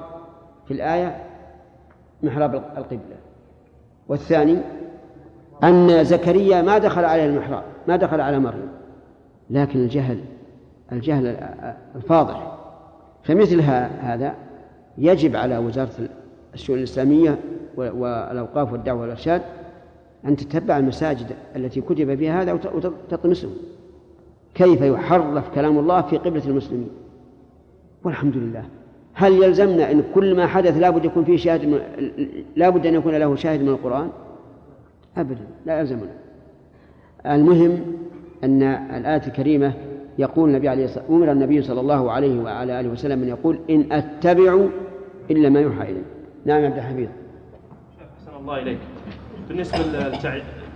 في 0.67 0.73
الآية 0.73 1.23
محراب 2.23 2.55
القبلة. 2.55 3.17
والثاني 4.07 4.57
أن 5.63 6.03
زكريا 6.03 6.61
ما 6.61 6.77
دخل 6.77 7.05
على 7.05 7.25
المحراب 7.25 7.63
ما 7.87 7.95
دخل 7.95 8.21
على 8.21 8.39
مريم. 8.39 8.84
لكن 9.49 9.79
الجهل 9.79 10.19
الجهل 10.91 11.27
الفاضح. 11.95 12.57
فمثل 13.23 13.61
هذا 14.01 14.35
يجب 14.97 15.35
على 15.35 15.57
وزارة 15.57 15.91
الشؤون 16.53 16.77
الإسلامية 16.77 17.39
والأوقاف 17.77 18.71
والدعوة 18.71 19.01
والإرشاد 19.01 19.41
أن 20.25 20.35
تتبع 20.35 20.77
المساجد 20.77 21.27
التي 21.55 21.81
كتب 21.81 22.15
فيها 22.15 22.41
هذا 22.41 22.53
وتطمسه. 22.53 23.49
كيف 24.53 24.81
يحرف 24.81 25.55
كلام 25.55 25.79
الله 25.79 26.01
في 26.01 26.17
قبلة 26.17 26.45
المسلمين؟ 26.47 26.89
والحمد 28.03 28.37
لله. 28.37 28.65
هل 29.13 29.43
يلزمنا 29.43 29.91
أن 29.91 30.03
كل 30.15 30.35
ما 30.35 30.47
حدث 30.47 30.77
لابد 30.77 31.05
يكون 31.05 31.23
فيه 31.23 31.37
شاهد 31.37 31.65
من 31.65 31.79
لابد 32.55 32.85
أن 32.85 32.93
يكون 32.93 33.15
له 33.15 33.35
شاهد 33.35 33.61
من 33.61 33.69
القرآن؟ 33.69 34.09
أبدا 35.17 35.45
لا 35.65 35.79
يلزمنا. 35.79 36.11
المهم 37.25 37.79
أن 38.45 38.63
الآية 38.97 39.21
الكريمة 39.27 39.73
يقول 40.17 40.49
النبي 40.49 40.69
عليه 40.69 40.85
الصلاة 40.85 41.05
أمر 41.09 41.31
النبي 41.31 41.61
صلى 41.61 41.79
الله 41.79 42.11
عليه 42.11 42.39
وعلى 42.39 42.79
آله 42.79 42.89
وسلم 42.89 43.23
أن 43.23 43.27
يقول 43.27 43.59
إن 43.69 43.85
أتبع 43.91 44.59
إلا 45.31 45.49
ما 45.49 45.59
يوحى 45.59 45.91
إلي. 45.91 46.01
نعم 46.45 46.61
يا 46.61 46.65
عبد 46.65 46.77
الحميد. 46.77 47.09
أحسن 47.99 48.37
الله 48.41 48.61
إليك. 48.61 48.77
بالنسبة 49.49 49.77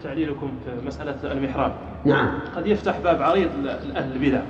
لتعليلكم 0.04 0.52
في 0.66 0.88
مسألة 0.88 1.32
المحراب. 1.32 1.72
نعم. 2.06 2.40
قد 2.56 2.68
يفتح 2.68 3.00
باب 3.00 3.22
عريض 3.22 3.50
لأهل 3.64 4.12
البدع. 4.12 4.42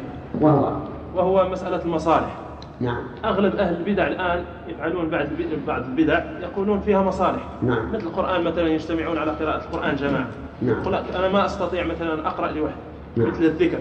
وهو؟ 0.41 0.77
وهو 1.15 1.49
مسألة 1.49 1.85
المصالح. 1.85 2.35
نعم. 2.81 3.03
أغلب 3.25 3.55
أهل 3.55 3.75
البدع 3.75 4.07
الآن 4.07 4.43
يفعلون 4.67 5.09
بعد 5.09 5.29
بعض 5.67 5.83
البدع 5.83 6.23
يقولون 6.41 6.79
فيها 6.79 7.03
مصالح. 7.03 7.43
نعم. 7.61 7.89
مثل 7.93 8.03
القرآن 8.03 8.43
مثلا 8.43 8.67
يجتمعون 8.67 9.17
على 9.17 9.31
قراءة 9.31 9.61
القرآن 9.63 9.95
جماعة. 9.95 10.27
نعم. 10.61 10.81
يقول 10.81 10.95
أنا 10.95 11.29
ما 11.29 11.45
أستطيع 11.45 11.83
مثلا 11.83 12.27
أقرأ 12.27 12.51
لوحدي. 12.51 12.88
مثل 13.17 13.43
الذكر 13.43 13.79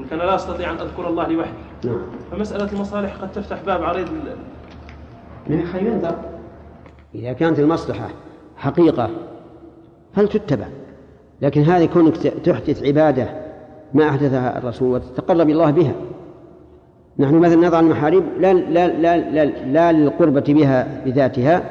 لك 0.00 0.12
أنا 0.12 0.22
لا 0.22 0.34
أستطيع 0.34 0.70
أن 0.70 0.76
أذكر 0.76 1.08
الله 1.08 1.28
لوحدي. 1.28 1.52
نعم. 1.84 2.00
فمسألة 2.30 2.72
المصالح 2.72 3.16
قد 3.16 3.32
تفتح 3.32 3.62
باب 3.66 3.82
عريض 3.82 4.08
من 5.46 5.64
ينظر 5.74 6.14
إذا 7.14 7.32
كانت 7.32 7.58
المصلحة 7.58 8.08
حقيقة 8.56 9.10
فلتتبع 10.14 10.66
لكن 11.42 11.62
هذه 11.62 11.86
كونك 11.86 12.16
تحدث 12.16 12.82
عبادة 12.82 13.28
ما 13.94 14.08
أحدثها 14.08 14.58
الرسول 14.58 14.88
وتتقرب 14.88 15.40
إلى 15.40 15.52
الله 15.52 15.70
بها. 15.70 15.92
نحن 17.18 17.34
مثلا 17.34 17.68
نضع 17.68 17.80
المحاريب 17.80 18.24
لا 18.38 18.52
لا 18.52 18.88
لا 18.88 19.16
لا, 19.16 19.44
لا 19.44 19.92
للقربة 19.92 20.44
بها 20.48 21.02
بذاتها 21.04 21.62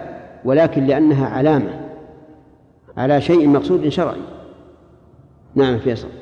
ولكن 0.45 0.85
لأنها 0.85 1.27
علامة 1.29 1.79
على 2.97 3.21
شيء 3.21 3.47
مقصود 3.47 3.89
شرعي. 3.89 4.21
نعم 5.55 5.77
فيصل. 5.77 6.18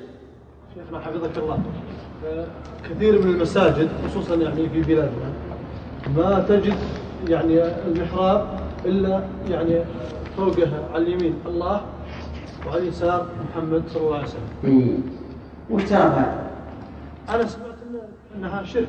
شيخنا 0.98 1.00
حفظك 1.00 1.38
الله. 1.38 1.60
كثير 2.90 3.22
من 3.22 3.34
المساجد 3.34 3.90
خصوصا 4.08 4.36
يعني 4.36 4.70
في 4.70 4.82
بلادنا 4.82 5.30
ما 6.18 6.46
تجد 6.50 6.78
يعني 7.28 7.62
المحراب 7.88 8.48
إلا 8.86 9.22
يعني 9.50 9.82
فوقها 10.38 10.90
على 10.94 11.04
اليمين 11.04 11.34
الله 11.46 11.82
وعلى 12.68 12.80
اليسار 12.80 13.26
محمد 13.50 13.84
صلى 13.88 14.04
الله 14.04 14.16
عليه 14.16 14.28
وسلم. 14.28 15.04
وش 15.70 15.84
ترى 15.84 15.98
هذا؟ 15.98 16.50
أنا 17.30 17.46
سمعت 17.46 17.76
إنها 18.36 18.64
شرك. 18.64 18.88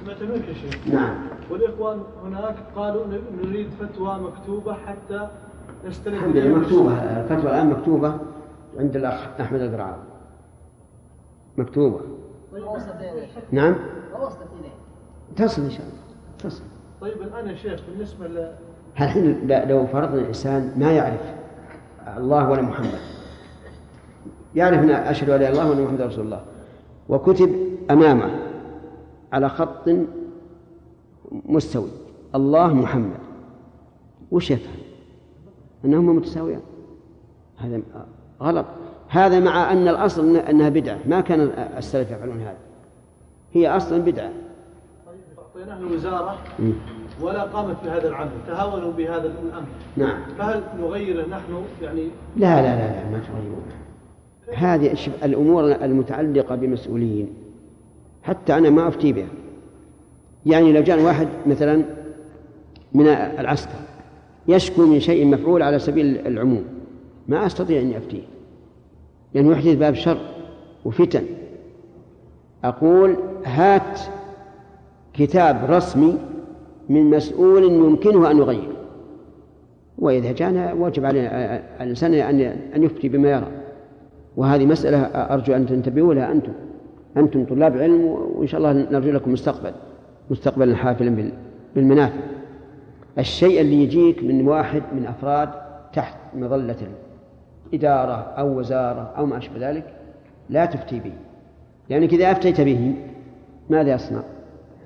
سمعت 0.00 0.22
منك 0.22 0.48
يا 0.48 0.54
شيخ 0.54 0.78
نعم. 0.92 1.14
والإخوان 1.50 1.98
هناك 2.24 2.54
قالوا 2.76 3.04
نريد 3.44 3.68
فتوى 3.80 4.18
مكتوبة 4.18 4.72
حتى 4.86 5.28
نستند 5.88 6.14
الحمد 6.14 6.36
لله. 6.36 6.58
مكتوبة. 6.58 6.92
الفتوى 6.92 7.50
الآن 7.50 7.66
مكتوبة 7.70 8.18
عند 8.78 8.96
الأخ 8.96 9.20
أحمد 9.40 9.60
القرعاوي 9.60 10.09
مكتوبة. 11.60 12.00
إليه 12.52 13.26
نعم. 13.52 13.74
إليه 13.74 14.70
تصل 15.36 15.62
إن 15.62 15.70
شاء 15.70 15.80
الله. 15.80 16.00
تصل. 16.38 16.62
طيب 17.00 17.22
الآن 17.22 17.48
يا 17.48 17.54
شيخ 17.54 17.80
بالنسبة 17.88 18.26
ل 18.26 18.52
الحين 19.00 19.48
لو 19.68 19.86
فرضنا 19.86 20.20
الإنسان 20.20 20.72
ما 20.76 20.92
يعرف 20.92 21.34
الله 22.16 22.50
ولا 22.50 22.62
محمد. 22.62 22.98
يعرف 24.54 24.78
أن 24.78 24.90
أشهد 24.90 25.30
أن 25.30 25.40
لا 25.40 25.48
إله 25.48 25.52
إلا 25.52 25.62
الله 25.62 25.70
وأن 25.70 25.84
محمد 25.84 26.00
رسول 26.00 26.24
الله. 26.24 26.44
وكتب 27.08 27.54
أمامه 27.90 28.30
على 29.32 29.48
خط 29.48 29.90
مستوي 31.32 31.88
الله 32.34 32.74
محمد. 32.74 33.20
وش 34.30 34.50
يفهم؟ 34.50 34.74
أنهما 35.84 36.12
متساويان. 36.12 36.60
هذا 37.56 37.80
غلط. 38.42 38.66
هذا 39.10 39.40
مع 39.40 39.72
أن 39.72 39.88
الأصل 39.88 40.36
أنها 40.36 40.68
بدعة. 40.68 40.98
ما 41.06 41.20
كان 41.20 41.40
السلف 41.78 42.10
يفعلون 42.10 42.40
هذا. 42.40 42.56
هي 43.52 43.68
أصلا 43.68 43.98
بدعة. 43.98 44.30
طيب 45.06 45.38
اعطيناه 45.38 45.78
الوزاره 45.78 46.38
ولا 47.22 47.42
قامت 47.42 47.76
بهذا 47.84 48.08
العمل. 48.08 48.30
تهاونوا 48.46 48.92
بهذا 48.92 49.26
الأمر. 49.26 49.66
نعم. 49.96 50.18
فهل 50.38 50.62
نغيره 50.80 51.26
نحن؟ 51.26 51.62
يعني 51.82 52.08
لا 52.36 52.62
لا 52.62 52.76
لا 52.76 53.02
لا 53.02 53.10
ما 53.10 53.22
تغيرون. 53.28 53.62
هذه 54.54 54.96
الأمور 55.24 55.72
المتعلقة 55.72 56.54
بمسؤولين. 56.54 57.28
حتى 58.22 58.58
أنا 58.58 58.70
ما 58.70 58.88
أفتي 58.88 59.12
بها. 59.12 59.28
يعني 60.46 60.72
لو 60.72 60.82
جاء 60.82 61.02
واحد 61.02 61.28
مثلا 61.46 61.82
من 62.92 63.06
العسكر 63.06 63.78
يشكو 64.48 64.86
من 64.86 65.00
شيء 65.00 65.26
مفعول 65.26 65.62
على 65.62 65.78
سبيل 65.78 66.26
العموم 66.26 66.64
ما 67.28 67.46
أستطيع 67.46 67.80
أن 67.80 67.92
أفتيه. 67.92 68.22
لأنه 69.34 69.52
يحدث 69.52 69.74
باب 69.74 69.94
شر 69.94 70.18
وفتن. 70.84 71.22
أقول 72.64 73.16
هات 73.44 74.00
كتاب 75.14 75.60
رسمي 75.68 76.18
من 76.88 77.10
مسؤول 77.10 77.64
يمكنه 77.64 78.30
أن 78.30 78.38
يغير. 78.38 78.72
وإذا 79.98 80.32
جاءنا 80.32 80.72
واجب 80.72 81.04
على 81.04 81.20
الإنسان 81.80 82.14
أن 82.14 82.40
أن 82.76 82.82
يفتي 82.82 83.08
بما 83.08 83.30
يرى. 83.30 83.46
وهذه 84.36 84.66
مسألة 84.66 84.98
أرجو 85.02 85.54
أن 85.54 85.66
تنتبهوا 85.66 86.14
لها 86.14 86.32
أنتم. 86.32 86.52
أنتم 87.16 87.44
طلاب 87.44 87.76
علم 87.76 88.04
وإن 88.04 88.46
شاء 88.46 88.58
الله 88.58 88.72
نرجو 88.72 89.10
لكم 89.10 89.32
مستقبل 89.32 89.72
مستقبلا 90.30 90.76
حافلا 90.76 91.10
بال- 91.10 91.32
بالمنافع. 91.74 92.20
الشيء 93.18 93.60
اللي 93.60 93.82
يجيك 93.82 94.24
من 94.24 94.48
واحد 94.48 94.82
من 94.94 95.06
أفراد 95.06 95.48
تحت 95.92 96.16
مظلة 96.36 96.76
إدارة 97.74 98.14
أو 98.14 98.58
وزارة 98.58 99.12
أو 99.16 99.26
ما 99.26 99.38
أشبه 99.38 99.70
ذلك 99.70 99.94
لا 100.50 100.66
تفتي 100.66 101.00
به. 101.00 101.12
لأنك 101.90 102.12
إذا 102.12 102.32
أفتيت 102.32 102.60
به 102.60 102.94
ماذا 103.70 103.94
يصنع؟ 103.94 104.22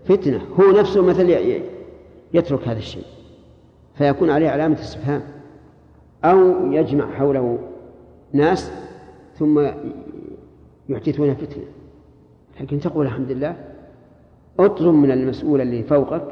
فتنة. 0.05 0.41
هو 0.61 0.71
نفسه 0.81 1.03
مثل 1.03 1.29
يترك 2.35 2.69
هذا 2.69 2.79
الشيء. 2.79 3.05
فيكون 3.95 4.31
عليه 4.31 4.49
علامة 4.49 4.75
استفهام. 4.81 5.23
أو 6.25 6.73
يجمع 6.73 7.11
حوله 7.11 7.59
ناس 8.33 8.73
ثم 9.39 9.67
يحدثون 10.89 11.35
فتنة. 11.35 11.65
لكن 12.61 12.81
تقول 12.81 13.07
الحمد 13.07 13.31
لله 13.31 13.57
اطلب 14.59 14.95
من 14.95 15.11
المسؤول 15.11 15.61
اللي 15.61 15.83
فوقك 15.83 16.25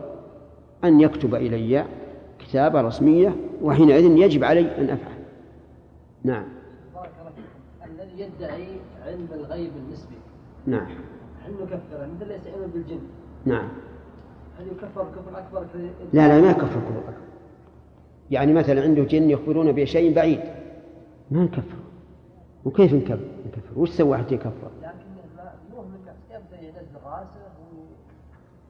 أن 0.85 1.01
يكتب 1.01 1.35
إلي 1.35 1.85
كتابة 2.39 2.81
رسمية 2.81 3.37
وحينئذ 3.63 4.05
يجب 4.05 4.45
علي 4.45 4.61
أن 4.79 4.85
أفعل. 4.85 5.12
نعم. 6.25 6.45
بارك 6.95 7.11
الله 7.21 7.31
فيك. 7.31 7.45
الذي 7.91 8.23
يدعي 8.23 8.69
علم 9.07 9.29
الغيب 9.35 9.71
النسبي. 9.77 10.15
نعم. 10.67 10.87
هل 11.47 11.53
نكفره 11.63 12.09
مثل 12.15 12.23
اللي 12.23 12.35
يستعين 12.35 12.71
بالجن. 12.75 13.01
نعم. 13.45 13.69
هل 14.59 14.67
يكفر 14.67 15.05
كفر 15.05 15.39
أكبر 15.39 15.67
في 15.73 15.91
لا 16.13 16.29
لا 16.29 16.41
ما 16.41 16.51
يكفر 16.51 16.67
كفر 16.67 16.99
أكبر. 16.99 17.13
يعني 18.31 18.53
مثلا 18.53 18.83
عنده 18.83 19.03
جن 19.03 19.31
يخبرون 19.31 19.73
بشيء 19.73 20.15
بعيد. 20.15 20.41
ما 21.31 21.45
نكفر 21.45 21.77
وكيف 22.65 22.95
نكفر 22.95 23.19
نكفر 23.47 23.79
وش 23.79 23.91
سوى 23.91 24.19
حتى 24.19 24.35
يكفر؟ 24.35 24.71
لكن 24.83 24.93
مو 25.75 25.83
من 25.83 25.99
يبدأ 26.31 26.67
ينزل 26.67 27.05
رأسه 27.05 27.27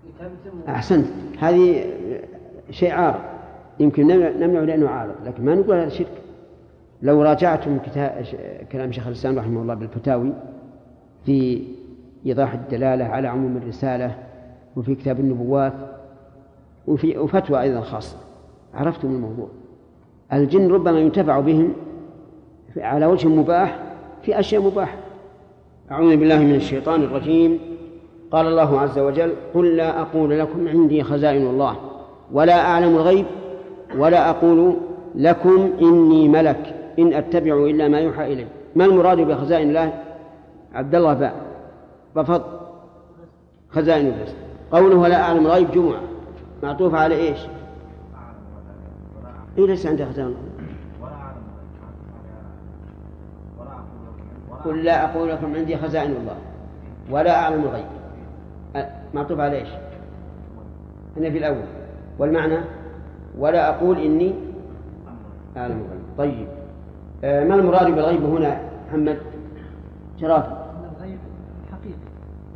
ويتمتم 0.05 0.71
أحسنت. 0.71 1.07
هذه 1.39 1.93
شيء 2.71 2.93
عارض. 2.93 3.21
يمكن 3.81 4.07
نمنع 4.07 4.61
لأنه 4.61 4.89
عارض. 4.89 5.15
لكن 5.27 5.45
ما 5.45 5.55
نقول 5.55 5.77
هذا 5.77 5.89
شرك. 5.89 6.22
لو 7.03 7.23
راجعتم 7.23 7.79
كتاب 7.79 8.25
كلام 8.73 8.93
شيخ 8.93 9.07
الإسلام 9.07 9.39
رحمه 9.39 9.63
الله 9.63 9.75
بالفتاوي 9.75 10.33
في 11.27 11.63
إيضاح 12.27 12.53
الدلالة 12.53 13.05
على 13.05 13.29
عموم 13.29 13.57
الرسالة 13.57 14.15
وفي 14.77 14.95
كتاب 14.95 15.21
النبوات 15.21 15.73
وفي 16.87 17.19
وفتوى 17.19 17.61
أيضا 17.61 17.81
خاصة. 17.81 18.17
عرفتم 18.75 19.09
الموضوع. 19.09 19.49
الجن 20.33 20.69
ربما 20.69 21.01
ينتفع 21.01 21.41
بهم 21.41 21.73
على 22.77 23.07
وجه 23.07 23.29
مباح 23.29 23.79
في 24.23 24.39
أشياء 24.39 24.63
مباحة. 24.63 24.97
أعوذ 25.91 26.17
بالله 26.17 26.39
من 26.39 26.55
الشيطان 26.55 27.03
الرجيم. 27.03 27.59
قال 28.31 28.47
الله 28.47 28.81
عز 28.81 28.99
وجل 28.99 29.33
قل 29.55 29.77
لا 29.77 30.01
أقول 30.01 30.39
لكم 30.39 30.69
عندي 30.69 31.03
خزائن 31.03 31.47
الله 31.47 31.77
ولا 32.33 32.61
أعلم 32.61 32.97
الغيب 32.97 33.27
ولا 33.99 34.31
أقول 34.31 34.77
لكم 35.15 35.71
إني 35.83 36.29
ملك. 36.29 36.82
إن 36.99 37.15
أتبع 37.15 37.55
إلا 37.55 37.89
ما 37.89 38.01
يوحى 38.01 38.33
إلي 38.33 38.47
ما 38.77 38.85
المراد 38.85 39.21
بخزائن 39.21 39.69
الله؟ 39.69 39.93
عبد 40.75 40.95
الله 40.95 41.15
باء 41.15 41.35
رفض 42.17 42.43
خزائن 43.71 44.07
الرزق 44.07 44.35
قوله 44.73 44.97
ولا 44.97 45.23
أعلم 45.23 45.47
الغيب 45.47 45.71
جمعة. 45.71 46.01
معطوف 46.63 46.95
على 46.95 47.15
إيش؟ 47.15 47.39
إيه 49.59 49.67
ليس 49.67 49.87
عنده 49.87 50.05
خزائن 50.05 50.35
قل 54.65 54.85
لا 54.85 55.05
أقول 55.05 55.29
لكم 55.29 55.55
عندي 55.55 55.77
خزائن 55.77 56.11
الله. 56.11 56.37
ولا 57.11 57.43
أعلم 57.43 57.63
الغيب 57.63 57.87
معطوف 59.15 59.41
على 59.41 59.57
إيش؟ 59.57 59.69
هنا 61.17 61.31
في 61.31 61.39
الأول. 61.39 61.65
والمعنى 62.19 62.59
ولا 63.39 63.69
أقول 63.69 63.99
إني 63.99 64.35
أعلم 65.57 65.85
الغيب 65.85 66.03
طيب. 66.19 66.62
ما 67.23 67.55
المراد 67.55 67.87
بالغيب 67.87 68.25
هنا 68.25 68.61
محمد؟ 68.89 69.19
شرافي 70.21 70.49
ان 70.49 70.91
الغيب 70.97 71.19
حقيقي 71.73 71.97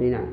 أي 0.01 0.11
نعم. 0.11 0.27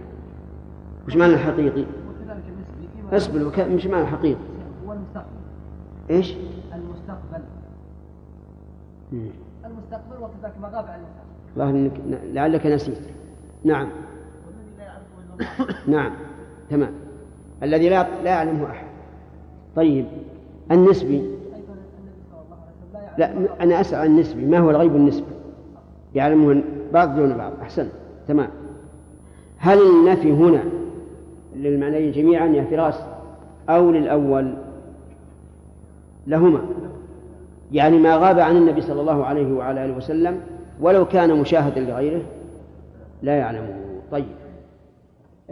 وش 1.08 1.16
معنى 1.16 1.34
الحقيقي؟ 1.34 1.82
وكذلك 1.82 2.44
النسبي 2.50 3.18
اصبر 3.18 3.48
وك... 3.48 3.60
مش 3.60 3.86
معنى 3.86 4.04
الحقيقي 4.04 4.40
هو 4.88 4.94
المستقبل 4.94 5.28
إيش؟ 6.10 6.36
المستقبل. 6.74 7.44
مم. 9.12 9.30
المستقبل 9.66 10.24
وكذلك 10.24 10.54
ما 10.62 10.68
غاب 10.68 10.86
عن 10.86 11.00
المستقبل. 11.00 11.34
الله 11.56 11.70
إنك... 11.70 12.24
لعلك 12.34 12.66
نسيت. 12.66 12.98
نعم. 13.64 13.90
والذي 14.48 14.78
لا 14.78 14.84
يعرفه 14.84 15.80
إلا 15.86 15.92
نعم. 15.98 16.12
تمام. 16.70 16.92
الذي 17.64 17.90
لا 17.90 18.22
لا 18.24 18.30
يعلمه 18.30 18.72
أحد. 18.72 18.88
طيب. 19.76 20.06
النسبي 20.72 21.16
أيضا 21.16 21.28
النبي 21.56 22.24
صلى 22.32 22.42
الله 22.46 22.58
عليه 22.62 22.90
وسلم 22.90 23.03
لا 23.18 23.32
أنا 23.62 23.82
أسأل 23.82 24.00
عن 24.00 24.06
النسبي 24.06 24.46
ما 24.46 24.60
هو 24.60 24.70
الغيب 24.70 24.96
النسبي 24.96 25.26
يعلمه 26.16 26.64
بعض 26.94 27.16
دون 27.16 27.38
بعض 27.38 27.52
أحسن 27.62 27.88
تمام. 28.28 28.50
هل 29.58 29.78
النفي 29.82 30.32
هنا 30.32 30.64
للمعنيين 31.56 32.12
جميعا 32.12 32.48
يا 32.48 32.64
فراس 32.64 33.00
أو 33.70 33.92
للأول؟ 33.92 34.54
لهما. 36.28 36.62
يعني 37.72 37.98
ما 37.98 38.16
غاب 38.16 38.40
عن 38.40 38.58
النبي 38.58 38.82
صلى 38.82 39.02
الله 39.02 39.26
عليه 39.26 39.54
وعلى 39.54 39.86
آله 39.86 39.98
وسلم 39.98 40.40
ولو 40.82 41.06
كان 41.06 41.40
مشاهدا 41.40 41.82
لغيره؟ 41.82 42.22
لا 43.22 43.38
يعلمه. 43.38 43.76
طيب. 44.12 44.26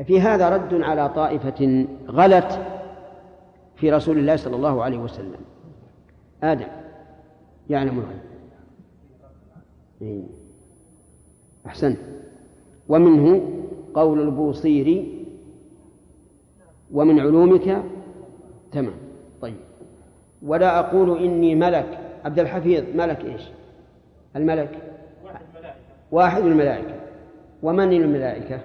في 0.03 0.21
هذا 0.21 0.49
رد 0.49 0.81
على 0.81 1.09
طائفة 1.09 1.85
غلت 2.09 2.59
في 3.75 3.91
رسول 3.91 4.17
الله 4.17 4.35
صلى 4.35 4.55
الله 4.55 4.83
عليه 4.83 4.97
وسلم. 4.97 5.39
آدم. 6.43 6.80
يعلم 7.69 7.99
الغيب 7.99 8.21
إيه. 10.01 10.23
أحسنت. 11.65 11.97
ومنه 12.89 13.41
قول 13.93 14.21
البوصيري 14.21 15.25
ومن 16.91 17.19
علومك 17.19 17.83
تمام. 18.71 18.93
طيب. 19.41 19.55
ولا 20.41 20.79
أقول 20.79 21.23
إني 21.23 21.55
ملك. 21.55 21.97
عبد 22.25 22.39
الحفيظ 22.39 22.83
ملك 22.95 23.25
إيش؟ 23.25 23.41
الملك. 24.35 24.81
واحد 26.11 26.41
من 26.43 26.51
الملائكة. 26.51 26.95
ومن 27.63 27.93
الملائكة؟ 27.93 28.59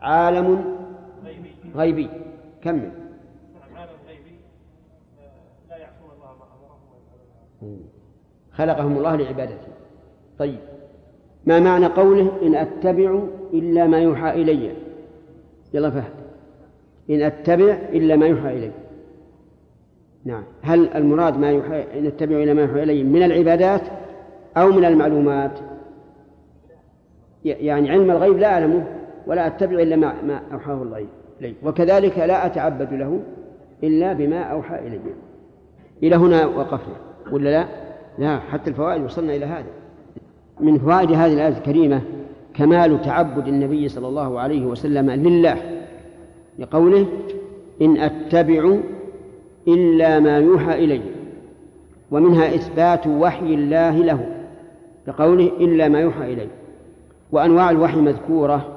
عالم 0.00 0.76
غيبي. 1.74 2.08
كمل 2.62 2.80
نعم 2.82 3.76
عالم 3.76 3.92
غيبي 4.08 4.38
آه، 5.20 5.68
لا 5.70 5.76
يعصون 5.76 6.10
الله 6.14 6.26
ما 6.26 6.44
امرهم 6.44 6.80
ويفعلون 6.92 7.45
خلقهم 8.52 8.96
الله 8.96 9.16
لعبادته. 9.16 9.68
طيب. 10.38 10.58
ما 11.46 11.60
معنى 11.60 11.86
قوله 11.86 12.32
إن 12.42 12.54
أتبع 12.54 13.20
إلا 13.52 13.86
ما 13.86 13.98
يوحى 13.98 14.42
إلي؟ 14.42 14.72
يلا 15.74 15.90
فهد. 15.90 16.12
إن 17.10 17.22
أتبع 17.22 17.78
إلا 17.92 18.16
ما 18.16 18.26
يوحى 18.26 18.58
إلي. 18.58 18.70
نعم. 20.24 20.42
هل 20.62 20.88
المراد 20.88 21.38
ما 21.38 21.50
يوحى 21.50 21.98
إن 21.98 22.06
أتبع 22.06 22.36
إلا 22.36 22.54
ما 22.54 22.62
يوحى 22.62 22.82
إلي 22.82 23.04
من 23.04 23.22
العبادات 23.22 23.82
أو 24.56 24.72
من 24.72 24.84
المعلومات؟ 24.84 25.58
يعني 27.44 27.90
علم 27.90 28.10
الغيب 28.10 28.38
لا 28.38 28.52
أعلمه 28.52 28.86
ولا 29.26 29.46
أتبع 29.46 29.82
إلا 29.82 29.96
ما, 29.96 30.22
ما 30.22 30.40
أوحاه 30.52 30.82
الله 30.82 31.06
إلي. 31.40 31.54
وكذلك 31.64 32.18
لا 32.18 32.46
أتعبد 32.46 32.94
له 32.94 33.20
إلا 33.82 34.12
بما 34.12 34.42
أوحى 34.42 34.78
إلي. 34.86 35.00
إلى 36.02 36.16
هنا 36.16 36.46
وقفنا. 36.46 37.05
ولا 37.32 37.50
لا؟ 37.50 37.66
لا 38.18 38.38
حتى 38.38 38.70
الفوائد 38.70 39.04
وصلنا 39.04 39.34
إلى 39.36 39.46
هذا 39.46 39.66
من 40.60 40.78
فوائد 40.78 41.12
هذه 41.12 41.32
الآية 41.32 41.48
الكريمة 41.48 42.00
كمال 42.54 43.02
تعبد 43.02 43.48
النبي 43.48 43.88
صلى 43.88 44.08
الله 44.08 44.40
عليه 44.40 44.66
وسلم 44.66 45.10
لله 45.10 45.56
لقوله 46.58 47.06
إن 47.82 47.96
أتبع 47.96 48.76
إلا 49.68 50.20
ما 50.20 50.38
يوحى 50.38 50.84
إلي 50.84 51.00
ومنها 52.10 52.54
إثبات 52.54 53.06
وحي 53.06 53.54
الله 53.54 53.96
له 53.96 54.36
بقوله 55.06 55.50
إلا 55.60 55.88
ما 55.88 56.00
يوحى 56.00 56.32
إلي 56.32 56.46
وأنواع 57.32 57.70
الوحي 57.70 58.00
مذكورة 58.00 58.76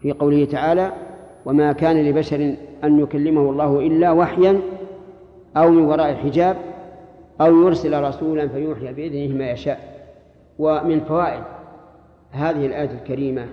في 0.00 0.12
قوله 0.12 0.44
تعالى 0.44 0.92
وما 1.46 1.72
كان 1.72 2.04
لبشر 2.04 2.54
أن 2.84 2.98
يكلمه 3.00 3.50
الله 3.50 3.80
إلا 3.80 4.12
وحيا 4.12 4.60
أو 5.56 5.70
من 5.70 5.82
وراء 5.84 6.14
حجاب 6.14 6.56
أو 7.42 7.62
يرسل 7.62 8.02
رسولا 8.02 8.48
فيوحي 8.48 8.92
بإذنه 8.92 9.36
ما 9.38 9.50
يشاء. 9.50 9.92
ومن 10.58 11.00
فوائد 11.00 11.42
هذه 12.30 12.66
الآية 12.66 12.90
الكريمة 12.90 13.46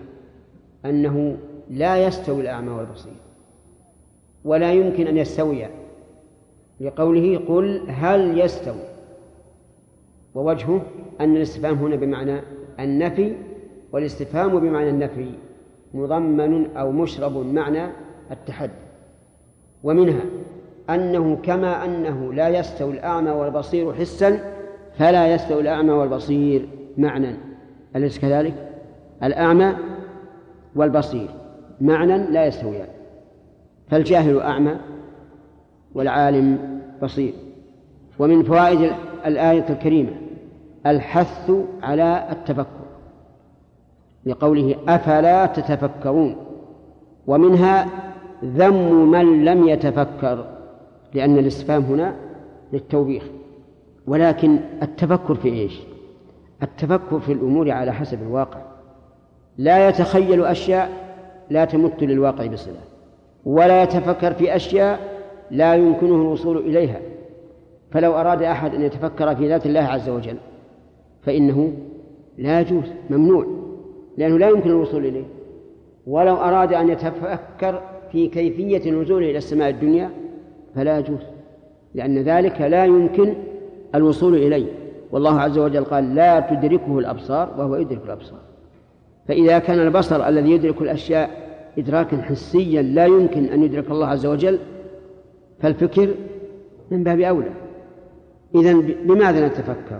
أنه 0.86 1.38
لا 1.70 2.08
يستوي 2.08 2.42
الأعمى 2.42 2.72
والبصير 2.72 3.14
ولا 4.46 4.74
يمكن 4.74 5.08
أن 5.08 5.18
يستويا 5.18 5.70
لقوله 6.80 7.38
قل 7.48 7.84
هل 7.88 8.40
يستوي 8.40 8.82
ووجهه 10.36 10.82
أن 11.22 11.36
الاستفهام 11.36 11.76
هنا 11.76 11.96
بمعنى 11.96 12.42
النفي 12.80 13.36
والاستفهام 13.92 14.60
بمعنى 14.60 14.90
النفي 14.90 15.32
مضمن 15.94 16.78
أو 16.78 16.92
مشرب 16.92 17.38
معنى 17.38 17.88
التحدي. 18.32 18.72
ومنها 19.84 20.22
أنه 20.90 21.38
كما 21.44 21.86
أنه 21.86 22.34
لا 22.34 22.48
يستوي 22.48 22.94
الأعمى 22.94 23.32
والبصير 23.32 23.94
حسا 23.94 24.40
فلا 24.98 25.34
يستوي 25.34 25.62
الأعمى 25.62 25.92
والبصير 25.92 26.70
معنى 26.98 27.36
أليس 27.96 28.20
كذلك؟ 28.20 28.54
الأعمى 29.24 29.74
والبصير 30.76 31.28
معنى 31.82 32.18
لا 32.18 32.46
يستويان. 32.46 32.88
فالجاهل 33.90 34.40
أعمى 34.40 34.76
والعالم 35.96 36.80
بصير. 37.04 37.34
ومن 38.20 38.44
فوائد 38.44 38.92
الآية 39.26 39.66
الكريمة 39.70 40.12
الحث 40.86 41.52
على 41.84 42.28
التفكر. 42.32 42.66
لقوله 44.26 44.76
أفلا 44.88 45.46
تتفكرون. 45.46 46.36
ومنها 47.28 47.88
ذم 48.46 49.12
من 49.12 49.46
لم 49.46 49.68
يتفكر. 49.68 50.46
لأن 51.14 51.38
الاستفهام 51.38 51.84
هنا 51.84 52.16
للتوبيخ. 52.74 53.24
ولكن 54.08 54.60
التفكر 54.84 55.36
في 55.36 55.50
إيش؟ 55.50 55.80
التفكر 56.64 57.20
في 57.20 57.34
الأمور 57.34 57.72
على 57.72 57.94
حسب 57.94 58.22
الواقع. 58.22 58.62
لا 59.58 59.90
يتخيل 59.90 60.46
أشياء 60.46 60.90
لا 61.50 61.66
تمت 61.66 62.04
للواقع 62.04 62.46
بصلة. 62.46 62.80
ولا 63.46 63.84
يتفكر 63.84 64.34
في 64.34 64.56
أشياء 64.56 65.00
لا 65.52 65.76
يمكنه 65.76 66.16
الوصول 66.16 66.58
إليها. 66.58 67.00
فلو 67.92 68.14
أراد 68.14 68.44
أحد 68.44 68.76
أن 68.76 68.82
يتفكر 68.82 69.36
في 69.36 69.48
ذات 69.48 69.66
الله 69.66 69.82
عز 69.82 70.10
وجل 70.10 70.38
فإنه 71.22 71.74
لا 72.38 72.60
يجوز 72.60 72.84
ممنوع 73.10 73.46
لأنه 74.18 74.38
لا 74.38 74.50
يمكن 74.50 74.70
الوصول 74.70 75.06
إليه. 75.06 75.26
ولو 76.08 76.36
أراد 76.36 76.74
أن 76.74 76.90
يتفكر 76.90 77.82
في 78.12 78.28
كيفية 78.28 78.90
النزول 78.92 79.24
إلى 79.24 79.38
السماء 79.38 79.70
الدنيا 79.70 80.10
فلا 80.76 81.00
يجوز. 81.00 81.20
لأن 81.96 82.18
ذلك 82.18 82.62
لا 82.62 82.86
يمكن 82.86 83.34
الوصول 83.96 84.36
إليه. 84.36 84.66
والله 85.12 85.42
عز 85.42 85.58
وجل 85.58 85.84
قال 85.84 86.16
لا 86.16 86.40
تدركه 86.40 87.00
الأبصار 87.00 87.54
وهو 87.58 87.76
يدرك 87.76 88.02
الأبصار. 88.06 88.40
فإذا 89.28 89.60
كان 89.60 89.80
البصر 89.80 90.28
الذي 90.28 90.52
يدرك 90.52 90.82
الأشياء 90.82 91.50
إدراكا 91.78 92.22
حسيا 92.22 92.82
لا 92.82 93.06
يمكن 93.06 93.46
أن 93.46 93.64
يدرك 93.64 93.92
الله 93.92 94.08
عز 94.08 94.26
وجل 94.26 94.60
فالفكر 95.60 96.14
من 96.92 97.04
باب 97.04 97.20
أولى. 97.20 97.52
إذا 98.56 98.74
لماذا 99.06 99.48
نتفكر؟ 99.48 100.00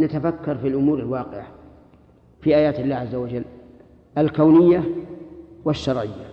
نتفكر 0.00 0.54
في 0.54 0.68
الأمور 0.68 0.98
الواقعة 0.98 1.46
في 2.40 2.56
آيات 2.56 2.80
الله 2.80 2.96
عز 2.96 3.14
وجل 3.14 3.42
الكونية 4.18 4.82
والشرعية. 5.64 6.30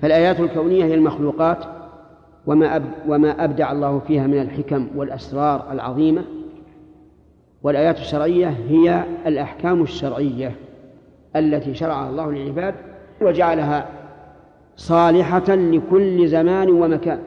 فالآيات 0.00 0.40
الكونية 0.40 0.84
هي 0.84 0.94
المخلوقات 0.94 1.64
وما 2.46 2.82
وما 3.08 3.44
أبدع 3.44 3.72
الله 3.72 3.98
فيها 3.98 4.26
من 4.26 4.40
الحكم 4.40 4.88
والأسرار 4.96 5.72
العظيمة 5.72 6.24
والآيات 7.62 7.98
الشرعية 7.98 8.48
هي 8.48 9.04
الأحكام 9.26 9.82
الشرعية 9.82 10.56
التي 11.36 11.74
شرعها 11.74 12.10
الله 12.10 12.32
للعباد 12.32 12.74
وجعلها 13.22 13.88
صالحة 14.76 15.54
لكل 15.54 16.28
زمان 16.28 16.70
ومكان. 16.70 17.18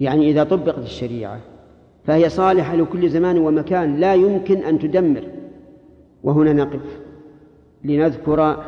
يعني 0.00 0.30
إذا 0.30 0.44
طبقت 0.44 0.78
الشريعة 0.78 1.40
فهي 2.04 2.28
صالحة 2.28 2.74
لكل 2.74 3.08
زمان 3.08 3.38
ومكان 3.38 3.96
لا 3.96 4.14
يمكن 4.14 4.58
أن 4.58 4.78
تدمر. 4.78 5.22
وهنا 6.24 6.52
نقف 6.52 7.00
لنذكر 7.84 8.64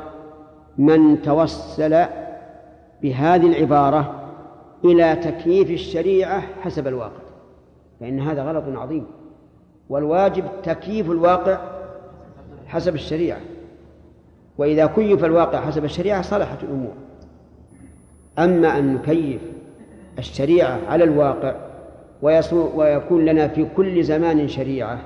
من 0.78 1.22
توسل 1.22 2.04
بهذه 3.02 3.46
العبارة 3.46 4.25
إلى 4.84 5.16
تكييف 5.16 5.70
الشريعة 5.70 6.40
حسب 6.40 6.86
الواقع 6.86 7.22
فإن 8.00 8.20
هذا 8.20 8.42
غلط 8.42 8.78
عظيم. 8.78 9.06
والواجب 9.88 10.44
تكييف 10.62 11.10
الواقع 11.10 11.58
حسب 12.66 12.94
الشريعة. 12.94 13.40
وإذا 14.58 14.86
كيف 14.86 15.24
الواقع 15.24 15.60
حسب 15.60 15.84
الشريعة 15.84 16.22
صلحت 16.22 16.64
الأمور. 16.64 16.92
أما 18.38 18.78
أن 18.78 18.94
نكيف 18.94 19.40
الشريعة 20.18 20.78
على 20.88 21.04
الواقع 21.04 21.54
ويكون 22.22 23.24
لنا 23.24 23.48
في 23.48 23.66
كل 23.76 24.04
زمان 24.04 24.48
شريعة 24.48 24.98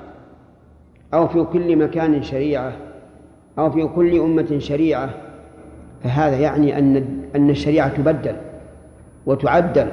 أو 1.14 1.28
في 1.28 1.44
كل 1.44 1.76
مكان 1.76 2.22
شريعة 2.22 2.72
أو 3.58 3.70
في 3.70 3.86
كل 3.86 4.20
أمة 4.20 4.58
شريعة 4.58 5.10
فهذا 6.04 6.38
يعني 6.38 6.78
أن 6.78 6.96
أن 7.36 7.50
الشريعة 7.50 7.96
تبدل. 7.96 8.36
وتعدل 9.30 9.88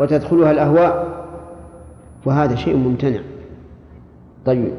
وتدخلها 0.00 0.50
الأهواء 0.50 1.24
وهذا 2.26 2.54
شيء 2.54 2.76
ممتنع. 2.76 3.20
طيب. 4.46 4.72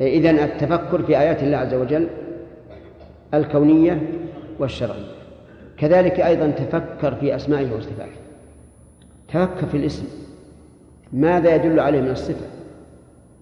إذا 0.00 0.30
التفكر 0.30 1.02
في 1.02 1.18
آيات 1.18 1.42
الله 1.42 1.56
عز 1.56 1.74
وجل 1.74 2.08
الكونية 3.34 4.02
والشرعية. 4.58 5.16
كذلك 5.76 6.20
أيضا 6.20 6.50
تفكر 6.50 7.14
في 7.14 7.36
أسمائه 7.36 7.76
وصفاته. 7.76 8.20
تفكر 9.28 9.66
في 9.66 9.76
الاسم. 9.76 10.06
ماذا 11.12 11.54
يدل 11.54 11.80
عليه 11.80 12.00
من 12.00 12.10
الصفة؟ 12.10 12.46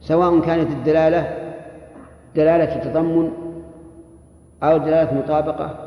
سواء 0.00 0.40
كانت 0.40 0.70
الدلالة 0.70 1.38
دلالة 2.36 2.76
تضمن 2.76 3.30
أو 4.62 4.78
دلالة 4.78 5.14
مطابقة 5.14 5.78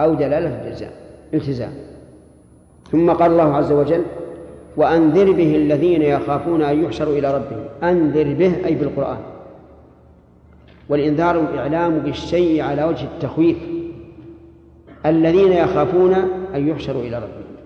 أو 0.00 0.14
دلالة 0.14 0.48
التزام. 0.48 0.90
التزام. 1.34 1.72
ثم 2.92 3.10
قال 3.10 3.30
الله 3.30 3.56
عز 3.56 3.72
وجل 3.72 4.02
وأنذر 4.76 5.32
به 5.32 5.56
الذين 5.56 6.02
يخافون 6.02 6.62
أن 6.62 6.84
يحشروا 6.84 7.18
إلى 7.18 7.34
ربهم. 7.34 7.64
أنذر 7.82 8.34
به 8.34 8.66
أي 8.66 8.74
بالقرآن. 8.74 9.18
والإنذار 10.88 11.40
الإعلام 11.40 11.98
بالشيء 11.98 12.62
على 12.62 12.84
وجه 12.84 13.04
التخويف. 13.04 13.56
الذين 15.06 15.52
يخافون 15.52 16.14
أن 16.54 16.68
يحشروا 16.68 17.02
إلى 17.02 17.16
ربهم. 17.16 17.56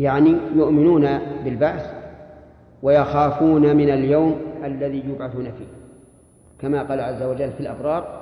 يعني 0.00 0.34
يؤمنون 0.56 1.18
بالبعث 1.44 1.86
ويخافون 2.82 3.76
من 3.76 3.90
اليوم 3.90 4.36
الذي 4.64 5.02
يبعثون 5.08 5.44
فيه. 5.44 5.78
كما 6.60 6.82
قال 6.82 7.00
عز 7.00 7.22
وجل 7.22 7.50
في 7.50 7.60
الأبرار 7.60 8.20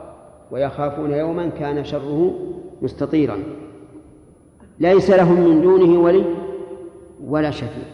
ويخافون 0.51 1.13
يوما 1.13 1.49
كان 1.59 1.85
شره 1.85 2.35
مستطيرا. 2.83 3.37
ليس 4.81 5.11
لهم 5.11 5.41
من 5.41 5.63
دونه 5.63 6.01
ولي 6.01 6.25
ولا 7.27 7.51
شفيع. 7.51 7.85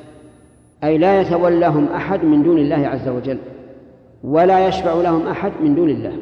أي 0.85 0.99
لا 0.99 1.20
يتولاهم 1.20 1.87
أحد 1.87 2.24
من 2.24 2.43
دون 2.43 2.59
الله 2.59 2.89
عز 2.89 3.09
وجل 3.09 3.39
ولا 4.24 4.68
يشفع 4.68 4.95
لهم 4.95 5.26
أحد 5.26 5.53
من 5.62 5.74
دون 5.74 5.91
الله. 5.91 6.16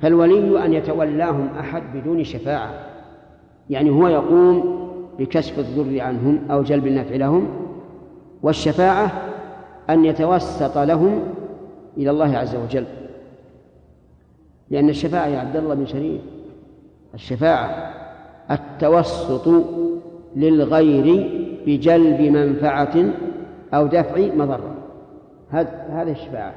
فالولي 0.00 0.64
أن 0.64 0.72
يتولاهم 0.72 1.48
أحد 1.60 1.82
بدون 1.94 2.24
شفاعة. 2.24 2.70
يعني 3.70 3.90
هو 3.90 4.08
يقوم 4.08 4.82
بكشف 5.18 5.58
الضر 5.58 6.00
عنهم 6.00 6.38
أو 6.50 6.62
جلب 6.62 6.86
النفع 6.86 7.16
لهم 7.16 7.48
والشفاعة 8.42 9.12
أن 9.90 10.04
يتوسط 10.04 10.78
لهم 10.78 11.20
إلى 11.96 12.10
الله 12.10 12.36
عز 12.38 12.56
وجل. 12.56 12.84
لأن 14.70 14.88
الشفاعة 14.88 15.26
يا 15.26 15.38
عبد 15.38 15.56
الله 15.56 15.74
بن 15.74 15.86
شريف 15.86 16.20
الشفاعة 17.14 18.01
التوسط 18.52 19.48
للغير 20.36 21.30
بجلب 21.66 22.20
منفعة 22.20 23.04
أو 23.74 23.86
دفع 23.86 24.34
مضرة. 24.34 24.74
هذا 25.50 26.10
الشفاعة. 26.10 26.54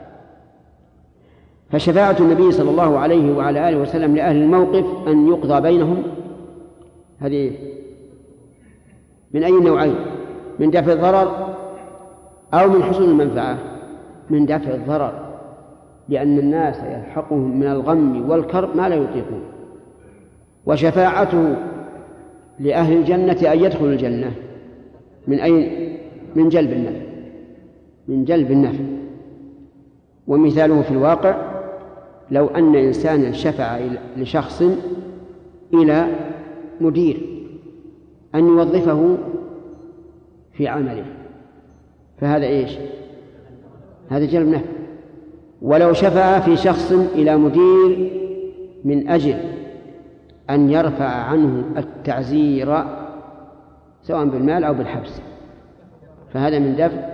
فشفاعة 1.70 2.16
النبي 2.20 2.52
صلى 2.52 2.70
الله 2.70 3.00
عليه 3.00 3.38
وعلى 3.38 3.70
آله 3.70 3.78
وسلم 3.78 4.16
لأهل 4.16 4.36
الموقف 4.36 4.86
أن 5.08 5.28
يقضى 5.28 5.62
بينهم. 5.62 6.04
هذه 7.20 7.52
من 9.34 9.44
أي 9.44 9.52
نوعين؟ 9.52 9.96
من 10.60 10.70
دفع 10.72 10.94
الضرر 10.94 11.56
أو 12.54 12.70
من 12.70 12.84
حصول 12.84 13.10
المنفعة؟ 13.10 13.58
من 14.30 14.46
دفع 14.46 14.74
الضرر 14.74 15.14
لأن 16.10 16.40
الناس 16.40 16.76
يلحقهم 16.76 17.60
من 17.60 17.68
الغم 17.68 18.30
والكرب 18.30 18.78
ما 18.78 18.90
لا 18.90 18.96
يطيقون. 18.96 19.42
وشفاعته 20.66 21.56
لأهل 22.60 22.98
الجنة 22.98 23.54
أن 23.54 23.60
يدخلوا 23.64 23.92
الجنة. 23.92 24.32
من 25.28 25.40
أين؟ 25.40 25.98
من 26.36 26.50
جلب 26.50 26.72
النفع. 26.72 27.06
من 28.08 28.26
جلب 28.26 28.52
النفع. 28.52 28.84
ومثاله 30.28 30.82
في 30.82 30.92
الواقع 30.92 31.56
لو 32.32 32.48
أن 32.48 32.76
إنسانا 32.76 33.32
شفع 33.32 33.80
لشخص 34.18 34.64
إلى 35.74 36.08
مدير 36.82 37.18
أن 38.36 38.48
يوظفه 38.48 39.18
في 40.54 40.68
عمله. 40.68 41.06
فهذا 42.22 42.46
إيش؟ 42.46 42.72
هذا 44.10 44.26
جلب 44.26 44.48
نفع. 44.48 44.66
ولو 45.62 45.94
شفع 45.94 46.40
في 46.40 46.58
شخص 46.58 46.92
إلى 46.92 47.38
مدير 47.38 48.12
من 48.86 49.10
أجل 49.10 49.55
أن 50.50 50.70
يرفع 50.70 51.06
عنه 51.06 51.64
التعزير 51.78 52.84
سواء 54.02 54.26
بالمال 54.26 54.64
أو 54.64 54.74
بالحبس. 54.74 55.22
فهذا 56.34 56.60
من 56.60 56.76
دفع 56.76 57.10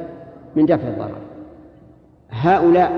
من 0.55 0.65
دفع 0.65 0.87
الضرر. 0.87 1.17
هؤلاء 2.29 2.91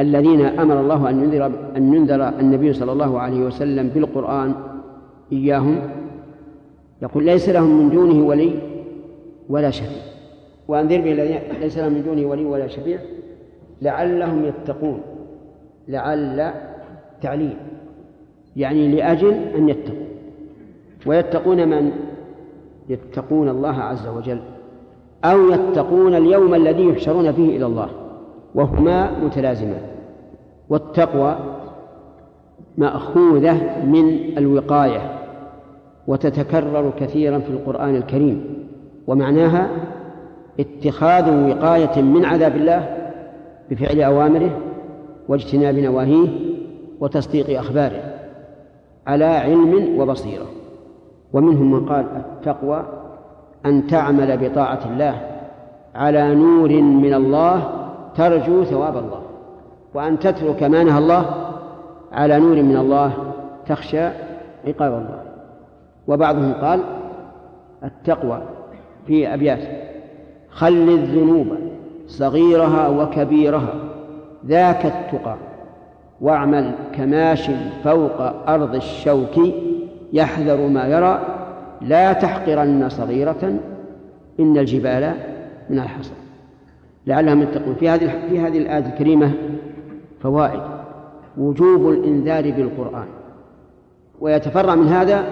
الذين 0.00 0.40
أمر 0.40 0.80
الله 0.80 1.10
أن 1.10 1.24
ينذر 1.24 1.46
أن 1.76 1.94
ينذر 1.94 2.28
النبي 2.28 2.72
صلى 2.72 2.92
الله 2.92 3.20
عليه 3.20 3.40
وسلم 3.40 3.88
بالقرآن 3.88 4.54
إياهم 5.32 5.78
يقول 7.02 7.24
ليس 7.24 7.48
لهم 7.48 7.78
من 7.78 7.90
دونه 7.90 8.26
ولي 8.26 8.58
ولا 9.48 9.70
شفيع. 9.70 10.02
وأنذر 10.68 11.00
به 11.00 11.12
ليس 11.60 11.78
لهم 11.78 11.92
من 11.92 12.02
دونه 12.02 12.26
ولي 12.26 12.44
ولا 12.44 12.66
شفيع 12.66 12.98
لعلهم 13.82 14.44
يتقون 14.44 15.00
لعل 15.88 16.50
تعليل. 17.22 17.56
يعني 18.56 18.88
لأجل 18.88 19.32
أن 19.32 19.68
يتقوا. 19.68 20.04
ويتقون 21.06 21.68
من؟ 21.68 21.90
يتقون 22.88 23.48
الله 23.48 23.74
عز 23.74 24.06
وجل. 24.06 24.40
أو 25.24 25.50
يتقون 25.50 26.14
اليوم 26.14 26.54
الذي 26.54 26.88
يحشرون 26.88 27.32
فيه 27.32 27.56
إلى 27.56 27.66
الله. 27.66 27.88
وهما 28.54 29.24
متلازمان. 29.24 29.82
والتقوى 30.68 31.38
مأخوذة 32.78 33.84
من 33.86 34.18
الوقاية. 34.38 35.18
وتتكرر 36.06 36.92
كثيرا 36.98 37.38
في 37.38 37.50
القرآن 37.50 37.96
الكريم. 37.96 38.44
ومعناها 39.06 39.68
اتخاذ 40.60 41.50
وقاية 41.50 42.02
من 42.02 42.24
عذاب 42.24 42.56
الله 42.56 43.10
بفعل 43.70 44.00
أوامره 44.00 44.58
واجتناب 45.28 45.78
نواهيه 45.78 46.28
وتصديق 47.00 47.58
أخباره. 47.58 48.13
على 49.06 49.24
علم 49.24 50.00
وبصيرة. 50.00 50.46
ومنهم 51.32 51.70
من 51.70 51.86
قال 51.86 52.06
التقوى 52.16 52.84
أن 53.66 53.86
تعمل 53.86 54.48
بطاعة 54.48 54.80
الله 54.92 55.20
على 55.94 56.34
نور 56.34 56.68
من 56.82 57.14
الله 57.14 57.70
ترجو 58.16 58.64
ثواب 58.64 58.96
الله 58.96 59.22
وأن 59.94 60.18
تترك 60.18 60.62
ما 60.62 60.84
نهى 60.84 60.98
الله 60.98 61.24
على 62.12 62.38
نور 62.38 62.62
من 62.62 62.76
الله 62.76 63.12
تخشى 63.66 64.04
عقاب 64.66 64.92
الله. 64.92 65.22
وبعضهم 66.08 66.52
قال 66.52 66.80
التقوى 67.84 68.42
في 69.06 69.34
أبيات 69.34 69.60
خل 70.50 70.88
الذنوب 70.88 71.46
صغيرها 72.06 72.88
وكبيرها 72.88 73.74
ذاك 74.46 74.86
التقى. 74.86 75.36
واعمل 76.20 76.72
كماش 76.92 77.50
فوق 77.84 78.20
أرض 78.48 78.74
الشوك 78.74 79.40
يحذر 80.12 80.66
ما 80.66 80.86
يرى 80.86 81.20
لا 81.80 82.12
تحقرن 82.12 82.88
صغيرة 82.88 83.58
إن 84.40 84.58
الجبال 84.58 85.14
من 85.70 85.78
الحصى. 85.78 86.12
لعلهم 87.06 87.42
يتقون. 87.42 87.74
في 87.74 87.88
هذه 87.88 88.28
في 88.28 88.40
هذه 88.40 88.58
الآية 88.58 88.86
الكريمة 88.86 89.32
فوائد. 90.20 90.60
وجوب 91.38 91.88
الإنذار 91.88 92.50
بالقرآن. 92.50 93.06
ويتفرع 94.20 94.74
من 94.74 94.88
هذا 94.88 95.24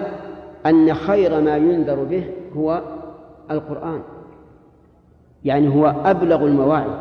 أن 0.65 0.93
خير 0.93 1.41
ما 1.41 1.57
ينذر 1.57 2.03
به 2.03 2.23
هو 2.55 2.81
القرآن. 3.51 3.99
يعني 5.45 5.75
هو 5.75 5.95
أبلغ 6.05 6.45
المواعظ 6.45 6.91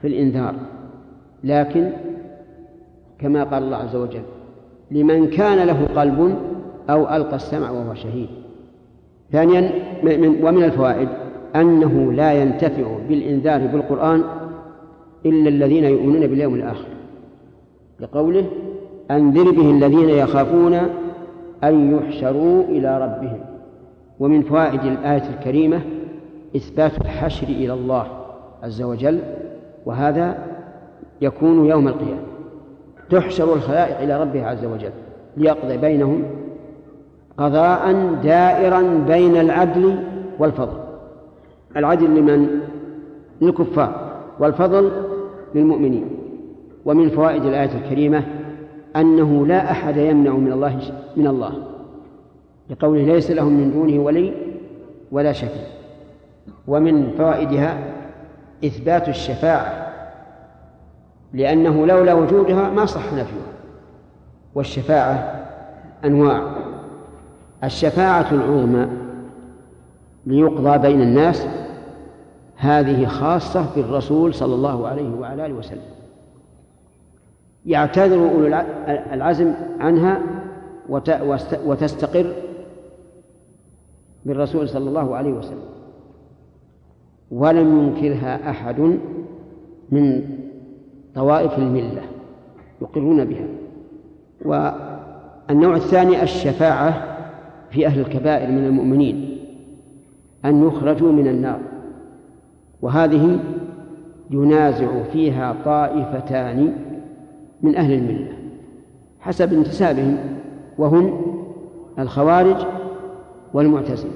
في 0.00 0.08
الإنذار. 0.08 0.54
لكن 1.44 1.90
كما 3.18 3.44
قال 3.44 3.62
الله 3.62 3.76
عز 3.76 3.96
وجل 3.96 4.22
لمن 4.90 5.26
كان 5.26 5.66
له 5.66 5.86
قلب 5.96 6.36
أو 6.90 7.16
ألقى 7.16 7.36
السمع 7.36 7.70
وهو 7.70 7.94
شهيد. 7.94 8.28
ثانيا 9.32 9.70
ومن 10.42 10.64
الفوائد 10.64 11.08
أنه 11.56 12.12
لا 12.12 12.32
ينتفع 12.32 12.98
بالإنذار 13.08 13.66
بالقرآن 13.66 14.24
إلا 15.26 15.48
الذين 15.48 15.84
يؤمنون 15.84 16.26
باليوم 16.26 16.54
الآخر. 16.54 16.88
لقوله 18.00 18.46
أنذر 19.10 19.50
به 19.50 19.70
الذين 19.70 20.08
يخافون 20.08 20.74
أن 21.64 21.96
يحشروا 21.96 22.64
إلى 22.64 23.04
ربهم. 23.04 23.40
ومن 24.20 24.42
فوائد 24.42 24.84
الآية 24.84 25.30
الكريمة 25.38 25.80
إثبات 26.56 27.00
الحشر 27.00 27.46
إلى 27.46 27.72
الله 27.72 28.06
عز 28.62 28.82
وجل 28.82 29.20
وهذا 29.86 30.38
يكون 31.20 31.66
يوم 31.66 31.88
القيامة. 31.88 32.33
تحشر 33.14 33.54
الخلائق 33.54 33.98
إلى 33.98 34.20
ربها 34.20 34.46
عز 34.46 34.64
وجل 34.64 34.90
ليقضي 35.36 35.76
بينهم 35.76 36.24
قضاء 37.38 38.14
دائرا 38.22 39.04
بين 39.08 39.36
العدل 39.36 39.98
والفضل. 40.38 40.78
العدل 41.76 42.06
لمن؟ 42.06 42.60
للكفار. 43.40 44.14
والفضل 44.40 44.90
للمؤمنين. 45.54 46.04
ومن 46.84 47.10
فوائد 47.10 47.44
الآية 47.44 47.70
الكريمة 47.84 48.24
أنه 48.96 49.46
لا 49.46 49.70
أحد 49.70 49.96
يمنع 49.96 50.32
من 50.32 50.52
الله 50.52 50.80
من 51.16 51.26
الله. 51.26 51.52
لقوله 52.70 53.02
ليس 53.02 53.30
لهم 53.30 53.52
من 53.52 53.72
دونه 53.72 54.02
ولي 54.04 54.32
ولا 55.12 55.32
شفيع. 55.32 55.66
ومن 56.68 57.10
فوائدها 57.18 57.78
إثبات 58.64 59.08
الشفاعة 59.08 59.83
لأنه 61.34 61.86
لولا 61.86 62.14
وجودها 62.14 62.70
ما 62.70 62.86
صح 62.86 63.12
نفيها. 63.12 63.52
والشفاعة 64.54 65.44
أنواع. 66.04 66.54
الشفاعة 67.64 68.32
العظمى 68.32 68.88
ليقضى 70.26 70.78
بين 70.78 71.02
الناس 71.02 71.46
هذه 72.56 73.06
خاصة 73.06 73.66
بالرسول 73.76 74.34
صلى 74.34 74.54
الله 74.54 74.88
عليه 74.88 75.14
وعلى 75.14 75.46
آله 75.46 75.54
وسلم. 75.54 75.82
يعتذر 77.66 78.30
أولو 78.30 78.46
العزم 79.12 79.54
عنها 79.80 80.20
وتستقر 81.66 82.32
بالرسول 84.24 84.68
صلى 84.68 84.88
الله 84.88 85.16
عليه 85.16 85.32
وسلم. 85.32 85.64
ولم 87.30 87.78
ينكرها 87.78 88.50
أحد 88.50 88.98
من 89.90 90.22
طوائف 91.14 91.58
الملة 91.58 92.02
يقرون 92.82 93.24
بها. 93.24 93.46
والنوع 94.44 95.76
الثاني 95.76 96.22
الشفاعة 96.22 97.16
في 97.70 97.86
أهل 97.86 98.00
الكبائر 98.00 98.50
من 98.50 98.64
المؤمنين 98.66 99.38
أن 100.44 100.66
يخرجوا 100.66 101.12
من 101.12 101.28
النار. 101.28 101.60
وهذه 102.82 103.38
ينازع 104.30 105.02
فيها 105.12 105.56
طائفتان 105.64 106.72
من 107.62 107.76
أهل 107.76 107.92
الملة 107.92 108.32
حسب 109.20 109.52
انتسابهم 109.52 110.16
وهم 110.78 111.20
الخوارج 111.98 112.56
والمعتزلة 113.54 114.10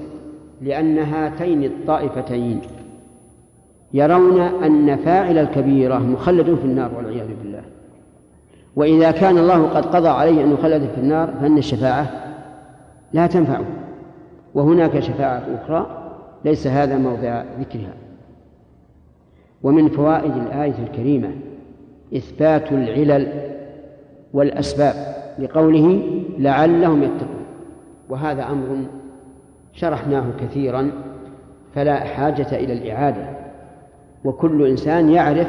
لأن 0.61 0.97
هاتين 0.97 1.63
الطائفتين 1.63 2.61
يرون 3.93 4.41
أن 4.41 4.97
فاعل 4.97 5.37
الكبيرة 5.37 5.97
مخلد 5.97 6.55
في 6.55 6.65
النار 6.65 6.91
والعياذ 6.97 7.27
بالله. 7.43 7.61
وإذا 8.75 9.11
كان 9.11 9.37
الله 9.37 9.67
قد 9.67 9.85
قضى 9.85 10.07
عليه 10.07 10.43
أن 10.43 10.51
يخلد 10.51 10.89
في 10.95 11.01
النار 11.01 11.33
فإن 11.41 11.57
الشفاعة 11.57 12.09
لا 13.13 13.27
تنفعه. 13.27 13.65
وهناك 14.53 14.99
شفاعة 14.99 15.43
أخرى 15.61 16.11
ليس 16.45 16.67
هذا 16.67 16.97
موضع 16.97 17.43
ذكرها. 17.59 17.93
ومن 19.63 19.89
فوائد 19.89 20.31
الآية 20.35 20.83
الكريمة 20.83 21.29
إثبات 22.15 22.71
العلل 22.71 23.27
والأسباب 24.33 24.95
لقوله 25.39 26.03
لعلهم 26.37 27.03
يتقون. 27.03 27.45
وهذا 28.09 28.43
أمر 28.43 28.77
شرحناه 29.73 30.25
كثيرا 30.41 30.91
فلا 31.75 31.99
حاجة 31.99 32.47
إلى 32.51 32.73
الإعادة. 32.73 33.38
وكل 34.23 34.67
إنسان 34.67 35.09
يعرف 35.09 35.47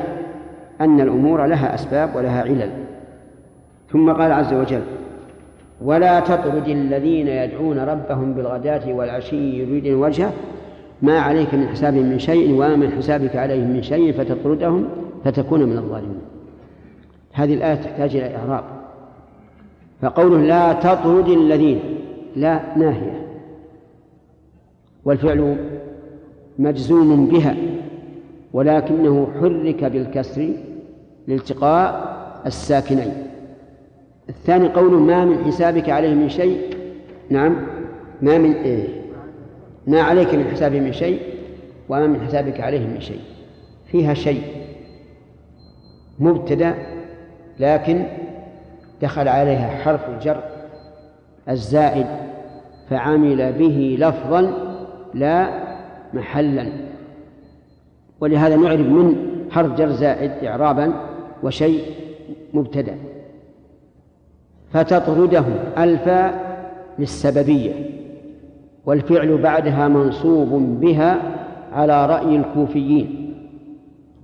أن 0.81 1.01
الأمور 1.01 1.47
لها 1.47 1.75
أسباب 1.75 2.17
ولها 2.17 2.43
علل. 2.43 2.71
ثم 3.93 4.13
قال 4.13 4.33
عز 4.33 4.55
وجل 4.55 4.83
ولا 5.85 6.21
تطرد 6.21 6.69
الذين 6.69 7.29
يدعون 7.29 7.79
ربهم 7.79 8.33
بالغداة 8.35 8.93
والعشي 8.93 9.59
يريدون 9.59 9.95
وجهه 9.95 10.33
ما 11.03 11.19
عليك 11.19 11.55
من 11.55 11.69
حسابهم 11.69 12.07
من 12.07 12.19
شيء 12.19 12.55
وما 12.55 12.77
من 12.77 12.91
حسابك 12.91 13.37
عليهم 13.37 13.71
من 13.71 13.83
شيء 13.83 14.13
فتطردهم 14.13 14.89
فتكون 15.25 15.63
من 15.63 15.79
الظالمين. 15.79 16.21
هذه 17.33 17.55
الآية 17.55 17.75
تحتاج 17.75 18.17
إلى 18.17 18.37
إعراب. 18.37 18.65
فقوله 20.03 20.39
لا 20.39 20.73
تطرد 20.73 21.29
الذين 21.29 21.81
لا 22.37 22.61
ناهية. 22.77 23.27
والفعل 25.05 25.57
مجزوم 26.59 27.27
بها. 27.27 27.57
ولكنه 28.53 29.29
حرك 29.41 29.85
بالكسر 29.85 30.49
لالتقاء 31.29 32.11
الساكنين. 32.47 33.13
الثاني 34.29 34.69
قول 34.69 34.93
ما 34.93 35.25
من 35.25 35.45
حسابك 35.45 35.91
عليه 35.91 36.15
من 36.15 36.29
شيء. 36.29 36.61
نعم. 37.31 37.57
ما 38.23 38.39
من 38.39 38.53
إيه. 38.53 38.89
ما 39.87 40.01
عليك 40.01 40.35
من 40.35 40.45
حسابه 40.45 40.81
من 40.81 40.93
شيء 40.93 41.21
وما 41.89 42.07
من 42.07 42.21
حسابك 42.21 42.61
عليه 42.61 42.87
من 42.87 43.01
شيء. 43.01 43.21
فيها 43.87 44.15
شيء 44.15 44.43
مبتدأ 46.19 46.75
لكن 47.61 48.07
دخل 49.03 49.29
عليها 49.29 49.69
حرف 49.69 50.09
الجر 50.09 50.41
الزائد 51.49 52.07
فعمل 52.91 53.53
به 53.53 53.97
لفظا 54.01 54.53
لا 55.15 55.51
محلا. 56.15 56.90
ولهذا 58.21 58.57
نعرف 58.57 58.81
من 58.81 59.17
حرف 59.51 59.75
جر 59.75 59.91
زائد 59.91 60.31
إعرابا 60.45 60.93
وشيء 61.43 61.83
مبتدأ. 62.55 62.97
فتطردهم 64.73 65.55
الفاء 65.79 66.51
للسببية 66.99 67.73
والفعل 68.87 69.39
بعدها 69.39 69.89
منصوب 69.89 70.81
بها 70.81 71.23
على 71.73 72.07
رأي 72.07 72.37
الكوفيين 72.37 73.35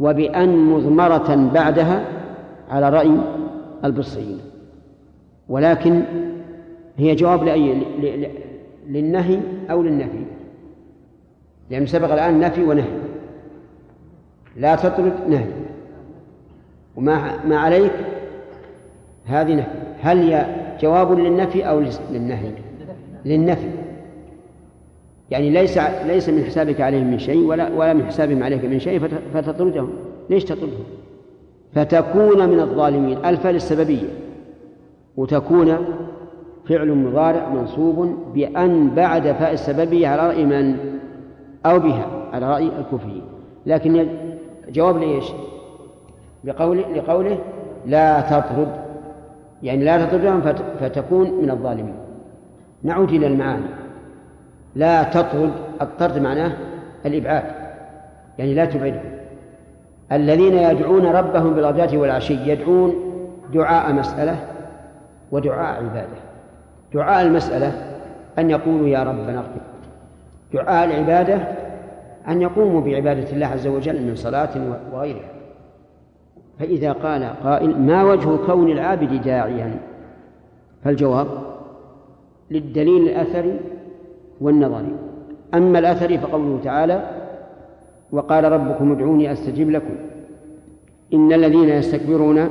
وبأن 0.00 0.64
مضمرة 0.64 1.50
بعدها 1.54 2.04
على 2.70 2.90
رأي 2.90 3.10
البصريين. 3.84 4.38
ولكن 5.48 6.02
هي 6.96 7.14
جواب 7.14 7.44
لأي 7.44 7.82
للنهي 8.88 9.40
أو 9.70 9.82
للنفي 9.82 10.24
لأن 11.70 11.86
سبق 11.86 12.12
الآن 12.12 12.40
نفي 12.40 12.62
ونهي. 12.62 13.05
لا 14.56 14.76
تطرد 14.76 15.12
نهي. 15.28 15.46
وما 16.96 17.44
ما 17.44 17.58
عليك 17.58 17.92
هذه 19.26 19.54
نفي 19.54 19.68
هل 20.00 20.18
هي 20.18 20.46
جواب 20.80 21.12
للنفي 21.12 21.68
أو 21.68 21.82
للنهي؟ 22.10 22.50
للنفي. 23.24 23.68
يعني 25.30 25.50
ليس 25.50 25.78
ليس 26.06 26.28
من 26.28 26.44
حسابك 26.44 26.80
عليهم 26.80 27.10
من 27.10 27.18
شيء 27.18 27.46
ولا 27.46 27.68
ولا 27.76 27.92
من 27.92 28.06
حسابهم 28.06 28.42
عليك 28.42 28.64
من 28.64 28.78
شيء 28.78 29.00
فتطردهم. 29.34 29.90
ليش 30.30 30.44
تطردهم؟ 30.44 30.84
فتكون 31.74 32.48
من 32.48 32.60
الظالمين. 32.60 33.24
الفا 33.24 33.48
للسببية. 33.48 34.08
وتكون 35.16 35.76
فعل 36.68 36.92
مضارع 36.92 37.48
منصوب 37.48 38.16
بأن 38.34 38.90
بعد 38.90 39.22
فاء 39.22 39.52
السببية 39.52 40.08
على 40.08 40.28
رأي 40.28 40.44
من؟ 40.44 40.76
أو 41.66 41.78
بها 41.78 42.06
على 42.32 42.50
رأي 42.50 42.70
الكوفيين. 42.78 43.22
لكن 43.66 44.06
جواب 44.68 44.98
ليش؟ 44.98 45.24
بقول 46.44 46.84
لقوله 46.94 47.38
لا 47.86 48.20
تطرد. 48.20 48.68
يعني 49.62 49.84
لا 49.84 50.06
تطردهم 50.06 50.40
فتكون 50.80 51.30
من 51.42 51.50
الظالمين. 51.50 51.94
نعود 52.82 53.10
إلى 53.10 53.26
المعاني. 53.26 53.66
لا 54.74 55.02
تطرد 55.02 55.52
الطرد 55.82 56.18
معناه 56.18 56.52
الإبعاد. 57.06 57.44
يعني 58.38 58.54
لا 58.54 58.64
تبعدهم 58.64 59.16
الذين 60.12 60.58
يدعون 60.58 61.06
ربهم 61.06 61.54
بالغداة 61.54 61.96
والعشي 61.96 62.50
يدعون 62.50 62.94
دعاء 63.54 63.92
مسألة 63.92 64.36
ودعاء 65.32 65.84
عبادة. 65.84 66.16
دعاء 66.94 67.26
المسألة 67.26 67.72
أن 68.38 68.50
يقولوا 68.50 68.88
يا 68.88 69.02
ربنا 69.02 69.38
اغفر. 69.38 69.60
دعاء 70.52 70.84
العبادة 70.84 71.38
أن 72.28 72.42
يقوموا 72.42 72.80
بعبادة 72.80 73.30
الله 73.32 73.46
عز 73.46 73.66
وجل 73.66 74.02
من 74.02 74.14
صلاة 74.14 74.78
وغيرها. 74.92 75.30
فإذا 76.58 76.92
قال 76.92 77.24
قائل 77.44 77.80
ما 77.80 78.04
وجه 78.04 78.36
كون 78.46 78.70
العابد 78.70 79.22
داعيا؟ 79.22 79.78
فالجواب 80.84 81.26
للدليل 82.50 83.02
الأثري 83.02 83.60
والنظري. 84.40 84.96
أما 85.54 85.78
الأثري 85.78 86.18
فقوله 86.18 86.60
تعالى 86.64 87.10
وقال 88.12 88.52
ربكم 88.52 88.92
ادعوني 88.92 89.32
أستجب 89.32 89.70
لكم. 89.70 89.94
إن 91.14 91.32
الذين 91.32 91.68
يستكبرون 91.68 92.48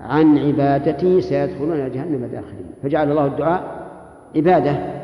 عن 0.00 0.38
عبادتي 0.38 1.20
سيدخلون 1.20 1.90
جهنم 1.90 2.28
داخلين. 2.32 2.66
فجعل 2.82 3.10
الله 3.10 3.26
الدعاء 3.26 3.62
عبادة. 4.36 4.97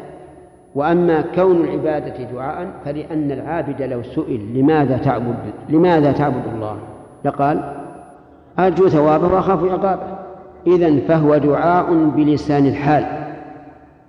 وأما 0.75 1.25
كون 1.35 1.61
العبادة 1.61 2.25
دعاء 2.33 2.67
فلأن 2.85 3.33
العابد 3.33 3.83
لو 3.83 4.03
سئل 4.03 4.59
لماذا 4.59 4.97
تعبد 4.97 5.37
لماذا 5.69 6.13
تعبد 6.13 6.43
الله؟ 6.55 6.77
لقال 7.25 7.75
أرجو 8.59 8.89
ثوابه 8.89 9.35
وأخاف 9.35 9.65
عقابه. 9.65 10.03
إذا 10.67 11.01
فهو 11.09 11.37
دعاء 11.37 11.95
بلسان 12.17 12.67
الحال 12.67 13.05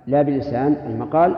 لا 0.06 0.22
بلسان 0.22 0.76
المقال 0.90 1.34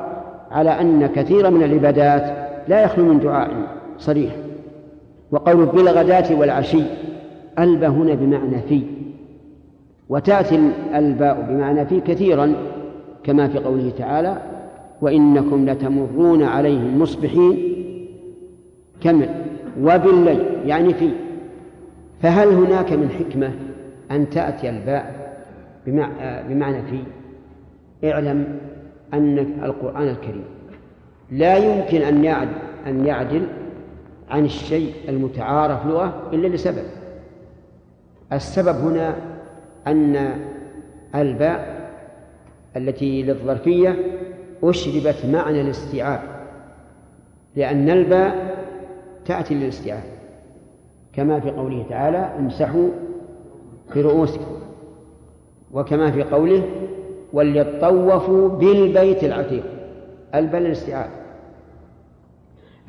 على 0.51 0.71
أن 0.71 1.07
كثيرا 1.07 1.51
من 1.51 1.63
العبادات 1.63 2.49
لا 2.69 2.83
يخلو 2.83 3.05
من 3.05 3.19
دعاء 3.19 3.51
صريح. 3.99 4.33
وقول 5.31 5.67
بالغداة 5.67 6.39
والعشي 6.39 6.83
ألب 7.59 7.85
هنا 7.85 8.15
بمعنى 8.15 8.63
في. 8.69 8.83
وتأتي 10.09 10.71
الباء 10.95 11.47
بمعنى 11.49 11.87
في 11.87 12.01
كثيرا 12.01 12.55
كما 13.25 13.49
في 13.49 13.59
قوله 13.59 13.93
تعالى 13.99 14.39
وإنكم 15.01 15.71
لتمرون 15.71 16.43
عليهم 16.43 17.03
مصبحين. 17.03 17.75
كمل. 19.01 19.29
وبالليل 19.81 20.45
يعني 20.67 20.95
في. 20.95 21.11
فهل 22.23 22.49
هناك 22.49 22.93
من 22.93 23.09
حكمة 23.11 23.53
أن 24.11 24.31
تأتي 24.31 24.71
الباء 24.71 25.29
بمعنى 26.49 26.83
في؟ 26.83 27.03
اعلم 28.13 28.59
أن 29.15 29.39
القرآن 29.39 30.09
الكريم 30.09 30.45
لا 31.31 31.57
يمكن 31.57 32.03
أن 32.03 32.25
يعدل 32.25 32.53
أن 32.87 33.07
يعدل 33.07 33.47
عن 34.31 34.45
الشيء 34.45 34.93
المتعارف 35.09 35.87
لغة 35.87 36.31
إلا 36.33 36.47
لسبب. 36.49 36.85
السبب 38.33 38.77
هنا 38.77 39.15
أن 39.87 40.31
الباء 41.15 41.91
التي 42.77 43.23
للظرفية 43.23 43.97
أشربت 44.63 45.27
معنى 45.27 45.61
الاستيعاب 45.61 46.21
لأن 47.57 47.91
الباء 47.91 48.59
تأتي 49.27 49.55
للاستيعاب. 49.55 50.03
كما 51.13 51.41
في 51.41 51.51
قوله 51.51 51.85
تعالى 51.89 52.19
امسحوا 52.39 52.89
برؤوسكم. 53.95 54.57
وكما 55.73 56.11
في 56.11 56.23
قوله 56.23 56.63
وليطوفوا 57.33 58.49
بالبيت 58.49 59.25
العتيق. 59.25 59.65
البل 60.35 60.67
الاستيعاب 60.67 61.11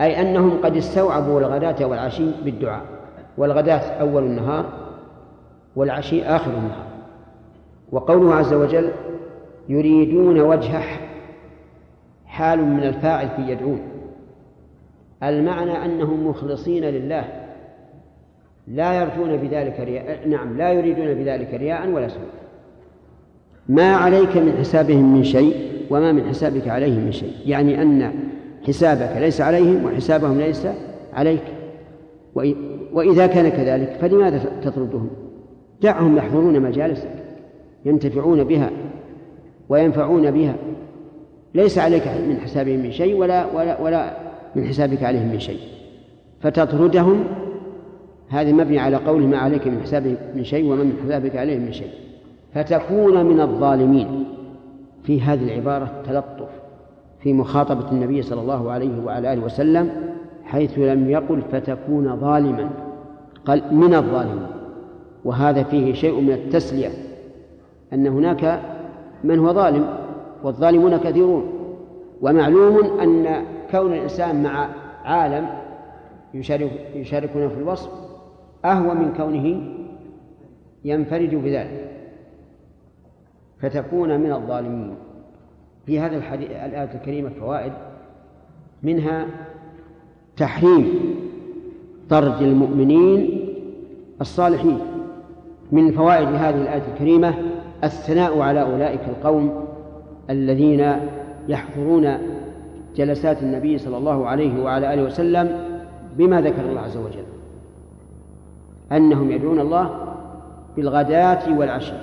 أي 0.01 0.21
أنهم 0.21 0.61
قد 0.63 0.77
استوعبوا 0.77 1.39
الغداة 1.39 1.85
والعشي 1.85 2.31
بالدعاء. 2.45 2.85
والغداة 3.37 3.79
أول 4.01 4.23
النهار 4.23 4.65
والعشي 5.75 6.23
آخر 6.23 6.51
النهار. 6.51 6.87
وقوله 7.91 8.35
عز 8.35 8.53
وجل 8.53 8.91
يريدون 9.69 10.39
وجهه 10.41 11.09
حال 12.39 12.65
من 12.65 12.83
الفاعل 12.83 13.29
في 13.29 13.51
يدعون. 13.51 13.79
المعنى 15.23 15.85
أنهم 15.85 16.27
مخلصين 16.27 16.83
لله. 16.83 17.25
لا 18.67 18.93
يرجون 18.93 19.37
بذلك 19.37 19.79
رياء 19.79 20.27
نعم 20.27 20.57
لا 20.57 20.71
يريدون 20.71 21.13
بذلك 21.13 21.53
رياء 21.53 21.89
ولا 21.89 22.07
سوء. 22.07 22.21
ما 23.69 23.95
عليك 23.95 24.37
من 24.37 24.53
حسابهم 24.59 25.13
من 25.13 25.23
شيء 25.23 25.55
وما 25.89 26.11
من 26.11 26.29
حسابك 26.29 26.67
عليهم 26.67 27.05
من 27.05 27.11
شيء. 27.11 27.33
يعني 27.45 27.81
أن 27.81 28.11
حسابك 28.67 29.17
ليس 29.17 29.41
عليهم 29.41 29.85
وحسابهم 29.85 30.39
ليس 30.39 30.67
عليك. 31.13 31.43
وإذا 32.93 33.27
كان 33.27 33.49
كذلك 33.49 33.97
فلماذا 34.01 34.41
تطردهم؟ 34.63 35.09
دعهم 35.81 36.17
يحضرون 36.17 36.59
مجالسك 36.59 37.11
ينتفعون 37.85 38.43
بها 38.43 38.69
وينفعون 39.69 40.31
بها. 40.31 40.55
ليس 41.55 41.77
عليك 41.77 42.07
من 42.07 42.38
حسابهم 42.43 42.80
من 42.80 42.91
شيء 42.91 43.15
ولا 43.15 43.45
ولا 43.53 43.81
ولا 43.81 44.13
من 44.55 44.65
حسابك 44.65 45.03
عليهم 45.03 45.27
من 45.27 45.39
شيء. 45.39 45.59
فتطردهم 46.41 47.23
هذه 48.30 48.53
مبني 48.53 48.80
على 48.80 48.95
قوله 48.95 49.27
ما 49.27 49.38
عليك 49.38 49.67
من 49.67 49.81
حسابهم 49.81 50.15
من 50.35 50.43
شيء 50.43 50.65
وما 50.65 50.84
من 50.84 50.93
حسابك 51.05 51.35
عليهم 51.35 51.61
من 51.61 51.71
شيء. 51.71 51.91
فتكون 52.53 53.26
من 53.26 53.41
الظالمين. 53.41 54.26
في 55.03 55.21
هذه 55.21 55.43
العبارة 55.43 55.91
تلطف 56.07 56.49
في 57.19 57.34
مخاطبة 57.34 57.91
النبي 57.91 58.21
صلى 58.21 58.41
الله 58.41 58.71
عليه 58.71 59.03
وعلى 59.05 59.34
آله 59.34 59.45
وسلم 59.45 59.89
حيث 60.43 60.80
لم 60.80 61.09
يقل 61.09 61.41
فتكون 61.51 62.15
ظالما. 62.15 62.69
قال 63.45 63.63
من 63.71 63.93
الظالمين. 63.93 64.47
وهذا 65.26 65.63
فيه 65.63 65.93
شيء 65.93 66.21
من 66.21 66.31
التسلية. 66.31 66.89
أن 67.93 68.07
هناك 68.07 68.61
من 69.23 69.39
هو 69.39 69.53
ظالم. 69.53 69.85
والظالمون 70.43 70.97
كثيرون. 70.97 71.53
ومعلوم 72.21 72.99
أن 72.99 73.45
كون 73.71 73.93
الإنسان 73.93 74.43
مع 74.43 74.69
عالم 75.03 75.49
يشارك 76.33 76.71
يشاركونه 76.93 77.47
في 77.47 77.57
الوصف 77.57 77.89
أهوى 78.65 78.95
من 78.95 79.13
كونه 79.17 79.61
ينفرد 80.85 81.35
بذلك. 81.35 81.91
فتكون 83.61 84.19
من 84.19 84.31
الظالمين. 84.31 84.95
في 85.85 85.99
هذا 85.99 86.17
الحديث 86.17 86.51
الآية 86.51 86.93
الكريمة 86.93 87.29
فوائد. 87.29 87.73
منها 88.83 89.25
تحريم 90.37 91.15
طرد 92.09 92.41
المؤمنين 92.41 93.45
الصالحين. 94.21 94.79
من 95.71 95.91
فوائد 95.91 96.27
هذه 96.27 96.61
الآية 96.61 96.83
الكريمة 96.93 97.33
الثناء 97.83 98.39
على 98.39 98.61
أولئك 98.61 99.01
القوم 99.07 99.68
الذين 100.30 100.95
يحضرون 101.47 102.18
جلسات 102.95 103.43
النبي 103.43 103.77
صلى 103.77 103.97
الله 103.97 104.27
عليه 104.27 104.64
وعلى 104.64 104.93
آله 104.93 105.03
وسلم 105.03 105.65
بما 106.18 106.41
ذكر 106.41 106.61
الله 106.61 106.81
عز 106.81 106.97
وجل 106.97 107.23
أنهم 108.91 109.31
يدعون 109.31 109.60
الله 109.60 110.15
بالغداة 110.76 111.57
والعشي 111.57 111.93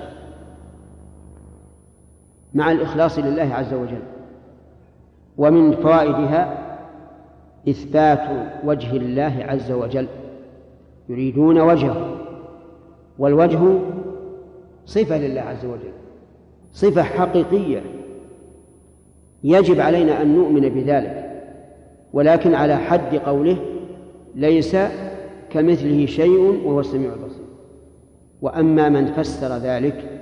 مع 2.53 2.71
الإخلاص 2.71 3.19
لله 3.19 3.53
عز 3.53 3.73
وجل 3.73 4.01
ومن 5.37 5.71
فوائدها 5.71 6.57
إثبات 7.69 8.29
وجه 8.63 8.97
الله 8.97 9.45
عز 9.47 9.71
وجل 9.71 10.07
يريدون 11.09 11.59
وجهه 11.59 12.15
والوجه 13.19 13.59
صفة 14.85 15.17
لله 15.17 15.41
عز 15.41 15.65
وجل 15.65 15.91
صفة 16.73 17.03
حقيقية. 17.03 17.81
يجب 19.43 19.79
علينا 19.79 20.21
أن 20.21 20.35
نؤمن 20.35 20.61
بذلك 20.69 21.27
ولكن 22.13 22.55
على 22.55 22.77
حد 22.77 23.15
قوله 23.15 23.57
ليس 24.35 24.77
كمثله 25.49 26.05
شيء 26.05 26.61
وهو 26.65 26.79
السميع 26.79 27.13
البصير. 27.13 27.45
وأما 28.41 28.89
من 28.89 29.05
فسر 29.05 29.57
ذلك 29.57 30.19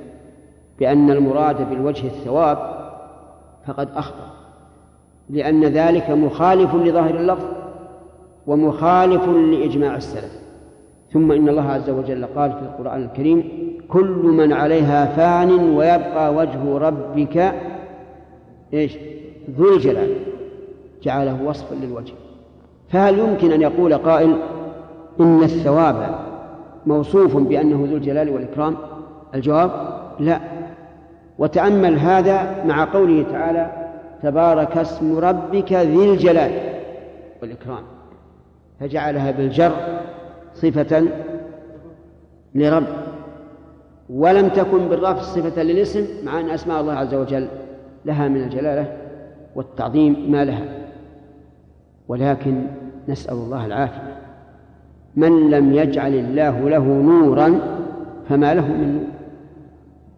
بأن 0.79 1.11
المراد 1.11 1.69
بالوجه 1.69 2.07
الثواب 2.07 2.57
فقد 3.67 3.89
أخطأ 3.95 4.33
لأن 5.29 5.63
ذلك 5.65 6.09
مخالف 6.09 6.75
لظاهر 6.75 7.19
اللفظ 7.19 7.45
ومخالف 8.47 9.27
لإجماع 9.27 9.95
السلف. 9.95 10.45
ثم 11.13 11.31
إن 11.31 11.49
الله 11.49 11.71
عز 11.71 11.89
وجل 11.89 12.25
قال 12.25 12.51
في 12.51 12.59
القرآن 12.59 13.03
الكريم 13.03 13.43
كل 13.87 14.21
من 14.23 14.53
عليها 14.53 15.05
فان 15.05 15.51
ويبقى 15.51 16.33
وجه 16.33 16.77
ربك 16.77 17.53
إيش؟ 18.73 18.97
ذو 19.57 19.75
الجلال. 19.75 20.15
جعله 21.03 21.43
وصفا 21.43 21.75
للوجه. 21.75 22.13
فهل 22.89 23.19
يمكن 23.19 23.51
أن 23.51 23.61
يقول 23.61 23.93
قائل 23.93 24.35
إن 25.19 25.43
الثواب 25.43 26.19
موصوف 26.85 27.37
بأنه 27.37 27.87
ذو 27.89 27.97
الجلال 27.97 28.29
والإكرام؟ 28.29 28.77
الجواب 29.35 29.71
لا. 30.19 30.39
وتأمل 31.39 31.99
هذا 31.99 32.63
مع 32.65 32.85
قوله 32.85 33.25
تعالى 33.31 33.71
تبارك 34.23 34.77
اسم 34.77 35.17
ربك 35.17 35.73
ذي 35.73 36.11
الجلال 36.11 36.51
والإكرام. 37.41 37.83
فجعلها 38.79 39.31
بالجر 39.31 39.71
صفة 40.53 41.07
لرب. 42.55 42.87
ولم 44.09 44.49
تكن 44.49 44.87
بالرفع 44.87 45.21
صفة 45.21 45.63
للاسم 45.63 46.05
مع 46.25 46.39
أن 46.39 46.49
أسماء 46.49 46.81
الله 46.81 46.93
عز 46.93 47.13
وجل 47.13 47.47
لها 48.05 48.27
من 48.27 48.43
الجلالة 48.43 48.97
والتعظيم 49.55 50.31
ما 50.31 50.45
لها. 50.45 50.65
ولكن 52.07 52.61
نسأل 53.07 53.33
الله 53.33 53.65
العافية. 53.65 54.17
من 55.15 55.49
لم 55.49 55.73
يجعل 55.73 56.13
الله 56.13 56.69
له 56.69 56.83
نورا 56.83 57.59
فما 58.29 58.53
له 58.53 58.67
من 58.67 58.93
نور. 58.93 59.07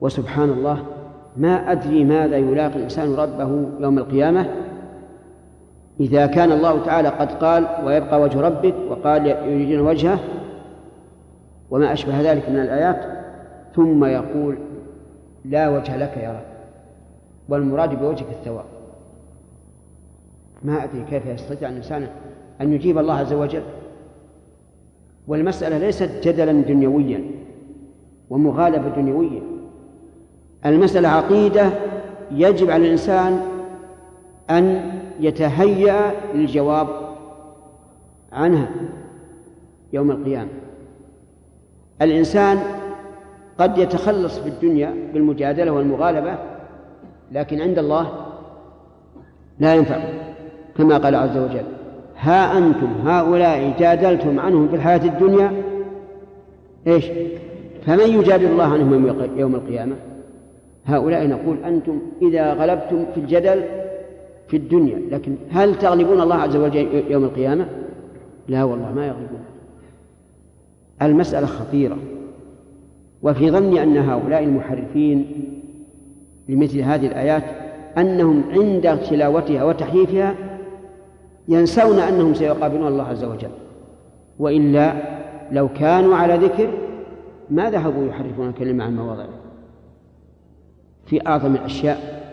وسبحان 0.01 0.49
الله 0.49 0.83
ما 1.37 1.71
أدري 1.71 2.03
ماذا 2.03 2.37
يلاقي 2.37 2.75
الإنسان 2.75 3.15
ربه 3.15 3.69
يوم 3.79 3.97
القيامة. 3.97 4.45
إذا 5.99 6.25
كان 6.25 6.51
الله 6.51 6.85
تعالى 6.85 7.09
قد 7.09 7.31
قال 7.31 7.67
ويبقى 7.85 8.21
وجه 8.21 8.41
ربك 8.41 8.73
وقال 8.89 9.27
يريدون 9.27 9.87
وجهه 9.87 10.19
وما 11.69 11.93
أشبه 11.93 12.31
ذلك 12.31 12.49
من 12.49 12.59
الآيات 12.59 13.01
ثم 13.75 14.05
يقول 14.05 14.57
لا 15.45 15.69
وجه 15.69 15.97
لك 15.97 16.17
يا 16.17 16.29
رب. 16.29 16.46
والمراد 17.49 17.99
بوجهك 17.99 18.27
الثواب. 18.31 18.65
ما 20.63 20.83
أدري 20.83 21.05
كيف 21.09 21.25
يستطيع 21.25 21.69
الإنسان 21.69 22.07
أن 22.61 22.73
يجيب 22.73 22.97
الله 22.97 23.13
عز 23.13 23.33
وجل. 23.33 23.63
والمسألة 25.27 25.77
ليست 25.77 26.11
جدلا 26.23 26.51
دنيويا 26.51 27.21
ومغالبة 28.29 28.89
دنيوية 28.89 29.39
المسألة 30.65 31.09
عقيدة 31.09 31.69
يجب 32.31 32.69
على 32.69 32.85
الإنسان 32.85 33.41
أن 34.49 34.91
يتهيأ 35.19 36.11
للجواب 36.33 36.87
عنها 38.31 38.69
يوم 39.93 40.11
القيامة. 40.11 40.49
الإنسان 42.01 42.59
قد 43.57 43.77
يتخلص 43.77 44.39
في 44.39 44.49
الدنيا 44.49 44.93
بالمجادلة 45.13 45.71
والمغالبة 45.71 46.37
لكن 47.31 47.61
عند 47.61 47.79
الله 47.79 48.11
لا 49.59 49.75
ينفع 49.75 49.99
كما 50.77 50.97
قال 50.97 51.15
عز 51.15 51.37
وجل 51.37 51.65
ها 52.17 52.57
أنتم 52.57 52.87
هؤلاء 53.05 53.75
جادلتم 53.79 54.39
عنهم 54.39 54.67
في 54.67 54.75
الحياة 54.75 55.05
الدنيا؟ 55.05 55.63
إيش؟ 56.87 57.05
فمن 57.85 58.09
يجادل 58.19 58.45
الله 58.45 58.63
عنهم 58.63 59.07
يوم 59.37 59.55
القيامة؟ 59.55 59.95
هؤلاء 60.85 61.27
نقول 61.27 61.57
أنتم 61.65 61.99
إذا 62.21 62.53
غلبتم 62.53 63.05
في 63.13 63.19
الجدل 63.19 63.63
في 64.47 64.57
الدنيا 64.57 65.01
لكن 65.11 65.35
هل 65.51 65.75
تغلبون 65.75 66.21
الله 66.21 66.35
عز 66.35 66.55
وجل 66.55 67.03
يوم 67.09 67.23
القيامة؟ 67.23 67.67
لا 68.47 68.63
والله 68.63 68.93
ما 68.93 69.07
يغلبون. 69.07 69.39
المسألة 71.01 71.45
خطيرة 71.47 71.97
وفي 73.23 73.51
ظني 73.51 73.83
أن 73.83 73.97
هؤلاء 73.97 74.43
المحرفين 74.43 75.25
لمثل 76.49 76.79
هذه 76.79 77.07
الآيات 77.07 77.43
أنهم 77.97 78.43
عند 78.51 78.99
تلاوتها 79.09 79.63
وتحريفها 79.63 80.35
ينسون 81.47 81.99
أنهم 81.99 82.33
سيقابلون 82.33 82.87
الله 82.87 83.03
عز 83.03 83.23
وجل. 83.23 83.51
وإلا 84.39 84.93
لو 85.51 85.69
كانوا 85.69 86.15
على 86.15 86.35
ذكر 86.35 86.69
ما 87.49 87.69
ذهبوا 87.69 88.07
يحرفون 88.07 88.49
الكلمة 88.49 88.83
عن 88.83 88.95
مواضعه. 88.95 89.29
في 91.05 91.27
أعظم 91.27 91.55
الأشياء 91.55 92.27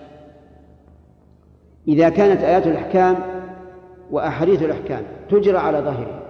إذا 1.88 2.08
كانت 2.08 2.40
آيات 2.40 2.66
الأحكام 2.66 3.16
وأحاديث 4.10 4.62
الأحكام 4.62 5.02
تجرى 5.30 5.58
على 5.58 5.78
ظاهرها 5.78 6.22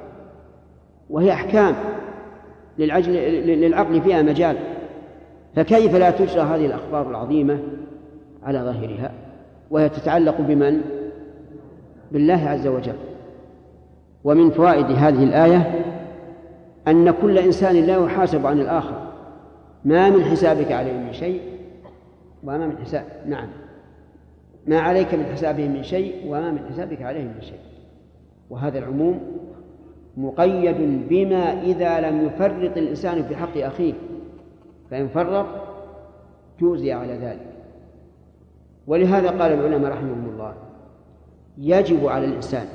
وهي 1.10 1.32
أحكام 1.32 1.74
للعقل 2.78 4.00
فيها 4.00 4.22
مجال 4.22 4.56
فكيف 5.56 5.96
لا 5.96 6.10
تجرى 6.10 6.40
هذه 6.40 6.66
الأخبار 6.66 7.10
العظيمة 7.10 7.58
على 8.42 8.58
ظاهرها؟ 8.58 9.12
وهي 9.70 9.88
تتعلق 9.88 10.40
بمن؟ 10.40 10.80
بالله 12.12 12.48
عز 12.48 12.66
وجل. 12.66 12.96
ومن 14.24 14.50
فوائد 14.50 14.86
هذه 14.86 15.24
الآية 15.24 15.84
أن 16.88 17.10
كل 17.10 17.38
إنسان 17.38 17.76
لا 17.76 18.04
يحاسب 18.04 18.46
عن 18.46 18.60
الآخر. 18.60 19.12
ما 19.84 20.10
من 20.10 20.24
حسابك 20.24 20.72
عليه 20.72 20.92
من 20.92 21.12
شيء 21.12 21.40
وما 22.44 22.66
من 22.66 22.78
حساب 22.78 23.04
نعم. 23.26 23.48
ما 24.66 24.80
عليك 24.80 25.14
من 25.14 25.24
حسابه 25.24 25.68
من 25.68 25.82
شيء 25.82 26.14
وما 26.26 26.50
من 26.50 26.58
حسابك 26.70 27.02
عليه 27.02 27.24
من 27.24 27.40
شيء. 27.40 27.60
وهذا 28.50 28.78
العموم 28.78 29.20
مقيد 30.16 30.76
بما 31.08 31.62
إذا 31.62 32.00
لم 32.00 32.26
يفرط 32.26 32.76
الإنسان 32.76 33.22
في 33.22 33.36
حق 33.36 33.56
أخيه. 33.56 33.92
فإن 34.90 35.08
فرط 35.08 35.46
جوزي 36.60 36.92
على 36.92 37.12
ذلك. 37.12 37.54
ولهذا 38.86 39.28
قال 39.28 39.52
العلماء 39.52 39.92
رحمهم 39.92 40.28
الله 40.32 40.54
يجب 41.58 42.06
على 42.06 42.24
الإنسان 42.24 42.66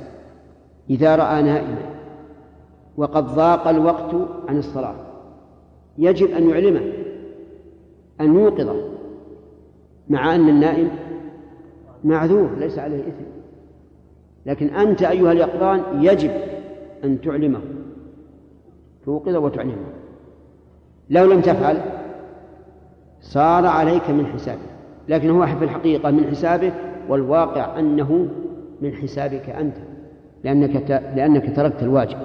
إذا 0.90 1.16
رأى 1.16 1.44
نائما 1.44 1.78
وقد 2.98 3.26
ضاق 3.26 3.68
الوقت 3.68 4.16
عن 4.48 4.58
الصلاة 4.58 4.96
يجب 5.98 6.32
أن 6.32 6.50
يعلمه 6.50 6.94
أن 8.22 8.36
يوقظه 8.36 8.90
مع 10.10 10.36
أن 10.36 10.50
النائم 10.50 10.92
معذور 12.04 12.50
ليس 12.58 12.80
عليه 12.80 13.00
إثم. 13.00 13.30
لكن 14.46 14.68
أنت 14.68 15.04
أيها 15.04 15.32
اليقظان 15.32 16.04
يجب 16.04 16.32
أن 17.04 17.22
تعلمه 17.22 17.62
توقظه 19.06 19.40
وتعلمه. 19.40 19.88
لو 21.10 21.34
لم 21.34 21.42
تفعل 21.42 21.99
صار 23.30 23.66
عليك 23.66 24.10
من 24.10 24.26
حسابه 24.26 24.70
لكن 25.10 25.30
هو 25.30 25.46
في 25.46 25.66
الحقيقة 25.66 26.12
من 26.12 26.28
حسابه 26.32 26.72
والواقع 27.10 27.80
أنه 27.80 28.28
من 28.82 28.94
حسابك 28.94 29.50
أنت 29.50 29.76
لأنك 30.44 30.92
لأنك 31.16 31.56
تركت 31.56 31.84
الواجب. 31.84 32.18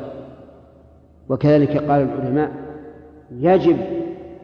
وكذلك 1.28 1.76
قال 1.76 2.02
العلماء 2.02 2.50
يجب 3.40 3.76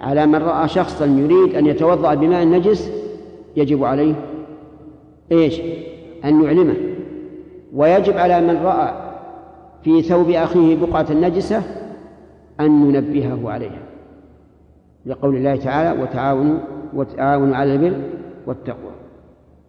على 0.01 0.27
من 0.27 0.43
رأى 0.43 0.69
شخصا 0.69 1.07
يريد 1.07 1.55
أن 1.55 1.67
يتوضأ 1.67 2.15
بماء 2.15 2.47
نجس 2.47 2.91
يجب 3.57 3.85
عليه 3.85 4.15
إيش؟ 5.33 5.61
أن 6.25 6.45
يعلمه. 6.45 6.75
ويجب 7.75 8.17
على 8.17 8.41
من 8.41 8.63
رأى 8.65 8.95
في 9.85 10.03
ثوب 10.03 10.31
أخيه 10.31 10.77
بقعة 10.77 11.13
نجسة 11.13 11.63
أن 12.61 12.95
ينبهه 12.95 13.51
عليها. 13.51 13.83
لقول 15.07 15.37
الله 15.37 15.57
تعالى 15.57 16.03
وتعاونوا 16.03 16.59
وتعاونوا 16.95 17.57
على 17.57 17.75
البر 17.75 18.01
والتقوى. 18.47 18.91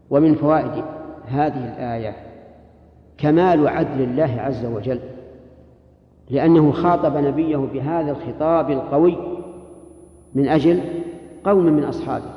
ومن 0.09 0.35
فوائد 0.35 0.83
هذه 1.25 1.73
الآية 1.73 2.15
كمال 3.17 3.67
عدل 3.67 4.01
الله 4.01 4.41
عز 4.41 4.65
وجل 4.65 4.99
لأنه 6.29 6.71
خاطب 6.71 7.17
نبيه 7.17 7.57
بهذا 7.57 8.11
الخطاب 8.11 8.71
القوي 8.71 9.17
من 10.35 10.47
أجل 10.47 10.81
قوم 11.43 11.65
من 11.65 11.83
أصحابه. 11.83 12.31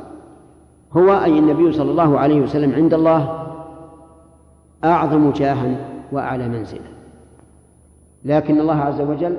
هو 0.93 1.11
أي 1.25 1.39
النبي 1.39 1.73
صلى 1.73 1.91
الله 1.91 2.19
عليه 2.19 2.41
وسلم 2.41 2.75
عند 2.75 2.95
الله 2.95 3.47
أعظم 4.85 5.31
جاها 5.31 5.77
وأعلى 6.13 6.49
منزلة. 6.49 6.95
لكن 8.25 8.61
الله 8.61 8.77
عز 8.77 9.01
وجل 9.01 9.37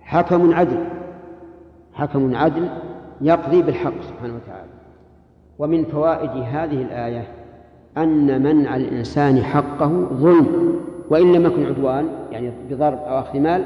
حكم 0.00 0.54
عدل. 0.54 0.84
حكم 1.94 2.36
عدل 2.36 2.68
يقضي 3.20 3.62
بالحق 3.62 3.92
سبحانه 4.02 4.34
وتعالى. 4.34 4.70
ومن 5.58 5.84
فوائد 5.84 6.30
هذه 6.30 6.82
الآية 6.82 7.24
أن 7.98 8.42
منع 8.42 8.76
الإنسان 8.76 9.42
حقه 9.42 10.06
ظلم 10.12 10.74
وإن 11.10 11.32
لم 11.32 11.46
يكن 11.46 11.66
عدوان 11.66 12.08
يعني 12.30 12.52
بضرب 12.70 12.98
أو 12.98 13.18
أخذ 13.18 13.40
مال 13.40 13.64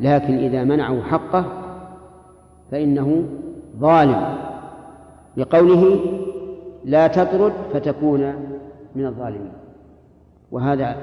لكن 0.00 0.34
إذا 0.34 0.64
منعه 0.64 1.02
حقه 1.02 1.44
فإنه 2.70 3.24
ظالم. 3.78 4.34
لقوله 5.36 6.00
لا 6.84 7.06
تطرد 7.06 7.52
فتكون 7.72 8.34
من 8.96 9.06
الظالمين. 9.06 9.52
وهذا 10.50 10.96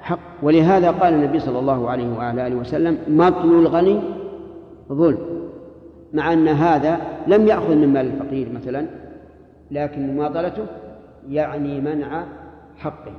حق. 0.00 0.18
ولهذا 0.42 0.90
قال 0.90 1.14
النبي 1.14 1.38
صلى 1.38 1.58
الله 1.58 1.90
عليه 1.90 2.16
وعلى 2.18 2.46
آله 2.46 2.56
وسلم 2.56 2.98
مطل 3.08 3.48
الغني 3.48 4.00
ظلم. 4.92 5.41
مع 6.14 6.32
أن 6.32 6.48
هذا 6.48 7.00
لم 7.26 7.46
يأخذ 7.46 7.74
من 7.74 7.92
مال 7.92 8.06
الفقير 8.06 8.52
مثلا 8.52 8.86
لكن 9.70 10.14
مماطلته 10.14 10.66
يعني 11.28 11.80
منع 11.80 12.24
حقه. 12.76 13.12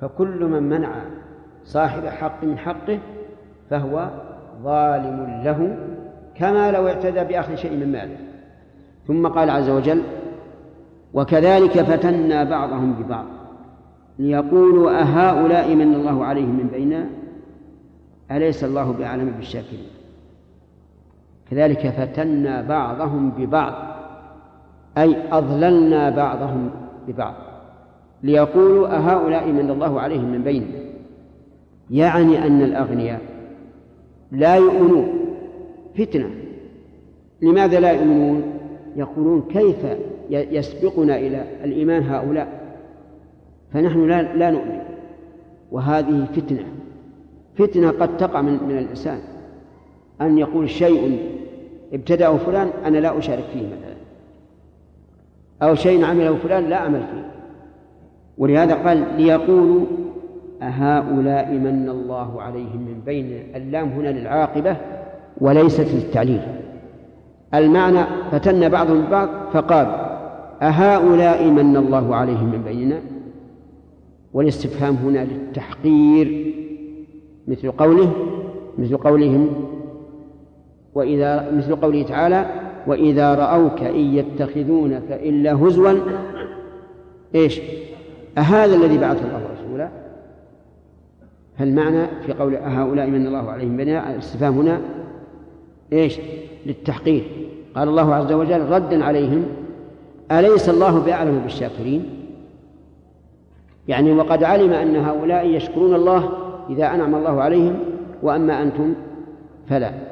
فكل 0.00 0.44
من 0.44 0.62
منع 0.62 0.92
صاحب 1.64 2.06
حق 2.06 2.44
من 2.44 2.58
حقه 2.58 2.98
فهو 3.70 4.08
ظالم 4.62 5.42
له 5.44 5.76
كما 6.34 6.70
لو 6.70 6.88
اعتدى 6.88 7.24
بأخذ 7.24 7.54
شيء 7.54 7.72
من 7.72 7.92
ماله. 7.92 8.16
ثم 9.06 9.26
قال 9.26 9.50
عز 9.50 9.68
وجل 9.70 10.02
وكذلك 11.14 11.82
فتنا 11.82 12.44
بعضهم 12.44 12.92
ببعض 12.92 13.24
ليقولوا 14.18 15.00
أهؤلاء 15.00 15.74
من 15.74 15.94
الله 15.94 16.24
عليهم 16.24 16.56
من 16.56 16.68
بيننا 16.72 17.06
أليس 18.30 18.64
الله 18.64 18.92
بأعلم 18.92 19.30
بالشاكرين؟ 19.36 19.99
كذلك 21.50 21.88
فتنا 21.88 22.62
بعضهم 22.62 23.30
ببعض 23.30 23.74
أي 24.98 25.16
أضللنا 25.32 26.10
بعضهم 26.10 26.70
ببعض. 27.08 27.34
ليقولوا 28.22 28.96
أهؤلاء 28.96 29.48
من 29.48 29.70
الله 29.70 30.00
عليهم 30.00 30.32
من 30.32 30.42
بيننا 30.42 30.80
يعني 31.90 32.46
أن 32.46 32.62
الأغنياء 32.62 33.20
لا 34.32 34.56
يؤمنون. 34.56 35.08
فتنة. 35.98 36.30
لماذا 37.42 37.80
لا 37.80 37.90
يؤمنون؟ 37.90 38.42
يقولون 38.96 39.42
كيف 39.42 39.86
يسبقنا 40.30 41.16
إلى 41.16 41.44
الإيمان 41.64 42.02
هؤلاء؟ 42.02 42.48
فنحن 43.72 44.08
لا, 44.08 44.22
لا 44.22 44.50
نؤمن. 44.50 44.80
وهذه 45.72 46.26
فتنة. 46.36 46.64
فتنة 47.58 47.90
قد 47.90 48.16
تقع 48.16 48.40
من, 48.40 48.58
من 48.68 48.78
الإنسان. 48.78 49.18
أن 50.20 50.38
يقول 50.38 50.70
شيء 50.70 51.18
ابتدأه 51.92 52.36
فلان 52.36 52.70
أنا 52.86 52.98
لا 52.98 53.18
أشارك 53.18 53.44
فيه 53.52 53.66
مثلا. 53.66 53.96
أو 55.62 55.74
شيء 55.74 56.04
عمله 56.04 56.36
فلان 56.36 56.64
لا 56.64 56.76
أعمل 56.76 57.00
فيه. 57.00 57.30
ولهذا 58.38 58.74
قال 58.74 59.04
ليقولوا 59.16 59.86
أهؤلاء 60.62 61.52
من 61.52 61.88
الله 61.88 62.42
عليهم 62.42 62.76
من 62.76 63.02
بين 63.06 63.42
اللام 63.56 63.88
هنا 63.88 64.08
للعاقبة 64.08 64.76
وليست 65.40 65.88
للتعليل. 65.94 66.42
المعنى 67.54 68.04
فتن 68.32 68.68
بعضهم 68.68 69.10
بعض 69.10 69.28
فقال 69.52 69.86
أهؤلاء 70.62 71.44
من 71.44 71.76
الله 71.76 72.16
عليهم 72.16 72.50
من 72.52 72.62
بيننا؟ 72.62 73.00
والاستفهام 74.32 74.94
هنا 74.94 75.24
للتحقير 75.24 76.54
مثل 77.48 77.70
قوله 77.70 78.12
مثل 78.78 78.96
قولهم 78.96 79.48
وإذا 80.94 81.50
مثل 81.50 81.76
قوله 81.76 82.02
تعالى 82.02 82.46
وإذا 82.86 83.34
رأوك 83.34 83.82
إن 83.82 84.14
يتخذونك 84.14 85.12
إلا 85.12 85.54
هزوا 85.54 85.92
إيش؟ 87.34 87.60
أهذا 88.38 88.74
الذي 88.74 88.98
بعث 88.98 89.24
الله 89.24 89.42
رسولا؟ 89.58 89.88
فالمعنى 91.58 92.06
في 92.26 92.32
قول 92.32 92.54
أهؤلاء 92.54 93.06
من 93.06 93.26
الله 93.26 93.50
عليهم 93.50 93.76
بنا 93.76 94.10
الاستفهام 94.10 94.58
هنا 94.58 94.80
إيش؟ 95.92 96.18
للتحقير 96.66 97.22
قال 97.74 97.88
الله 97.88 98.14
عز 98.14 98.32
وجل 98.32 98.60
ردا 98.60 99.04
عليهم 99.04 99.44
أليس 100.32 100.68
الله 100.68 101.00
بأعلم 101.00 101.38
بالشاكرين؟ 101.38 102.04
يعني 103.88 104.12
وقد 104.12 104.44
علم 104.44 104.72
أن 104.72 104.96
هؤلاء 104.96 105.46
يشكرون 105.46 105.94
الله 105.94 106.30
إذا 106.70 106.94
أنعم 106.94 107.14
الله 107.14 107.42
عليهم 107.42 107.78
وأما 108.22 108.62
أنتم 108.62 108.94
فلا. 109.68 110.09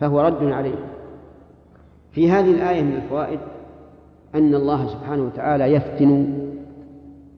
فهو 0.00 0.20
رد 0.20 0.44
عليهم 0.44 0.86
في 2.12 2.30
هذه 2.30 2.50
الآية 2.50 2.82
من 2.82 2.96
الفوائد 2.96 3.38
أن 4.34 4.54
الله 4.54 4.86
سبحانه 4.86 5.22
وتعالى 5.22 5.64
يفتن 5.64 6.34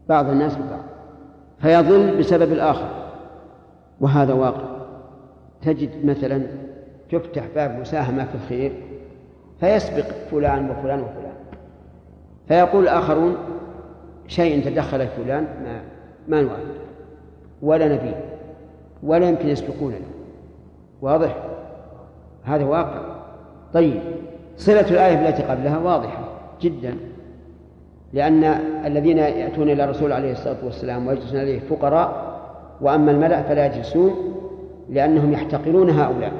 بعض 0.08 0.30
الناس 0.30 0.56
ببعض 0.56 0.84
فيضل 1.58 2.18
بسبب 2.18 2.52
الآخر 2.52 2.88
وهذا 4.00 4.32
واقع. 4.32 4.76
تجد 5.62 6.06
مثلا 6.06 6.42
تفتح 7.10 7.44
باب 7.54 7.80
مساهمة 7.80 8.24
في 8.24 8.34
الخير 8.34 8.72
فيسبق 9.60 10.06
فلان 10.30 10.70
وفلان 10.70 11.00
وفلان 11.00 11.32
فيقول 12.48 12.82
الآخرون 12.82 13.36
شيء 14.26 14.64
تدخل 14.64 15.08
فلان 15.08 15.44
ما 15.64 15.80
ما 16.28 16.42
نوافق 16.42 16.74
ولا 17.62 17.88
نبي 17.88 18.14
ولا 19.02 19.28
يمكن 19.28 19.48
يسبقوننا 19.48 20.06
واضح؟ 21.02 21.36
هذا 22.46 22.64
واقع. 22.64 23.00
طيب 23.74 24.00
صلة 24.56 24.90
الآية 24.90 25.28
التي 25.28 25.42
قبلها 25.42 25.78
واضحة 25.78 26.24
جدا 26.62 26.94
لأن 28.12 28.44
الذين 28.86 29.18
يأتون 29.18 29.70
إلى 29.70 29.84
الرسول 29.84 30.12
عليه 30.12 30.32
الصلاة 30.32 30.56
والسلام 30.64 31.06
ويجلسون 31.06 31.40
عليه 31.40 31.58
فقراء 31.58 32.36
وأما 32.80 33.10
الملأ 33.10 33.42
فلا 33.42 33.66
يجلسون 33.66 34.14
لأنهم 34.90 35.32
يحتقرون 35.32 35.90
هؤلاء 35.90 36.32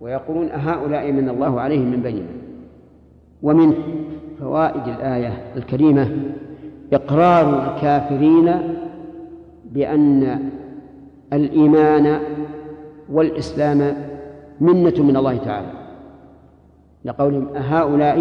ويقولون 0.00 0.50
أهؤلاء 0.50 1.12
من 1.12 1.28
الله 1.28 1.60
عليهم 1.60 1.90
من 1.90 2.02
بيننا. 2.02 2.28
ومن 3.42 3.74
فوائد 4.40 4.88
الآية 4.88 5.32
الكريمة 5.56 6.10
إقرار 6.92 7.74
الكافرين 7.74 8.52
بأن 9.72 10.38
الإيمان 11.32 12.18
والإسلام 13.12 13.96
منة 14.60 14.94
من 14.98 15.16
الله 15.16 15.36
تعالى. 15.36 15.68
لقولهم 17.04 17.56
أهؤلاء 17.56 18.18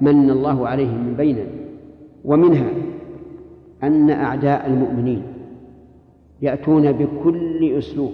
من 0.00 0.30
الله 0.30 0.68
عليهم 0.68 1.06
من 1.06 1.14
بيننا 1.14 1.46
ومنها 2.24 2.70
أن 3.82 4.10
أعداء 4.10 4.66
المؤمنين 4.66 5.22
يأتون 6.42 6.92
بكل 6.92 7.78
أسلوب 7.78 8.12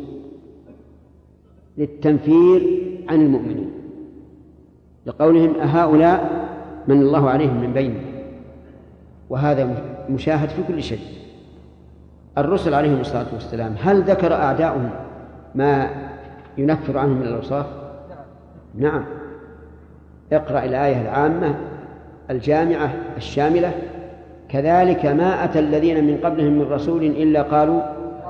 للتنفير 1.79 2.81
عن 3.09 3.21
المؤمنين. 3.21 3.71
لقولهم 5.07 5.55
أهؤلاء 5.55 6.49
من 6.89 7.03
الله 7.03 7.31
عليهم 7.31 7.61
من 7.61 7.73
بيننا. 7.73 8.01
وهذا 9.31 9.85
مشاهد 10.11 10.49
في 10.49 10.63
كل 10.69 10.83
شيء. 10.83 10.99
الرسل 12.39 12.75
عليهم 12.75 13.01
الصلاة 13.01 13.27
والسلام 13.33 13.75
هل 13.81 14.03
ذكر 14.03 14.33
أعداؤهم 14.33 14.91
ما 15.55 15.91
ينفر 16.59 16.99
عنهم 16.99 17.17
من 17.17 17.27
الأوصاف؟ 17.27 17.67
نعم. 18.75 19.05
اقرأ 20.33 20.65
الآية 20.65 21.03
العامة 21.03 21.55
الجامعة 22.31 22.95
الشاملة. 23.17 23.73
كذلك 24.49 25.07
ما 25.07 25.45
أتى 25.45 25.59
الذين 25.59 26.05
من 26.05 26.17
قبلهم 26.25 26.53
من 26.53 26.73
رسول 26.73 27.05
إلا 27.05 27.43
قالوا 27.43 27.83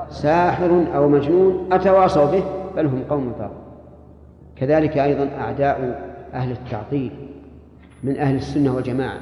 ساحر 0.08 0.84
أو 0.94 1.08
مجنون 1.08 1.68
أتواصوا 1.72 2.30
به 2.30 2.44
بل 2.76 2.86
هم 2.86 3.02
قوم 3.10 3.32
طاغون 3.38 3.62
كذلك 4.56 4.98
أيضا 4.98 5.28
أعداء 5.38 6.02
أهل 6.34 6.52
التعطيل 6.52 7.10
من 8.02 8.16
أهل 8.16 8.36
السنة 8.36 8.74
والجماعة. 8.74 9.18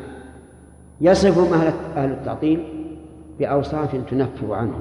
يصفهم 1.01 1.55
أهل 1.55 1.73
أهل 1.97 2.11
التعطيل 2.11 2.65
بأوصاف 3.39 3.97
تنفر 4.11 4.53
عنهم. 4.53 4.81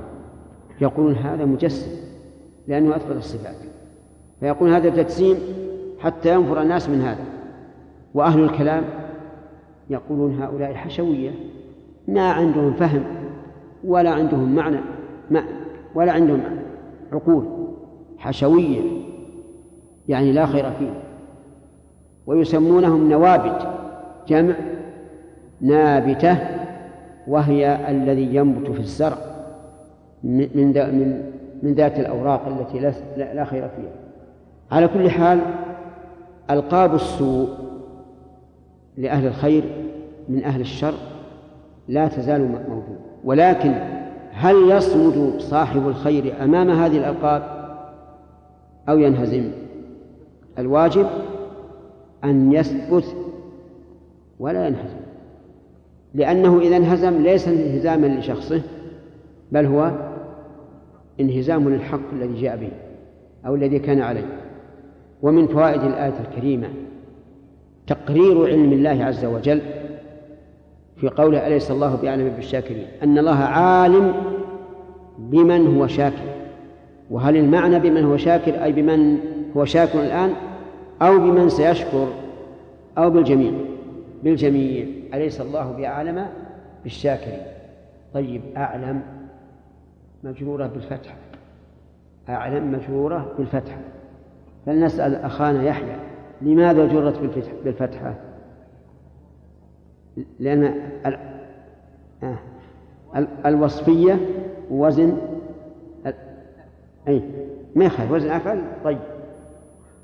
يقولون 0.82 1.16
هذا 1.16 1.46
مجسم 1.46 1.91
لأنه 2.68 2.96
أثبت 2.96 3.16
الصفات. 3.16 3.56
فيقول 4.40 4.70
هذا 4.74 4.90
تجسيم 4.90 5.38
حتى 5.99 6.34
ينفر 6.34 6.61
الناس 6.61 6.90
من 6.90 7.02
هذا. 7.02 7.24
وأهل 8.14 8.44
الكلام 8.44 8.84
يقولون 9.90 10.41
هؤلاء 10.41 10.74
حشوية 10.74 11.32
ما 12.07 12.32
عندهم 12.32 12.74
فهم 12.74 13.03
ولا 13.84 14.10
عندهم 14.10 14.56
معنى 14.56 14.78
ولا 15.95 16.11
عندهم 16.11 16.41
عقول. 17.14 17.45
حشوية 18.18 18.82
يعني 20.07 20.32
لا 20.32 20.45
خير 20.45 20.72
فيه. 20.72 20.94
ويسمونهم 22.28 23.10
نوابت 23.10 23.68
جمع 24.28 24.56
نابتة 25.61 26.38
وهي 27.28 27.91
الذي 27.91 28.36
ينبت 28.36 28.72
في 28.72 28.80
الزرع 28.80 29.18
من 30.24 31.20
من 31.64 31.74
ذات 31.74 31.99
الأوراق 31.99 32.48
التي 32.48 32.80
لا 33.18 33.45
خير 33.45 33.68
فيها. 33.68 33.99
على 34.72 34.88
كل 34.88 35.10
حال 35.10 35.40
ألقاب 36.50 36.96
السوء 36.96 37.50
لأهل 38.98 39.28
الخير 39.28 39.64
من 40.30 40.44
أهل 40.44 40.62
الشر 40.62 40.94
لا 41.88 42.08
تزال 42.08 42.41
موجودة. 42.41 43.00
ولكن 43.24 43.74
هل 44.32 44.56
يصمد 44.72 45.40
صاحب 45.40 45.88
الخير 45.88 46.44
أمام 46.44 46.70
هذه 46.70 46.98
الألقاب 46.98 47.44
أو 48.90 48.98
ينهزم؟ 48.98 49.52
الواجب 50.60 51.08
أن 52.24 52.54
يثبت 52.54 53.16
ولا 54.40 54.68
ينهزم. 54.68 55.00
لأنه 56.14 56.60
إذا 56.60 56.78
انهزم 56.78 57.22
ليس 57.22 57.48
انهزاما 57.48 58.08
لشخصه 58.08 58.62
بل 59.52 59.66
هو 59.66 59.91
انهزام 61.20 61.70
للحق 61.70 62.14
الذي 62.14 62.41
جاء 62.41 62.58
به 62.58 62.72
أو 63.46 63.56
الذي 63.56 63.80
كان 63.80 64.02
عليه. 64.02 64.39
ومن 65.22 65.48
فوائد 65.48 65.84
الآية 65.84 66.14
الكريمة 66.20 66.70
تقرير 67.88 68.48
علم 68.48 68.74
الله 68.74 69.06
عز 69.06 69.26
وجل 69.26 69.62
في 70.98 71.10
قوله 71.10 71.48
أليس 71.48 71.72
الله 71.72 71.96
بأعلم 71.96 72.30
بالشاكرين؟ 72.30 72.88
أن 73.04 73.18
الله 73.18 73.38
عالم 73.38 74.14
بمن 75.18 75.78
هو 75.78 75.88
شاكر. 75.88 76.30
وهل 77.10 77.38
المعنى 77.38 77.80
بمن 77.80 78.04
هو 78.04 78.18
شاكر 78.18 78.64
أي 78.64 78.72
بمن 78.72 79.18
هو 79.58 79.66
شاكر 79.66 80.02
الآن؟ 80.02 80.34
أو 81.02 81.18
بمن 81.18 81.50
سيشكر 81.50 82.08
أو 82.98 83.10
بالجميع. 83.10 83.52
بالجميع. 84.24 84.86
أليس 85.14 85.41
الله 85.41 85.72
بأعلم 85.72 86.28
بالشاكرين؟ 86.84 87.41
طيب 88.14 88.41
أعلم 88.58 89.02
مجرورة 90.24 90.68
بالفتحة. 90.68 91.16
أعلم 92.30 92.72
مجرورة 92.72 93.34
بالفتحة. 93.38 93.78
فلنسأل 94.65 95.15
أخانا 95.15 95.64
يحيى 95.64 95.95
لماذا 96.41 96.88
جرت 96.88 97.19
بالفتحة؟ 97.64 98.15
لأن 100.40 100.73
آه، 102.23 102.38
الوصفية 103.45 104.19
وزن 104.72 105.18
أي 107.07 107.22
ما 107.76 107.86
يخالف 107.86 108.11
وزن 108.11 108.30
أفعل؟ 108.30 108.61
طيب. 108.84 108.99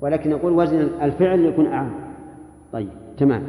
ولكن 0.00 0.30
نقول 0.30 0.52
وزن 0.52 0.88
الفعل 1.02 1.44
يكون 1.44 1.66
أعم. 1.66 1.90
طيب 2.72 2.88
تمام. 3.18 3.42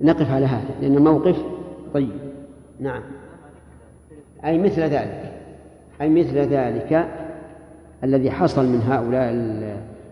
نقف 0.00 0.30
على 0.30 0.46
هذا 0.46 0.74
لأن 0.80 0.98
موقف 1.04 1.36
طيب. 1.94 2.10
نعم. 2.80 3.02
أي 4.44 4.58
مثل 4.58 4.80
ذلك. 4.80 5.32
أي 6.00 6.08
مثل 6.08 6.36
ذلك. 6.38 7.08
الذي 8.04 8.30
حصل 8.30 8.66
من 8.66 8.82
هؤلاء 8.82 9.32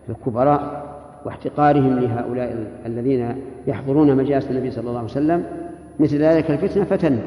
الكبراء 0.09 0.87
واحتقارهم 1.25 1.99
لهؤلاء 1.99 2.71
الذين 2.85 3.35
يحضرون 3.67 4.15
مجالس 4.15 4.51
النبي 4.51 4.71
صلى 4.71 4.87
الله 4.87 4.97
عليه 4.97 5.09
وسلم 5.09 5.43
مثل 5.99 6.17
ذلك 6.17 6.51
الفتنة 6.51 6.83
فتن. 6.83 7.19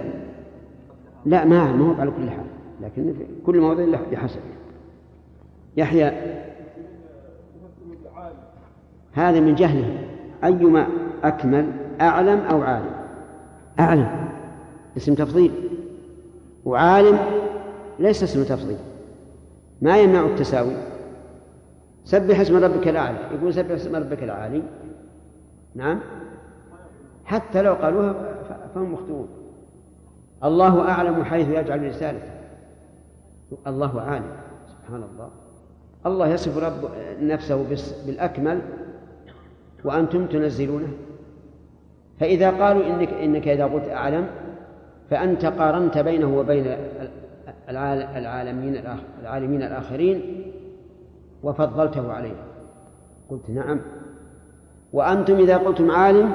لا 1.26 1.44
ما 1.44 1.72
ما 1.72 1.86
هو 1.86 2.00
على 2.00 2.10
كل 2.10 2.30
حال 2.30 2.44
لكن 2.82 3.12
في 3.12 3.24
كل 3.46 3.60
موضع 3.60 3.84
بحسب 4.12 4.40
يحيى 5.76 6.12
هذا 9.12 9.40
من 9.40 9.54
جهله. 9.54 9.98
أيما 10.44 10.86
أكمل 11.24 11.66
أعلم 12.00 12.38
أو 12.38 12.62
عالم؟ 12.62 12.90
أعلم. 13.80 14.08
اسم 14.96 15.14
تفضيل. 15.14 15.50
وعالم 16.64 17.18
ليس 17.98 18.22
اسم 18.22 18.44
تفضيل. 18.44 18.76
ما 19.82 19.98
يمنع 19.98 20.26
التساوي. 20.26 20.72
سبح 22.04 22.40
اسم 22.40 22.64
ربك 22.64 22.88
الأعلى. 22.88 23.18
يقول 23.34 23.54
سبح 23.54 23.70
اسم 23.70 23.96
ربك 23.96 24.22
العالي. 24.22 24.62
نعم. 25.74 26.00
حتى 27.24 27.62
لو 27.62 27.74
قالوها 27.74 28.14
فهم 28.74 28.92
مخطئون. 28.92 29.28
الله 30.44 30.88
أعلم 30.88 31.24
حيث 31.24 31.48
يجعل 31.48 31.88
رسالته. 31.88 32.32
الله 33.66 34.00
عالم. 34.00 34.32
سبحان 34.66 35.02
الله. 35.02 35.30
الله 36.06 36.28
يصف 36.28 36.58
رب 36.58 36.90
نفسه 37.22 37.66
بالأكمل. 38.06 38.60
وأنتم 39.84 40.26
تنزلونه. 40.26 40.92
فإذا 42.20 42.50
قالوا 42.50 42.86
إنك 42.86 43.12
إنك 43.12 43.48
إذا 43.48 43.64
قلت 43.64 43.88
أعلم 43.88 44.26
فأنت 45.10 45.44
قارنت 45.44 45.98
بينه 45.98 46.38
وبين 46.38 46.76
العالمين 47.70 48.82
العالمين 49.22 49.62
الآخرين 49.62 50.42
وفضلته 51.42 52.12
عليه. 52.12 52.36
قلت 53.30 53.50
نعم. 53.50 53.80
وأنتم 54.92 55.34
إذا 55.34 55.56
قلتم 55.56 55.90
عالم 55.90 56.32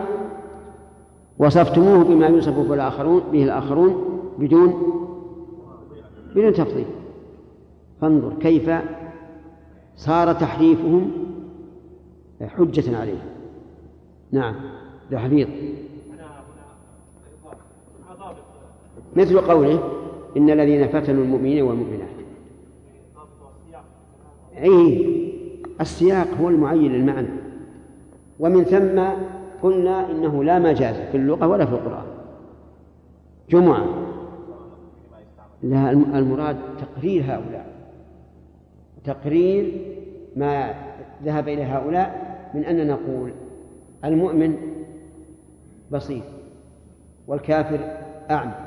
وصفتموه 1.39 2.03
بما 2.03 2.27
يوصف 2.27 2.57
به 2.57 2.73
الآخرون 2.73 3.21
به 3.31 3.43
الآخرون 3.43 4.19
بدون 4.39 4.91
بدون 6.35 6.53
تفضيل. 6.53 6.85
فانظر 8.01 8.33
كيف 8.39 8.71
صار 9.95 10.33
تحريفهم 10.33 11.11
حجة 12.41 12.97
عليه. 12.97 13.23
نعم. 14.31 14.55
تحريف 15.11 15.49
مثل 19.15 19.41
قوله 19.41 19.79
إن 20.37 20.49
الذين 20.49 20.87
فتنوا 20.87 21.23
المؤمنين 21.23 21.63
والمؤمنات. 21.63 22.15
أي 24.57 25.05
السياق 25.81 26.27
هو 26.41 26.49
المعين 26.49 26.91
للمعنى. 26.91 27.27
ومن 28.39 28.63
ثم 28.63 29.03
قلنا 29.63 30.11
إنه 30.11 30.43
لا 30.43 30.59
مجاز 30.59 30.95
في 30.95 31.17
اللغة 31.17 31.47
ولا 31.47 31.65
في 31.65 31.71
القرآن. 31.71 32.05
جمعة. 33.49 33.85
لا 35.63 35.91
المراد 35.91 36.57
تقرير 36.79 37.23
هؤلاء. 37.23 37.65
تقرير 39.03 39.81
ما 40.35 40.73
ذهب 41.23 41.47
إلى 41.47 41.63
هؤلاء 41.63 42.35
من 42.53 42.65
أن 42.65 42.87
نقول 42.87 43.31
المؤمن 44.05 44.57
بسيط 45.91 46.23
والكافر 47.27 47.79
أعمى. 48.31 48.64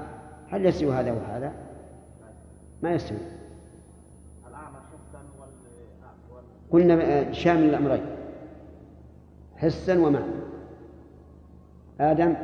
هل 0.50 0.66
يستوي 0.66 0.92
هذا 0.92 1.12
وهذا؟ 1.12 1.52
ما 2.82 2.94
يستوي. 2.94 3.18
قلنا 6.70 7.32
شامل 7.32 7.62
الأمرين. 7.62 8.06
حسا 9.56 9.98
ومعنى. 9.98 10.24
آدم. 12.00 12.34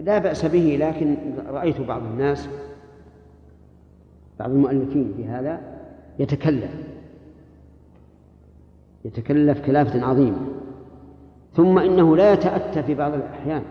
لا 0.00 0.18
بأس 0.18 0.44
به 0.44 0.76
لكن 0.80 1.16
رأيت 1.46 1.80
بعض 1.80 2.02
الناس 2.02 2.48
بعض 4.38 4.50
المؤلفين 4.50 5.14
في 5.16 5.24
هذا 5.24 5.60
يتكلف. 6.18 6.70
يتكلف 9.04 9.66
كلافة 9.66 10.04
عظيمة. 10.04 10.57
ثم 11.58 11.78
إنه 11.78 12.16
لا 12.16 12.32
يتأتى 12.32 12.82
في 12.82 12.94
بعض 12.94 13.14
الأحيان. 13.14 13.62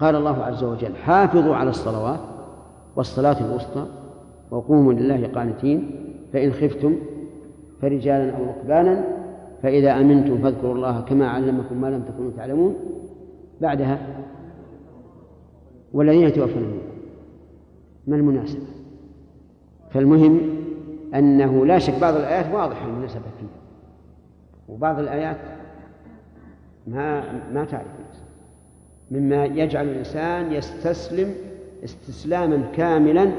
قال 0.00 0.16
الله 0.16 0.44
عز 0.44 0.64
وجل 0.64 0.96
حافظوا 0.96 1.56
على 1.56 1.70
الصلوات 1.70 2.20
والصلاة 2.96 3.44
الوسطى 3.46 3.86
وقوموا 4.50 4.92
لله 4.92 5.28
قانتين 5.34 5.90
فإن 6.32 6.52
خفتم 6.52 6.96
فرجالا 7.82 8.36
أو 8.36 8.44
ركبانا 8.44 9.04
فإذا 9.62 10.00
أمنتم 10.00 10.42
فاذكروا 10.42 10.74
الله 10.74 11.00
كما 11.00 11.28
علمكم 11.28 11.80
ما 11.80 11.86
لم 11.86 12.02
تكونوا 12.02 12.30
تعلمون. 12.36 12.74
بعدها 13.60 13.98
والذين 15.92 16.22
يتوفون 16.22 16.78
ما 18.06 18.16
المناسبة؟ 18.16 18.66
فالمهم 19.90 20.59
أنه 21.14 21.66
لا 21.66 21.78
شك 21.78 22.00
بعض 22.00 22.14
الآيات 22.14 22.54
واضحة 22.54 22.86
المناسبة 22.86 23.22
فيها. 23.38 23.48
وبعض 24.68 24.98
الآيات 24.98 25.36
ما 26.86 27.22
ما 27.52 27.64
تعرف 27.64 27.86
مما 29.10 29.44
يجعل 29.44 29.88
الإنسان 29.88 30.52
يستسلم 30.52 31.34
استسلاما 31.84 32.62
كاملا 32.76 33.30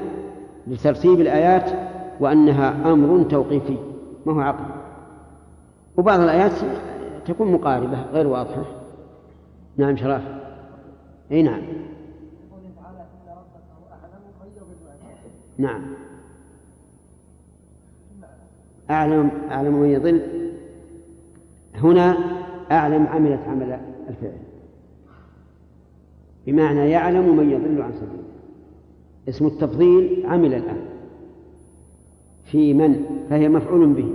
لترتيب 0.68 1.22
الآيات 1.22 1.72
وأنها 2.20 2.94
أمر 2.94 3.24
توقيفي 3.24 3.78
ما 4.26 4.34
هو 4.34 4.40
عقل. 4.40 4.66
وبعض 5.98 6.20
الآيات 6.20 6.52
تكون 7.26 7.52
مقاربة 7.52 8.02
غير 8.02 8.28
واضحة. 8.28 8.66
نعم 9.78 9.98
شراف 9.98 10.22
أي 11.32 11.44
نعم. 11.44 11.62
نعم. 15.58 16.01
أعلم 18.92 19.32
أعلم 19.52 19.74
من 19.74 19.90
يضل 19.90 20.22
هنا 21.76 22.18
أعلم 22.72 23.08
عملت 23.08 23.40
عمل 23.48 23.80
الفعل. 24.10 24.38
بمعنى 26.48 26.90
يعلم 26.90 27.38
من 27.38 27.50
يضل 27.50 27.82
عن 27.82 27.92
سبيله. 27.94 28.24
اسم 29.30 29.46
التفضيل 29.46 30.26
عمل 30.26 30.54
الآن. 30.54 30.82
في 32.46 32.74
من؟ 32.74 33.06
فهي 33.30 33.50
مفعول 33.50 33.94
به. 33.94 34.14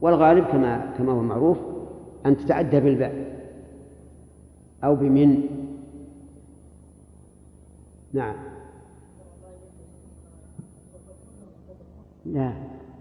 والغالب 0.00 0.44
كما 0.44 0.94
كما 0.98 1.12
هو 1.12 1.22
معروف 1.22 1.58
أن 2.26 2.36
تتعدى 2.36 2.80
بالباء 2.80 3.40
أو 4.84 4.94
بمن. 4.94 5.42
نعم. 8.12 8.34
لا. 12.26 12.52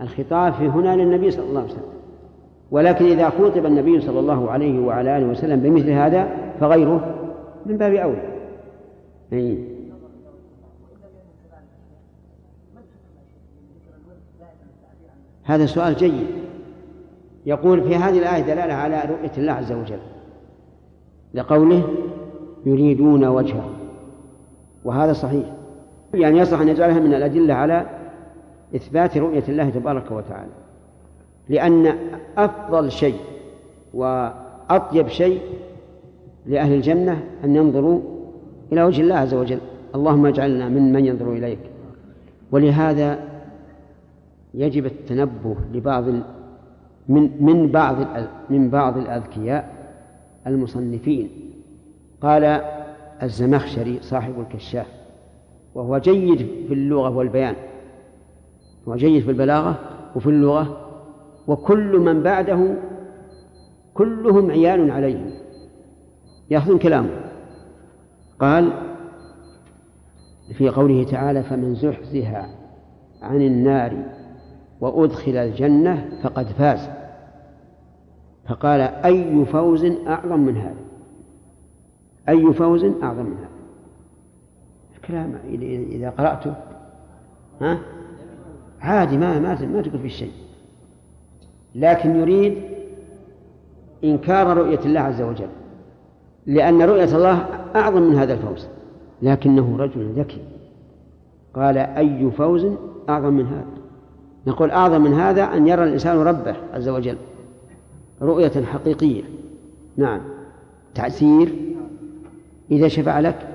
الخطاب 0.01 0.53
في 0.53 0.67
هنا 0.67 0.95
للنبي 0.95 1.31
صلى 1.31 1.45
الله 1.45 1.61
عليه 1.61 1.71
وسلم. 1.71 1.97
ولكن 2.71 3.05
إذا 3.05 3.29
خوطب 3.29 3.65
النبي 3.65 4.01
صلى 4.01 4.19
الله 4.19 4.51
عليه 4.51 4.79
وعلى 4.79 5.17
آله 5.17 5.25
وسلم 5.25 5.59
بمثل 5.59 5.89
هذا 5.89 6.27
فغيره 6.59 7.15
من 7.65 7.77
باب 7.77 7.93
أولى. 7.93 8.37
هذا 15.43 15.65
سؤال 15.65 15.95
جيد. 15.95 16.27
يقول 17.45 17.81
في 17.81 17.95
هذه 17.95 18.19
الآية 18.19 18.41
دلالة 18.41 18.73
على 18.73 19.01
رؤية 19.09 19.31
الله 19.37 19.53
عز 19.53 19.71
وجل. 19.71 19.99
لقوله 21.33 21.83
يريدون 22.65 23.25
وجهه. 23.25 23.69
وهذا 24.85 25.13
صحيح. 25.13 25.45
يعني 26.13 26.39
يصح 26.39 26.59
أن 26.59 26.67
يجعلها 26.67 26.99
من 26.99 27.13
الأدلة 27.13 27.53
على 27.53 27.85
إثبات 28.75 29.17
رؤية 29.17 29.43
الله 29.49 29.69
تبارك 29.69 30.11
وتعالى. 30.11 30.51
لأن 31.49 31.97
أفضل 32.37 32.91
شيء 32.91 33.19
وأطيب 33.93 35.07
شيء 35.07 35.41
لأهل 36.45 36.73
الجنة 36.73 37.23
أن 37.43 37.55
ينظروا 37.55 38.01
إلى 38.71 38.83
وجه 38.83 39.01
الله 39.01 39.15
عز 39.15 39.33
وجل. 39.33 39.59
اللهم 39.95 40.25
اجعلنا 40.25 40.69
من 40.69 40.93
من 40.93 41.05
ينظر 41.05 41.33
إليك. 41.33 41.59
ولهذا 42.51 43.19
يجب 44.53 44.85
التنبه 44.85 45.55
لبعض 45.73 46.03
من 47.07 47.29
من 47.39 47.67
بعض 47.67 47.95
من 48.49 48.69
بعض 48.69 48.97
الأذكياء 48.97 49.73
المصنفين. 50.47 51.29
قال 52.21 52.61
الزمخشري 53.23 53.99
صاحب 54.01 54.33
الكشاف 54.39 54.87
وهو 55.75 55.97
جيد 55.97 56.37
في 56.37 56.73
اللغة 56.73 57.09
والبيان. 57.17 57.55
هو 58.87 58.95
جيد 58.95 59.23
في 59.23 59.31
البلاغة 59.31 59.79
وفي 60.15 60.29
اللغة 60.29 60.87
وكل 61.47 61.99
من 61.99 62.23
بعده 62.23 62.75
كلهم 63.93 64.51
عيال 64.51 64.91
عليهم 64.91 65.31
يأخذون 66.49 66.79
كلامه. 66.79 67.09
قال 68.39 68.71
في 70.53 70.69
قوله 70.69 71.03
تعالى 71.03 71.43
فمن 71.43 71.75
زحزح 71.75 72.49
عن 73.21 73.41
النار 73.41 74.03
وأدخل 74.81 75.35
الجنة 75.35 76.19
فقد 76.23 76.47
فاز 76.47 76.89
فقال 78.47 78.81
أي 78.81 79.45
فوز 79.45 79.85
أعظم 80.07 80.39
من 80.39 80.57
هذا؟ 80.57 80.87
أي 82.29 82.53
فوز 82.53 82.83
أعظم 83.03 83.25
من 83.25 83.37
هذا؟ 83.37 83.57
الكلام 84.97 85.35
إذا 85.91 86.09
قرأته 86.09 86.55
ها؟ 87.61 87.79
عادي 88.81 89.17
ما 89.17 89.39
ما 89.39 89.65
ما 89.65 89.81
تقول 89.81 89.99
في 89.99 90.09
شيء. 90.09 90.31
لكن 91.75 92.15
يريد 92.15 92.57
إنكار 94.03 94.57
رؤية 94.57 94.79
الله 94.79 94.99
عز 94.99 95.21
وجل 95.21 95.47
لأن 96.45 96.81
رؤية 96.81 97.15
الله 97.15 97.45
أعظم 97.75 98.01
من 98.01 98.15
هذا 98.15 98.33
الفوز. 98.33 98.67
لكنه 99.21 99.77
رجل 99.77 100.13
ذكي. 100.15 100.41
قال 101.53 101.77
أي 101.77 102.31
فوز 102.31 102.67
أعظم 103.09 103.33
من 103.33 103.45
هذا؟ 103.45 103.65
نقول 104.47 104.71
أعظم 104.71 105.01
من 105.01 105.13
هذا 105.13 105.43
أن 105.43 105.67
يرى 105.67 105.83
الإنسان 105.83 106.17
ربه 106.17 106.55
عز 106.73 106.89
وجل 106.89 107.17
رؤية 108.21 108.63
حقيقية. 108.63 109.23
نعم. 109.97 110.21
تأثير 110.95 111.55
إذا 112.71 112.87
شفع 112.87 113.19
لك؟ 113.19 113.47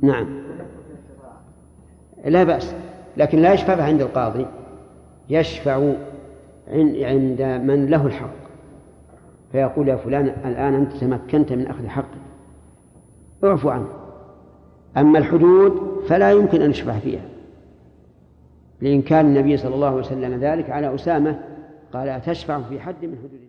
نعم. 0.00 0.26
لا 2.24 2.44
بأس. 2.44 2.74
لكن 3.18 3.38
لا 3.38 3.52
يشفع 3.52 3.82
عند 3.82 4.00
القاضي 4.00 4.46
يشفع 5.30 5.92
عند 6.72 7.42
من 7.64 7.86
له 7.86 8.06
الحق. 8.06 8.38
فيقول 9.52 9.88
يا 9.88 9.96
فلان 9.96 10.26
الآن 10.26 10.74
أنت 10.74 10.92
تمكنت 10.92 11.52
من 11.52 11.66
أخذ 11.66 11.86
حقك 11.86 12.18
اعفو 13.44 13.70
عنه. 13.70 13.88
أما 14.96 15.18
الحدود 15.18 16.02
فلا 16.08 16.32
يمكن 16.32 16.62
أن 16.62 16.70
يشفع 16.70 16.98
فيها. 16.98 17.28
لإن 18.80 19.02
كان 19.02 19.26
النبي 19.26 19.56
صلى 19.56 19.74
الله 19.74 19.86
عليه 19.86 19.98
وسلم 19.98 20.40
ذلك 20.40 20.70
على 20.70 20.94
أسامة 20.94 21.40
قال 21.92 22.08
أتشفع 22.08 22.60
في 22.60 22.80
حد 22.80 23.04
من 23.04 23.16
حدود 23.18 23.47